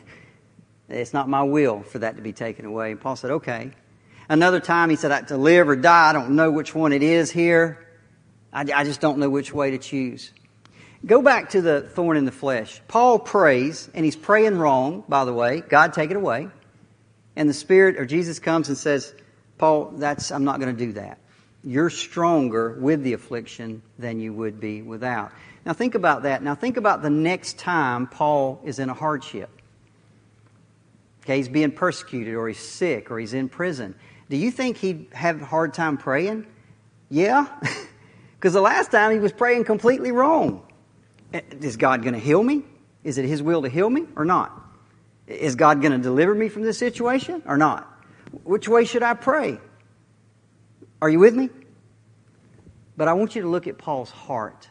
it's 0.88 1.12
not 1.12 1.28
my 1.28 1.44
will 1.44 1.84
for 1.84 2.00
that 2.00 2.16
to 2.16 2.22
be 2.22 2.32
taken 2.32 2.64
away. 2.64 2.90
And 2.90 3.00
Paul 3.00 3.14
said, 3.14 3.30
Okay. 3.30 3.70
Another 4.28 4.58
time 4.58 4.90
he 4.90 4.96
said, 4.96 5.28
To 5.28 5.36
live 5.36 5.68
or 5.68 5.76
die, 5.76 6.10
I 6.10 6.12
don't 6.12 6.30
know 6.30 6.50
which 6.50 6.74
one 6.74 6.92
it 6.92 7.04
is 7.04 7.30
here. 7.30 7.86
I, 8.52 8.62
I 8.74 8.82
just 8.82 9.00
don't 9.00 9.18
know 9.18 9.30
which 9.30 9.54
way 9.54 9.70
to 9.70 9.78
choose. 9.78 10.32
Go 11.04 11.20
back 11.20 11.50
to 11.50 11.60
the 11.60 11.82
thorn 11.82 12.16
in 12.16 12.24
the 12.24 12.32
flesh. 12.32 12.80
Paul 12.86 13.18
prays, 13.18 13.90
and 13.92 14.04
he's 14.04 14.16
praying 14.16 14.58
wrong, 14.58 15.02
by 15.08 15.24
the 15.24 15.32
way. 15.32 15.60
God, 15.60 15.92
take 15.92 16.10
it 16.10 16.16
away. 16.16 16.48
And 17.34 17.48
the 17.48 17.54
Spirit 17.54 17.96
or 17.96 18.06
Jesus 18.06 18.38
comes 18.38 18.68
and 18.68 18.78
says, 18.78 19.12
Paul, 19.58 19.92
that's, 19.96 20.30
I'm 20.30 20.44
not 20.44 20.60
going 20.60 20.76
to 20.76 20.86
do 20.86 20.92
that. 20.92 21.18
You're 21.64 21.90
stronger 21.90 22.72
with 22.72 23.02
the 23.02 23.14
affliction 23.14 23.82
than 23.98 24.20
you 24.20 24.32
would 24.32 24.60
be 24.60 24.82
without. 24.82 25.32
Now 25.64 25.72
think 25.72 25.94
about 25.94 26.24
that. 26.24 26.42
Now 26.42 26.54
think 26.54 26.76
about 26.76 27.02
the 27.02 27.10
next 27.10 27.58
time 27.58 28.06
Paul 28.06 28.60
is 28.64 28.78
in 28.78 28.88
a 28.88 28.94
hardship. 28.94 29.48
Okay, 31.22 31.36
he's 31.36 31.48
being 31.48 31.70
persecuted 31.70 32.34
or 32.34 32.48
he's 32.48 32.58
sick 32.58 33.10
or 33.10 33.18
he's 33.18 33.32
in 33.32 33.48
prison. 33.48 33.94
Do 34.28 34.36
you 34.36 34.50
think 34.50 34.76
he'd 34.76 35.06
have 35.12 35.40
a 35.40 35.44
hard 35.44 35.74
time 35.74 35.98
praying? 35.98 36.46
Yeah. 37.08 37.46
Because 38.42 38.54
the 38.54 38.60
last 38.60 38.90
time 38.90 39.12
he 39.12 39.20
was 39.20 39.30
praying 39.30 39.62
completely 39.62 40.10
wrong. 40.10 40.66
Eh, 41.32 41.40
is 41.60 41.76
God 41.76 42.02
going 42.02 42.14
to 42.14 42.20
heal 42.20 42.42
me? 42.42 42.62
Is 43.04 43.18
it 43.18 43.24
His 43.24 43.42
will 43.42 43.62
to 43.62 43.68
heal 43.68 43.88
me 43.88 44.06
or 44.16 44.24
not? 44.24 44.58
Is 45.26 45.54
God 45.54 45.80
going 45.80 45.92
to 45.92 45.98
deliver 45.98 46.34
me 46.34 46.48
from 46.48 46.62
this 46.62 46.78
situation 46.78 47.42
or 47.46 47.56
not? 47.56 47.88
Which 48.44 48.68
way 48.68 48.84
should 48.84 49.02
I 49.02 49.14
pray? 49.14 49.58
Are 51.00 51.08
you 51.08 51.18
with 51.18 51.34
me? 51.34 51.50
But 52.96 53.08
I 53.08 53.14
want 53.14 53.34
you 53.34 53.42
to 53.42 53.48
look 53.48 53.66
at 53.66 53.78
Paul's 53.78 54.10
heart. 54.10 54.68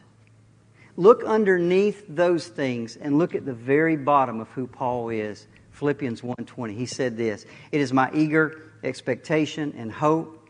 Look 0.96 1.24
underneath 1.24 2.04
those 2.08 2.46
things 2.46 2.96
and 2.96 3.18
look 3.18 3.34
at 3.34 3.44
the 3.44 3.54
very 3.54 3.96
bottom 3.96 4.40
of 4.40 4.48
who 4.50 4.66
Paul 4.66 5.08
is. 5.08 5.46
Philippians 5.72 6.22
1:20. 6.22 6.74
He 6.74 6.86
said 6.86 7.16
this, 7.16 7.46
"It 7.72 7.80
is 7.80 7.92
my 7.92 8.10
eager 8.12 8.60
expectation 8.84 9.74
and 9.76 9.90
hope 9.90 10.48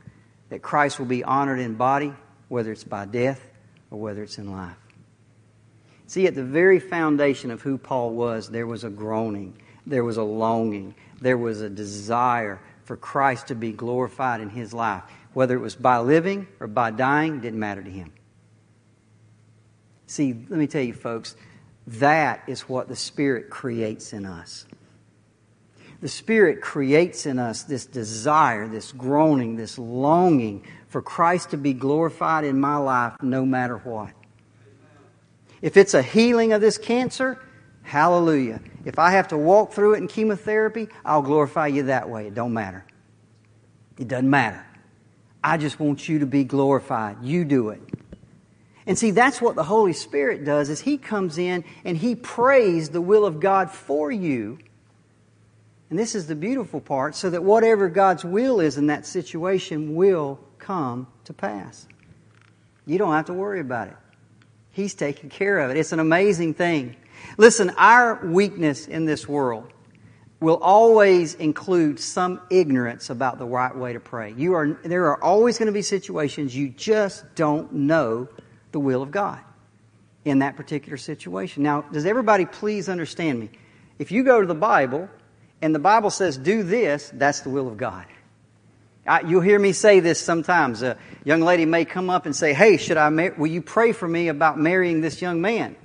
that 0.48 0.60
Christ 0.60 0.98
will 0.98 1.06
be 1.06 1.22
honored 1.22 1.60
in 1.60 1.74
body, 1.74 2.12
whether 2.48 2.72
it's 2.72 2.84
by 2.84 3.04
death 3.06 3.40
or 3.90 4.00
whether 4.00 4.22
it's 4.22 4.38
in 4.38 4.50
life." 4.50 4.81
See, 6.06 6.26
at 6.26 6.34
the 6.34 6.44
very 6.44 6.78
foundation 6.78 7.50
of 7.50 7.62
who 7.62 7.78
Paul 7.78 8.10
was, 8.10 8.48
there 8.48 8.66
was 8.66 8.84
a 8.84 8.90
groaning, 8.90 9.54
there 9.86 10.04
was 10.04 10.16
a 10.16 10.22
longing, 10.22 10.94
there 11.20 11.38
was 11.38 11.60
a 11.60 11.70
desire 11.70 12.60
for 12.84 12.96
Christ 12.96 13.48
to 13.48 13.54
be 13.54 13.72
glorified 13.72 14.40
in 14.40 14.50
his 14.50 14.74
life. 14.74 15.02
Whether 15.32 15.56
it 15.56 15.60
was 15.60 15.74
by 15.74 15.98
living 15.98 16.46
or 16.60 16.66
by 16.66 16.90
dying, 16.90 17.40
didn't 17.40 17.58
matter 17.58 17.82
to 17.82 17.90
him. 17.90 18.12
See, 20.06 20.34
let 20.34 20.58
me 20.58 20.66
tell 20.66 20.82
you, 20.82 20.92
folks, 20.92 21.36
that 21.86 22.42
is 22.46 22.68
what 22.68 22.88
the 22.88 22.96
Spirit 22.96 23.48
creates 23.48 24.12
in 24.12 24.26
us. 24.26 24.66
The 26.02 26.08
Spirit 26.08 26.60
creates 26.60 27.26
in 27.26 27.38
us 27.38 27.62
this 27.62 27.86
desire, 27.86 28.68
this 28.68 28.92
groaning, 28.92 29.56
this 29.56 29.78
longing 29.78 30.66
for 30.88 31.00
Christ 31.00 31.50
to 31.50 31.56
be 31.56 31.72
glorified 31.72 32.44
in 32.44 32.60
my 32.60 32.76
life 32.76 33.14
no 33.22 33.46
matter 33.46 33.78
what. 33.78 34.10
If 35.62 35.76
it's 35.76 35.94
a 35.94 36.02
healing 36.02 36.52
of 36.52 36.60
this 36.60 36.76
cancer, 36.76 37.38
hallelujah. 37.82 38.60
If 38.84 38.98
I 38.98 39.12
have 39.12 39.28
to 39.28 39.38
walk 39.38 39.72
through 39.72 39.94
it 39.94 39.98
in 39.98 40.08
chemotherapy, 40.08 40.88
I'll 41.04 41.22
glorify 41.22 41.68
you 41.68 41.84
that 41.84 42.10
way. 42.10 42.26
It 42.26 42.34
don't 42.34 42.52
matter. 42.52 42.84
It 43.98 44.08
doesn't 44.08 44.28
matter. 44.28 44.66
I 45.42 45.56
just 45.56 45.78
want 45.78 46.08
you 46.08 46.18
to 46.18 46.26
be 46.26 46.44
glorified. 46.44 47.22
You 47.22 47.44
do 47.44 47.70
it. 47.70 47.80
And 48.86 48.98
see, 48.98 49.12
that's 49.12 49.40
what 49.40 49.54
the 49.54 49.62
Holy 49.62 49.92
Spirit 49.92 50.44
does 50.44 50.68
is 50.68 50.80
He 50.80 50.98
comes 50.98 51.38
in 51.38 51.64
and 51.84 51.96
He 51.96 52.16
prays 52.16 52.90
the 52.90 53.00
will 53.00 53.24
of 53.24 53.38
God 53.38 53.70
for 53.70 54.10
you. 54.10 54.58
And 55.88 55.98
this 55.98 56.14
is 56.14 56.26
the 56.26 56.34
beautiful 56.34 56.80
part, 56.80 57.14
so 57.14 57.28
that 57.30 57.44
whatever 57.44 57.88
God's 57.88 58.24
will 58.24 58.60
is 58.60 58.78
in 58.78 58.86
that 58.86 59.04
situation 59.04 59.94
will 59.94 60.40
come 60.58 61.06
to 61.24 61.34
pass. 61.34 61.86
You 62.86 62.96
don't 62.98 63.12
have 63.12 63.26
to 63.26 63.34
worry 63.34 63.60
about 63.60 63.88
it. 63.88 63.96
He's 64.72 64.94
taking 64.94 65.30
care 65.30 65.58
of 65.58 65.70
it. 65.70 65.76
It's 65.76 65.92
an 65.92 66.00
amazing 66.00 66.54
thing. 66.54 66.96
Listen, 67.36 67.70
our 67.76 68.24
weakness 68.26 68.88
in 68.88 69.04
this 69.04 69.28
world 69.28 69.72
will 70.40 70.58
always 70.60 71.34
include 71.34 72.00
some 72.00 72.40
ignorance 72.50 73.10
about 73.10 73.38
the 73.38 73.46
right 73.46 73.74
way 73.76 73.92
to 73.92 74.00
pray. 74.00 74.34
You 74.36 74.54
are, 74.54 74.78
there 74.82 75.06
are 75.06 75.22
always 75.22 75.56
going 75.56 75.66
to 75.66 75.72
be 75.72 75.82
situations 75.82 76.56
you 76.56 76.68
just 76.70 77.24
don't 77.36 77.72
know 77.72 78.28
the 78.72 78.80
will 78.80 79.02
of 79.02 79.10
God 79.10 79.38
in 80.24 80.40
that 80.40 80.56
particular 80.56 80.96
situation. 80.96 81.62
Now, 81.62 81.82
does 81.82 82.06
everybody 82.06 82.44
please 82.44 82.88
understand 82.88 83.38
me? 83.38 83.50
If 83.98 84.10
you 84.10 84.24
go 84.24 84.40
to 84.40 84.46
the 84.46 84.54
Bible 84.54 85.08
and 85.60 85.74
the 85.74 85.78
Bible 85.78 86.10
says 86.10 86.36
do 86.36 86.62
this, 86.62 87.10
that's 87.14 87.40
the 87.40 87.50
will 87.50 87.68
of 87.68 87.76
God. 87.76 88.06
I, 89.06 89.22
you'll 89.22 89.40
hear 89.40 89.58
me 89.58 89.72
say 89.72 90.00
this 90.00 90.20
sometimes. 90.20 90.82
A 90.82 90.96
young 91.24 91.40
lady 91.40 91.64
may 91.64 91.84
come 91.84 92.08
up 92.08 92.26
and 92.26 92.34
say, 92.34 92.52
"Hey, 92.54 92.76
should 92.76 92.96
I? 92.96 93.08
Mar- 93.08 93.34
will 93.36 93.48
you 93.48 93.62
pray 93.62 93.92
for 93.92 94.06
me 94.06 94.28
about 94.28 94.58
marrying 94.58 95.00
this 95.00 95.20
young 95.20 95.40
man?" 95.40 95.76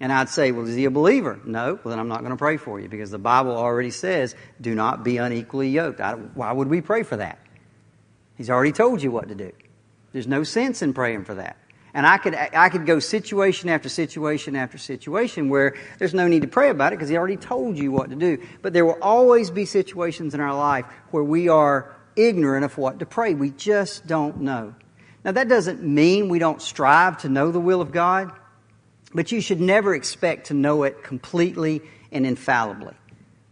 And 0.00 0.12
I'd 0.12 0.28
say, 0.28 0.50
"Well, 0.50 0.66
is 0.66 0.74
he 0.74 0.84
a 0.84 0.90
believer?" 0.90 1.38
No. 1.44 1.74
Well, 1.74 1.90
then 1.90 1.98
I'm 1.98 2.08
not 2.08 2.20
going 2.20 2.32
to 2.32 2.36
pray 2.36 2.56
for 2.56 2.80
you 2.80 2.88
because 2.88 3.10
the 3.10 3.18
Bible 3.18 3.56
already 3.56 3.90
says, 3.90 4.34
"Do 4.60 4.74
not 4.74 5.04
be 5.04 5.18
unequally 5.18 5.68
yoked." 5.68 6.00
I, 6.00 6.14
why 6.14 6.52
would 6.52 6.68
we 6.68 6.80
pray 6.80 7.04
for 7.04 7.16
that? 7.16 7.38
He's 8.36 8.50
already 8.50 8.72
told 8.72 9.02
you 9.02 9.10
what 9.10 9.28
to 9.28 9.34
do. 9.34 9.52
There's 10.12 10.26
no 10.28 10.42
sense 10.42 10.82
in 10.82 10.94
praying 10.94 11.24
for 11.24 11.34
that. 11.34 11.56
And 11.94 12.06
I 12.06 12.18
could, 12.18 12.34
I 12.34 12.68
could 12.68 12.86
go 12.86 12.98
situation 12.98 13.68
after 13.68 13.88
situation 13.88 14.54
after 14.54 14.78
situation 14.78 15.48
where 15.48 15.74
there's 15.98 16.14
no 16.14 16.28
need 16.28 16.42
to 16.42 16.48
pray 16.48 16.70
about 16.70 16.92
it 16.92 16.96
because 16.96 17.08
he 17.08 17.16
already 17.16 17.36
told 17.36 17.78
you 17.78 17.90
what 17.90 18.10
to 18.10 18.16
do. 18.16 18.38
But 18.62 18.72
there 18.72 18.84
will 18.84 18.98
always 19.00 19.50
be 19.50 19.64
situations 19.64 20.34
in 20.34 20.40
our 20.40 20.54
life 20.54 20.84
where 21.10 21.24
we 21.24 21.48
are 21.48 21.96
ignorant 22.18 22.64
of 22.64 22.76
what 22.76 22.98
to 22.98 23.06
pray. 23.06 23.34
We 23.34 23.50
just 23.50 24.06
don't 24.06 24.40
know. 24.40 24.74
Now, 25.24 25.32
that 25.32 25.48
doesn't 25.48 25.82
mean 25.82 26.28
we 26.28 26.38
don't 26.38 26.60
strive 26.60 27.18
to 27.18 27.28
know 27.28 27.50
the 27.50 27.60
will 27.60 27.80
of 27.80 27.92
God, 27.92 28.32
but 29.14 29.32
you 29.32 29.40
should 29.40 29.60
never 29.60 29.94
expect 29.94 30.48
to 30.48 30.54
know 30.54 30.82
it 30.84 31.02
completely 31.02 31.82
and 32.12 32.26
infallibly. 32.26 32.94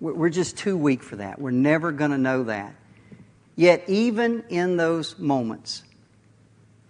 We're 0.00 0.30
just 0.30 0.58
too 0.58 0.76
weak 0.76 1.02
for 1.02 1.16
that. 1.16 1.40
We're 1.40 1.50
never 1.50 1.90
going 1.92 2.10
to 2.10 2.18
know 2.18 2.44
that. 2.44 2.74
Yet, 3.56 3.84
even 3.88 4.44
in 4.50 4.76
those 4.76 5.18
moments, 5.18 5.82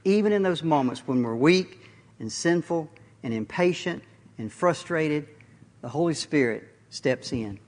even 0.05 0.33
in 0.33 0.43
those 0.43 0.63
moments 0.63 1.07
when 1.07 1.23
we're 1.23 1.37
weak 1.37 1.81
and 2.19 2.31
sinful 2.31 2.91
and 3.23 3.33
impatient 3.33 4.03
and 4.39 4.53
frustrated, 4.53 5.29
the 5.81 5.89
Holy 5.89 6.15
Spirit 6.15 6.65
steps 6.91 7.33
in 7.33 7.61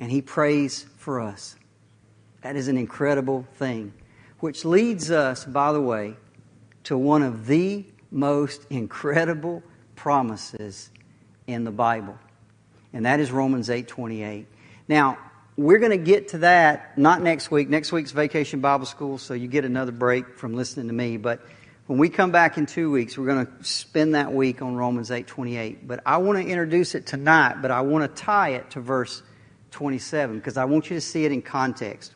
and 0.00 0.10
He 0.10 0.22
prays 0.22 0.86
for 0.96 1.20
us. 1.20 1.56
That 2.46 2.54
is 2.54 2.68
an 2.68 2.78
incredible 2.78 3.44
thing. 3.54 3.92
Which 4.38 4.64
leads 4.64 5.10
us, 5.10 5.44
by 5.44 5.72
the 5.72 5.80
way, 5.80 6.14
to 6.84 6.96
one 6.96 7.24
of 7.24 7.48
the 7.48 7.84
most 8.12 8.64
incredible 8.70 9.64
promises 9.96 10.88
in 11.48 11.64
the 11.64 11.72
Bible. 11.72 12.16
And 12.92 13.04
that 13.04 13.18
is 13.18 13.32
Romans 13.32 13.68
8:28. 13.68 14.46
Now, 14.86 15.18
we're 15.56 15.80
going 15.80 15.90
to 15.90 15.96
get 15.96 16.28
to 16.28 16.38
that 16.38 16.96
not 16.96 17.20
next 17.20 17.50
week. 17.50 17.68
Next 17.68 17.90
week's 17.90 18.12
vacation 18.12 18.60
Bible 18.60 18.86
school, 18.86 19.18
so 19.18 19.34
you 19.34 19.48
get 19.48 19.64
another 19.64 19.90
break 19.90 20.38
from 20.38 20.54
listening 20.54 20.86
to 20.86 20.94
me, 20.94 21.16
but 21.16 21.40
when 21.88 21.98
we 21.98 22.08
come 22.08 22.30
back 22.30 22.58
in 22.58 22.66
2 22.66 22.92
weeks, 22.92 23.18
we're 23.18 23.26
going 23.26 23.44
to 23.44 23.64
spend 23.64 24.14
that 24.14 24.32
week 24.32 24.62
on 24.62 24.76
Romans 24.76 25.10
8:28. 25.10 25.78
But 25.84 25.98
I 26.06 26.18
want 26.18 26.38
to 26.38 26.44
introduce 26.44 26.94
it 26.94 27.06
tonight, 27.06 27.60
but 27.60 27.72
I 27.72 27.80
want 27.80 28.04
to 28.04 28.22
tie 28.22 28.50
it 28.50 28.70
to 28.70 28.80
verse 28.80 29.24
27 29.72 30.36
because 30.36 30.56
I 30.56 30.66
want 30.66 30.90
you 30.90 30.96
to 30.96 31.00
see 31.00 31.24
it 31.24 31.32
in 31.32 31.42
context. 31.42 32.12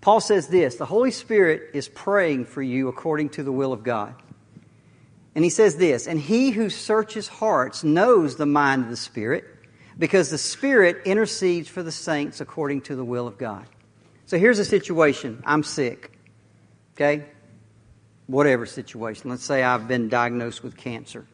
Paul 0.00 0.20
says 0.20 0.48
this 0.48 0.76
the 0.76 0.86
Holy 0.86 1.10
Spirit 1.10 1.70
is 1.74 1.88
praying 1.88 2.46
for 2.46 2.62
you 2.62 2.88
according 2.88 3.30
to 3.30 3.42
the 3.42 3.52
will 3.52 3.72
of 3.72 3.82
God. 3.82 4.14
And 5.34 5.44
he 5.44 5.50
says 5.50 5.76
this, 5.76 6.08
and 6.08 6.18
he 6.18 6.50
who 6.50 6.68
searches 6.68 7.28
hearts 7.28 7.84
knows 7.84 8.36
the 8.36 8.46
mind 8.46 8.84
of 8.84 8.90
the 8.90 8.96
Spirit, 8.96 9.44
because 9.96 10.30
the 10.30 10.38
Spirit 10.38 11.02
intercedes 11.04 11.68
for 11.68 11.82
the 11.82 11.92
saints 11.92 12.40
according 12.40 12.82
to 12.82 12.96
the 12.96 13.04
will 13.04 13.28
of 13.28 13.38
God. 13.38 13.66
So 14.26 14.38
here's 14.38 14.58
a 14.58 14.64
situation 14.64 15.42
I'm 15.46 15.62
sick, 15.62 16.12
okay? 16.94 17.24
Whatever 18.26 18.66
situation. 18.66 19.30
Let's 19.30 19.44
say 19.44 19.62
I've 19.62 19.88
been 19.88 20.08
diagnosed 20.08 20.62
with 20.62 20.76
cancer. 20.76 21.26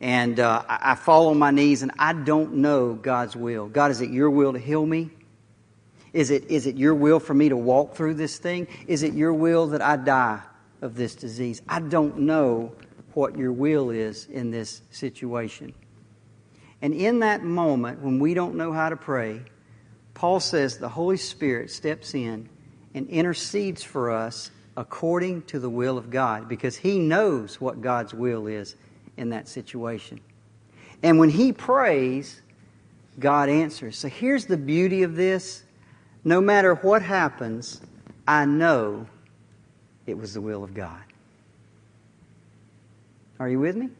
And 0.00 0.38
uh, 0.38 0.62
I 0.68 0.94
fall 0.94 1.28
on 1.28 1.38
my 1.38 1.50
knees 1.50 1.82
and 1.82 1.92
I 1.98 2.12
don't 2.12 2.56
know 2.56 2.92
God's 2.92 3.34
will. 3.34 3.68
God, 3.68 3.90
is 3.90 4.02
it 4.02 4.10
your 4.10 4.28
will 4.28 4.52
to 4.52 4.58
heal 4.58 4.84
me? 4.84 5.10
Is 6.16 6.30
it, 6.30 6.50
is 6.50 6.66
it 6.66 6.78
your 6.78 6.94
will 6.94 7.20
for 7.20 7.34
me 7.34 7.50
to 7.50 7.58
walk 7.58 7.94
through 7.94 8.14
this 8.14 8.38
thing? 8.38 8.68
Is 8.86 9.02
it 9.02 9.12
your 9.12 9.34
will 9.34 9.66
that 9.66 9.82
I 9.82 9.96
die 9.96 10.40
of 10.80 10.94
this 10.94 11.14
disease? 11.14 11.60
I 11.68 11.80
don't 11.80 12.20
know 12.20 12.72
what 13.12 13.36
your 13.36 13.52
will 13.52 13.90
is 13.90 14.24
in 14.24 14.50
this 14.50 14.80
situation. 14.90 15.74
And 16.80 16.94
in 16.94 17.18
that 17.18 17.44
moment, 17.44 18.00
when 18.00 18.18
we 18.18 18.32
don't 18.32 18.54
know 18.54 18.72
how 18.72 18.88
to 18.88 18.96
pray, 18.96 19.42
Paul 20.14 20.40
says 20.40 20.78
the 20.78 20.88
Holy 20.88 21.18
Spirit 21.18 21.70
steps 21.70 22.14
in 22.14 22.48
and 22.94 23.06
intercedes 23.10 23.82
for 23.82 24.10
us 24.10 24.50
according 24.74 25.42
to 25.42 25.58
the 25.58 25.68
will 25.68 25.98
of 25.98 26.08
God 26.08 26.48
because 26.48 26.76
he 26.78 26.98
knows 26.98 27.60
what 27.60 27.82
God's 27.82 28.14
will 28.14 28.46
is 28.46 28.74
in 29.18 29.28
that 29.30 29.48
situation. 29.48 30.20
And 31.02 31.18
when 31.18 31.28
he 31.28 31.52
prays, 31.52 32.40
God 33.18 33.50
answers. 33.50 33.98
So 33.98 34.08
here's 34.08 34.46
the 34.46 34.56
beauty 34.56 35.02
of 35.02 35.14
this 35.14 35.64
no 36.26 36.40
matter 36.40 36.74
what 36.74 37.02
happens, 37.02 37.80
I 38.26 38.46
know 38.46 39.06
it 40.06 40.18
was 40.18 40.34
the 40.34 40.40
will 40.40 40.64
of 40.64 40.74
God. 40.74 41.00
Are 43.38 43.48
you 43.48 43.60
with 43.60 43.76
me? 43.76 43.90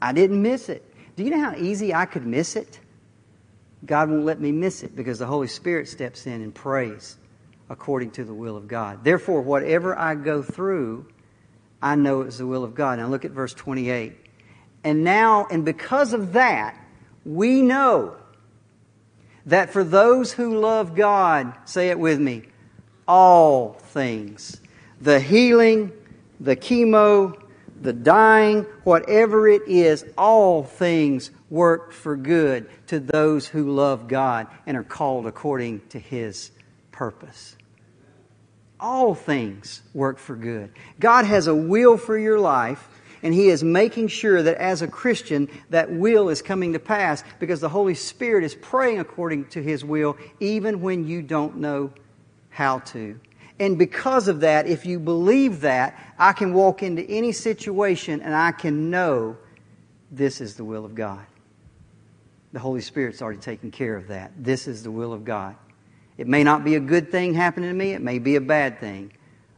I 0.00 0.14
didn't 0.14 0.40
miss 0.40 0.70
it. 0.70 0.82
Do 1.14 1.22
you 1.22 1.30
know 1.30 1.42
how 1.42 1.54
easy 1.54 1.92
I 1.92 2.06
could 2.06 2.26
miss 2.26 2.56
it? 2.56 2.80
God 3.84 4.08
won't 4.08 4.24
let 4.24 4.40
me 4.40 4.50
miss 4.50 4.82
it 4.82 4.96
because 4.96 5.18
the 5.18 5.26
Holy 5.26 5.46
Spirit 5.46 5.88
steps 5.88 6.26
in 6.26 6.40
and 6.40 6.54
prays 6.54 7.18
according 7.68 8.12
to 8.12 8.24
the 8.24 8.32
will 8.32 8.56
of 8.56 8.66
God. 8.66 9.04
Therefore, 9.04 9.42
whatever 9.42 9.94
I 9.94 10.14
go 10.14 10.42
through, 10.42 11.06
I 11.82 11.96
know 11.96 12.22
it's 12.22 12.38
the 12.38 12.46
will 12.46 12.64
of 12.64 12.74
God. 12.74 12.98
Now 12.98 13.08
look 13.08 13.26
at 13.26 13.30
verse 13.30 13.52
28. 13.52 14.14
And 14.84 15.04
now, 15.04 15.48
and 15.50 15.66
because 15.66 16.14
of 16.14 16.32
that, 16.32 16.82
we 17.26 17.60
know 17.60 18.16
that 19.46 19.70
for 19.70 19.84
those 19.84 20.32
who 20.32 20.58
love 20.58 20.94
God, 20.94 21.52
say 21.64 21.90
it 21.90 21.98
with 21.98 22.20
me, 22.20 22.44
all 23.06 23.72
things, 23.72 24.60
the 25.00 25.20
healing, 25.20 25.92
the 26.40 26.56
chemo, 26.56 27.40
the 27.80 27.92
dying, 27.92 28.62
whatever 28.84 29.48
it 29.48 29.62
is, 29.66 30.04
all 30.16 30.62
things 30.62 31.30
work 31.50 31.92
for 31.92 32.16
good 32.16 32.68
to 32.86 33.00
those 33.00 33.46
who 33.46 33.72
love 33.72 34.06
God 34.08 34.46
and 34.66 34.76
are 34.76 34.84
called 34.84 35.26
according 35.26 35.80
to 35.90 35.98
His 35.98 36.50
purpose. 36.92 37.56
All 38.78 39.14
things 39.14 39.82
work 39.94 40.18
for 40.18 40.36
good. 40.36 40.72
God 40.98 41.24
has 41.24 41.46
a 41.46 41.54
will 41.54 41.96
for 41.96 42.16
your 42.16 42.38
life 42.38 42.88
and 43.22 43.32
He 43.32 43.48
is 43.48 43.62
making 43.62 44.08
sure 44.08 44.42
that 44.42 44.56
as 44.56 44.82
a 44.82 44.88
Christian, 44.88 45.48
that 45.70 45.90
will 45.90 46.28
is 46.28 46.42
coming 46.42 46.72
to 46.72 46.78
pass 46.78 47.22
because 47.38 47.60
the 47.60 47.68
Holy 47.68 47.94
Spirit 47.94 48.44
is 48.44 48.54
praying 48.54 48.98
according 48.98 49.46
to 49.46 49.62
His 49.62 49.84
will, 49.84 50.16
even 50.40 50.80
when 50.80 51.06
you 51.06 51.22
don't 51.22 51.58
know 51.58 51.92
how 52.50 52.80
to. 52.80 53.18
And 53.60 53.78
because 53.78 54.28
of 54.28 54.40
that, 54.40 54.66
if 54.66 54.84
you 54.86 54.98
believe 54.98 55.60
that, 55.60 56.14
I 56.18 56.32
can 56.32 56.52
walk 56.52 56.82
into 56.82 57.02
any 57.02 57.32
situation 57.32 58.20
and 58.20 58.34
I 58.34 58.50
can 58.50 58.90
know 58.90 59.36
this 60.10 60.40
is 60.40 60.56
the 60.56 60.64
will 60.64 60.84
of 60.84 60.94
God. 60.94 61.24
The 62.52 62.58
Holy 62.58 62.80
Spirit's 62.80 63.22
already 63.22 63.38
taken 63.38 63.70
care 63.70 63.96
of 63.96 64.08
that. 64.08 64.32
This 64.36 64.66
is 64.66 64.82
the 64.82 64.90
will 64.90 65.12
of 65.12 65.24
God. 65.24 65.54
It 66.18 66.26
may 66.26 66.42
not 66.42 66.64
be 66.64 66.74
a 66.74 66.80
good 66.80 67.10
thing 67.10 67.34
happening 67.34 67.70
to 67.70 67.74
me, 67.74 67.92
it 67.92 68.02
may 68.02 68.18
be 68.18 68.36
a 68.36 68.40
bad 68.40 68.80
thing, 68.80 69.12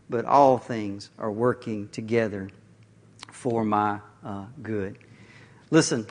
but 0.08 0.24
all 0.24 0.58
things 0.58 1.10
are 1.18 1.32
working 1.32 1.88
together 1.88 2.50
for 3.44 3.62
my 3.62 4.00
uh, 4.24 4.46
good. 4.62 4.96
Listen, 5.70 6.06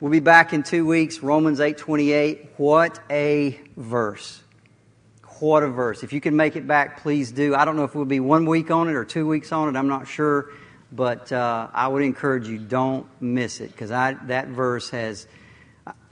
we'll 0.00 0.10
be 0.10 0.18
back 0.18 0.52
in 0.52 0.64
two 0.64 0.84
weeks. 0.84 1.20
Romans 1.20 1.60
8:28. 1.60 2.48
What 2.56 2.98
a 3.08 3.60
verse! 3.76 4.42
What 5.38 5.62
a 5.62 5.68
verse! 5.68 6.02
If 6.02 6.12
you 6.12 6.20
can 6.20 6.34
make 6.34 6.56
it 6.56 6.66
back, 6.66 7.00
please 7.00 7.30
do. 7.30 7.54
I 7.54 7.64
don't 7.64 7.76
know 7.76 7.84
if 7.84 7.94
we'll 7.94 8.04
be 8.04 8.18
one 8.18 8.46
week 8.46 8.72
on 8.72 8.88
it 8.88 8.94
or 8.94 9.04
two 9.04 9.28
weeks 9.28 9.52
on 9.52 9.68
it. 9.68 9.78
I'm 9.78 9.86
not 9.86 10.08
sure, 10.08 10.50
but 10.90 11.30
uh, 11.30 11.68
I 11.72 11.86
would 11.86 12.02
encourage 12.02 12.48
you 12.48 12.58
don't 12.58 13.06
miss 13.20 13.60
it 13.60 13.70
because 13.70 13.90
that 13.90 14.48
verse 14.48 14.90
has, 14.90 15.28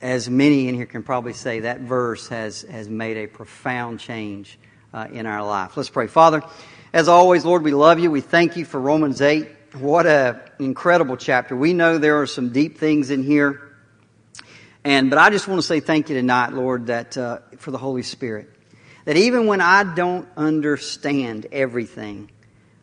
as 0.01 0.31
many 0.31 0.69
in 0.69 0.77
here 0.77 0.87
can 0.87 1.03
probably 1.03 1.33
say, 1.33 1.59
that 1.61 1.81
verse 1.81 2.29
has 2.29 2.63
has 2.63 2.89
made 2.89 3.17
a 3.17 3.27
profound 3.27 3.99
change 3.99 4.57
uh, 4.95 5.09
in 5.13 5.27
our 5.27 5.45
life. 5.45 5.77
Let's 5.77 5.91
pray, 5.91 6.07
Father. 6.07 6.45
As 6.93 7.09
always, 7.09 7.45
Lord, 7.45 7.65
we 7.65 7.75
love 7.75 7.99
you. 7.99 8.09
We 8.13 8.21
thank 8.21 8.57
you 8.57 8.65
for 8.65 8.81
Romans 8.81 9.21
8. 9.21 9.57
What 9.75 10.05
an 10.07 10.41
incredible 10.59 11.17
chapter. 11.17 11.55
We 11.55 11.75
know 11.75 11.99
there 11.99 12.21
are 12.21 12.27
some 12.27 12.51
deep 12.51 12.79
things 12.79 13.11
in 13.11 13.23
here. 13.23 13.61
And, 14.83 15.11
but 15.11 15.19
I 15.19 15.31
just 15.31 15.47
want 15.47 15.61
to 15.61 15.67
say 15.67 15.79
thank 15.79 16.09
you 16.09 16.17
tonight, 16.17 16.53
Lord, 16.53 16.89
that, 16.89 17.17
uh, 17.17 17.39
for 17.59 17.71
the 17.71 17.79
Holy 17.79 18.03
Spirit. 18.03 18.51
That 19.05 19.17
even 19.17 19.47
when 19.47 19.61
I 19.61 19.85
don't 19.85 20.29
understand 20.37 21.47
everything, 21.53 22.31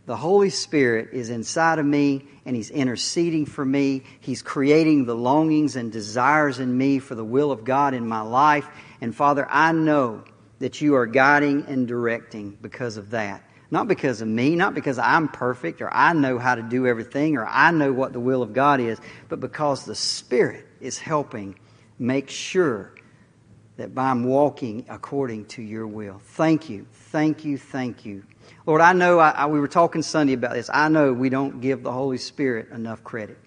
The 0.07 0.15
Holy 0.15 0.49
Spirit 0.49 1.09
is 1.11 1.29
inside 1.29 1.79
of 1.79 1.85
me 1.85 2.25
and 2.45 2.55
He's 2.55 2.69
interceding 2.71 3.45
for 3.45 3.63
me. 3.63 4.03
He's 4.21 4.41
creating 4.41 5.03
the 5.05 5.15
longings 5.15 5.75
and 5.75 5.91
desires 5.91 6.59
in 6.59 6.75
me 6.75 6.99
for 6.99 7.13
the 7.13 7.25
will 7.25 7.51
of 7.51 7.65
God 7.65 7.93
in 7.93 8.07
my 8.07 8.21
life. 8.21 8.65
And 9.01 9.13
Father, 9.13 9.45
I 9.49 9.73
know 9.73 10.23
that 10.59 10.79
you 10.79 10.95
are 10.95 11.05
guiding 11.05 11.65
and 11.67 11.89
directing 11.89 12.57
because 12.61 12.95
of 12.95 13.09
that. 13.09 13.43
Not 13.69 13.87
because 13.87 14.21
of 14.21 14.27
me, 14.27 14.55
not 14.55 14.73
because 14.73 14.97
I'm 14.97 15.27
perfect 15.27 15.81
or 15.81 15.93
I 15.93 16.13
know 16.13 16.39
how 16.39 16.55
to 16.55 16.61
do 16.61 16.87
everything 16.87 17.35
or 17.35 17.45
I 17.45 17.71
know 17.71 17.91
what 17.91 18.13
the 18.13 18.19
will 18.19 18.41
of 18.41 18.53
God 18.53 18.79
is, 18.79 18.99
but 19.27 19.39
because 19.39 19.83
the 19.83 19.95
Spirit 19.95 20.65
is 20.79 20.97
helping 20.97 21.55
make 21.99 22.29
sure 22.29 22.93
that 23.75 23.91
I'm 23.97 24.23
walking 24.23 24.85
according 24.89 25.45
to 25.45 25.61
your 25.61 25.85
will. 25.85 26.19
Thank 26.19 26.69
you, 26.69 26.87
thank 26.93 27.45
you, 27.45 27.57
thank 27.57 28.05
you. 28.05 28.23
Lord, 28.65 28.81
I 28.81 28.93
know 28.93 29.19
I, 29.19 29.31
I, 29.31 29.45
we 29.47 29.59
were 29.59 29.67
talking 29.67 30.01
Sunday 30.01 30.33
about 30.33 30.53
this. 30.53 30.69
I 30.73 30.89
know 30.89 31.13
we 31.13 31.29
don't 31.29 31.61
give 31.61 31.83
the 31.83 31.91
Holy 31.91 32.17
Spirit 32.17 32.69
enough 32.71 33.03
credit. 33.03 33.37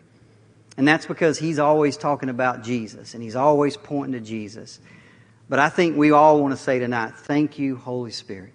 And 0.77 0.87
that's 0.87 1.07
because 1.07 1.39
He's 1.39 1.59
always 1.59 1.97
talking 1.97 2.29
about 2.29 2.62
Jesus 2.62 3.14
and 3.14 3.23
He's 3.23 3.37
always 3.37 3.77
pointing 3.77 4.12
to 4.12 4.21
Jesus. 4.21 4.81
But 5.49 5.59
I 5.59 5.68
think 5.68 5.97
we 5.97 6.12
all 6.12 6.41
want 6.41 6.53
to 6.53 6.57
say 6.57 6.79
tonight, 6.79 7.14
thank 7.16 7.59
you, 7.59 7.77
Holy 7.77 8.12
Spirit. 8.12 8.53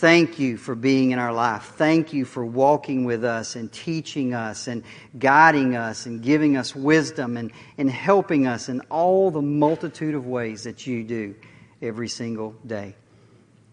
Thank 0.00 0.38
you 0.38 0.56
for 0.56 0.74
being 0.74 1.10
in 1.10 1.18
our 1.18 1.30
life. 1.30 1.74
Thank 1.76 2.14
you 2.14 2.24
for 2.24 2.42
walking 2.42 3.04
with 3.04 3.22
us 3.22 3.54
and 3.54 3.70
teaching 3.70 4.32
us 4.32 4.66
and 4.66 4.82
guiding 5.18 5.76
us 5.76 6.06
and 6.06 6.22
giving 6.22 6.56
us 6.56 6.74
wisdom 6.74 7.36
and, 7.36 7.52
and 7.76 7.90
helping 7.90 8.46
us 8.46 8.70
in 8.70 8.80
all 8.88 9.30
the 9.30 9.42
multitude 9.42 10.14
of 10.14 10.26
ways 10.26 10.64
that 10.64 10.86
you 10.86 11.04
do 11.04 11.34
every 11.82 12.08
single 12.08 12.54
day. 12.66 12.96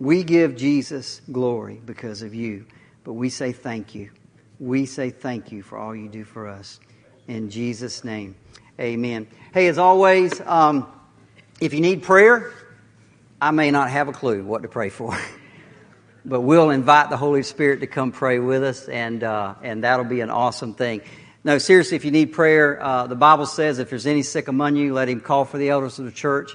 We 0.02 0.26
give 0.26 0.58
Jesus 0.58 1.22
glory 1.32 1.82
because 1.86 2.22
of 2.24 2.36
you, 2.36 2.66
but 3.06 3.14
we 3.14 3.30
say 3.30 3.54
thank 3.54 3.96
you. 3.96 4.10
We 4.60 4.86
say 4.86 5.12
thank 5.12 5.54
you 5.54 5.64
for 5.64 5.78
all 5.78 5.96
you 5.96 6.10
do 6.10 6.26
for 6.26 6.50
us. 6.50 6.82
In 7.30 7.50
Jesus' 7.50 8.04
name, 8.04 8.36
amen. 8.82 9.28
Hey, 9.54 9.68
as 9.68 9.78
always, 9.78 10.42
um, 10.42 10.92
if 11.62 11.74
you 11.74 11.80
need 11.80 12.04
prayer, 12.04 12.52
I 13.40 13.52
may 13.52 13.72
not 13.72 13.90
have 13.90 14.10
a 14.10 14.12
clue 14.12 14.44
what 14.44 14.64
to 14.64 14.68
pray 14.68 14.90
for. 14.90 15.18
but 16.28 16.42
we'll 16.42 16.72
invite 16.72 17.10
the 17.10 17.16
Holy 17.16 17.42
Spirit 17.42 17.80
to 17.80 17.88
come 17.88 18.12
pray 18.12 18.40
with 18.40 18.62
us, 18.62 18.90
and 18.90 19.24
uh, 19.24 19.56
and 19.64 19.86
that'll 19.86 20.06
be 20.06 20.20
an 20.20 20.30
awesome 20.30 20.74
thing. 20.74 21.02
No, 21.46 21.58
seriously, 21.58 21.96
if 21.96 22.04
you 22.04 22.12
need 22.12 22.34
prayer, 22.34 22.84
uh, 22.84 23.08
the 23.08 23.16
Bible 23.16 23.46
says 23.46 23.80
if 23.80 23.90
there's 23.90 24.06
any 24.06 24.24
sick 24.24 24.50
among 24.50 24.76
you, 24.76 24.94
let 24.94 25.08
him 25.08 25.22
call 25.22 25.46
for 25.46 25.58
the 25.58 25.70
elders 25.70 25.98
of 26.00 26.06
the 26.06 26.12
church. 26.12 26.52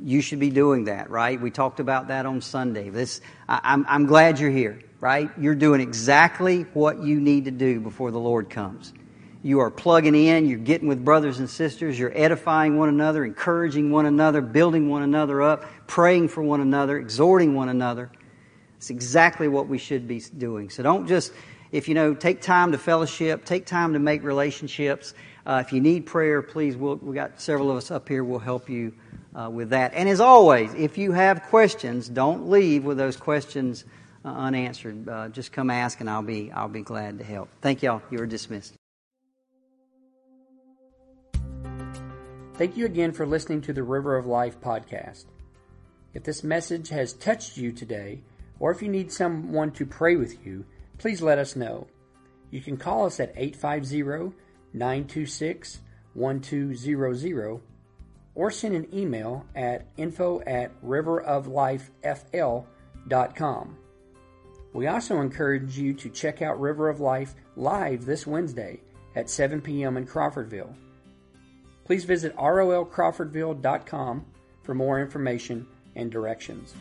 You 0.00 0.20
should 0.20 0.38
be 0.38 0.50
doing 0.50 0.84
that, 0.84 1.10
right? 1.10 1.40
We 1.40 1.50
talked 1.50 1.80
about 1.80 2.08
that 2.08 2.24
on 2.24 2.40
Sunday. 2.40 2.90
This, 2.90 3.20
I, 3.48 3.60
I'm, 3.64 3.84
I'm 3.88 4.06
glad 4.06 4.38
you're 4.38 4.50
here, 4.50 4.78
right? 5.00 5.30
You're 5.38 5.56
doing 5.56 5.80
exactly 5.80 6.62
what 6.74 7.02
you 7.02 7.18
need 7.18 7.46
to 7.46 7.50
do 7.50 7.80
before 7.80 8.12
the 8.12 8.20
Lord 8.20 8.48
comes. 8.48 8.92
You 9.42 9.60
are 9.60 9.70
plugging 9.70 10.14
in, 10.14 10.48
you're 10.48 10.58
getting 10.58 10.86
with 10.86 11.04
brothers 11.04 11.40
and 11.40 11.50
sisters, 11.50 11.98
you're 11.98 12.12
edifying 12.14 12.78
one 12.78 12.88
another, 12.88 13.24
encouraging 13.24 13.90
one 13.90 14.06
another, 14.06 14.40
building 14.40 14.88
one 14.88 15.02
another 15.02 15.42
up, 15.42 15.64
praying 15.88 16.28
for 16.28 16.42
one 16.42 16.60
another, 16.60 16.98
exhorting 16.98 17.54
one 17.54 17.68
another. 17.68 18.10
It's 18.76 18.90
exactly 18.90 19.48
what 19.48 19.68
we 19.68 19.78
should 19.78 20.06
be 20.06 20.20
doing. 20.36 20.70
So 20.70 20.82
don't 20.82 21.06
just, 21.06 21.32
if 21.72 21.88
you 21.88 21.94
know, 21.94 22.14
take 22.14 22.40
time 22.40 22.72
to 22.72 22.78
fellowship, 22.78 23.44
take 23.44 23.66
time 23.66 23.92
to 23.94 23.98
make 23.98 24.22
relationships. 24.22 25.14
Uh, 25.46 25.62
if 25.64 25.72
you 25.72 25.80
need 25.80 26.06
prayer, 26.06 26.42
please, 26.42 26.76
we'll, 26.76 26.96
we 26.96 27.14
got 27.14 27.40
several 27.40 27.70
of 27.70 27.76
us 27.76 27.90
up 27.90 28.08
here. 28.08 28.24
We'll 28.24 28.38
help 28.38 28.68
you 28.68 28.92
uh, 29.34 29.50
with 29.50 29.70
that. 29.70 29.92
And 29.94 30.08
as 30.08 30.20
always, 30.20 30.72
if 30.74 30.98
you 30.98 31.12
have 31.12 31.42
questions, 31.44 32.08
don't 32.08 32.48
leave 32.48 32.84
with 32.84 32.98
those 32.98 33.16
questions 33.16 33.84
uh, 34.24 34.28
unanswered. 34.28 35.08
Uh, 35.08 35.28
just 35.28 35.52
come 35.52 35.70
ask, 35.70 36.00
and 36.00 36.10
I'll 36.10 36.22
be 36.22 36.50
I'll 36.50 36.68
be 36.68 36.82
glad 36.82 37.18
to 37.18 37.24
help. 37.24 37.48
Thank 37.60 37.82
y'all. 37.82 38.02
You 38.10 38.18
are 38.20 38.26
dismissed. 38.26 38.74
Thank 42.54 42.76
you 42.76 42.86
again 42.86 43.12
for 43.12 43.26
listening 43.26 43.60
to 43.62 43.72
the 43.72 43.82
River 43.82 44.16
of 44.16 44.26
Life 44.26 44.60
podcast. 44.60 45.26
If 46.14 46.24
this 46.24 46.42
message 46.42 46.88
has 46.88 47.12
touched 47.12 47.58
you 47.58 47.70
today 47.70 48.22
or 48.58 48.70
if 48.70 48.80
you 48.82 48.88
need 48.88 49.12
someone 49.12 49.70
to 49.72 49.84
pray 49.86 50.16
with 50.16 50.46
you, 50.46 50.64
please 50.98 51.22
let 51.22 51.38
us 51.38 51.56
know. 51.56 51.86
You 52.50 52.60
can 52.60 52.76
call 52.76 53.06
us 53.06 53.18
at 53.20 53.32
850 53.36 54.36
926 54.72 55.80
1200 56.14 57.60
or 58.34 58.50
send 58.50 58.74
an 58.74 58.92
email 58.94 59.46
at 59.54 59.86
info 59.96 60.40
at 60.42 60.78
riveroflifefl.com. 60.82 63.78
We 64.72 64.86
also 64.86 65.20
encourage 65.20 65.78
you 65.78 65.94
to 65.94 66.10
check 66.10 66.42
out 66.42 66.60
River 66.60 66.90
of 66.90 67.00
Life 67.00 67.34
live 67.56 68.04
this 68.04 68.26
Wednesday 68.26 68.82
at 69.14 69.30
7 69.30 69.62
p.m. 69.62 69.96
in 69.96 70.06
Crawfordville. 70.06 70.74
Please 71.84 72.04
visit 72.04 72.36
rolcrawfordville.com 72.36 74.26
for 74.62 74.74
more 74.74 75.00
information 75.00 75.66
and 75.94 76.10
directions. 76.10 76.74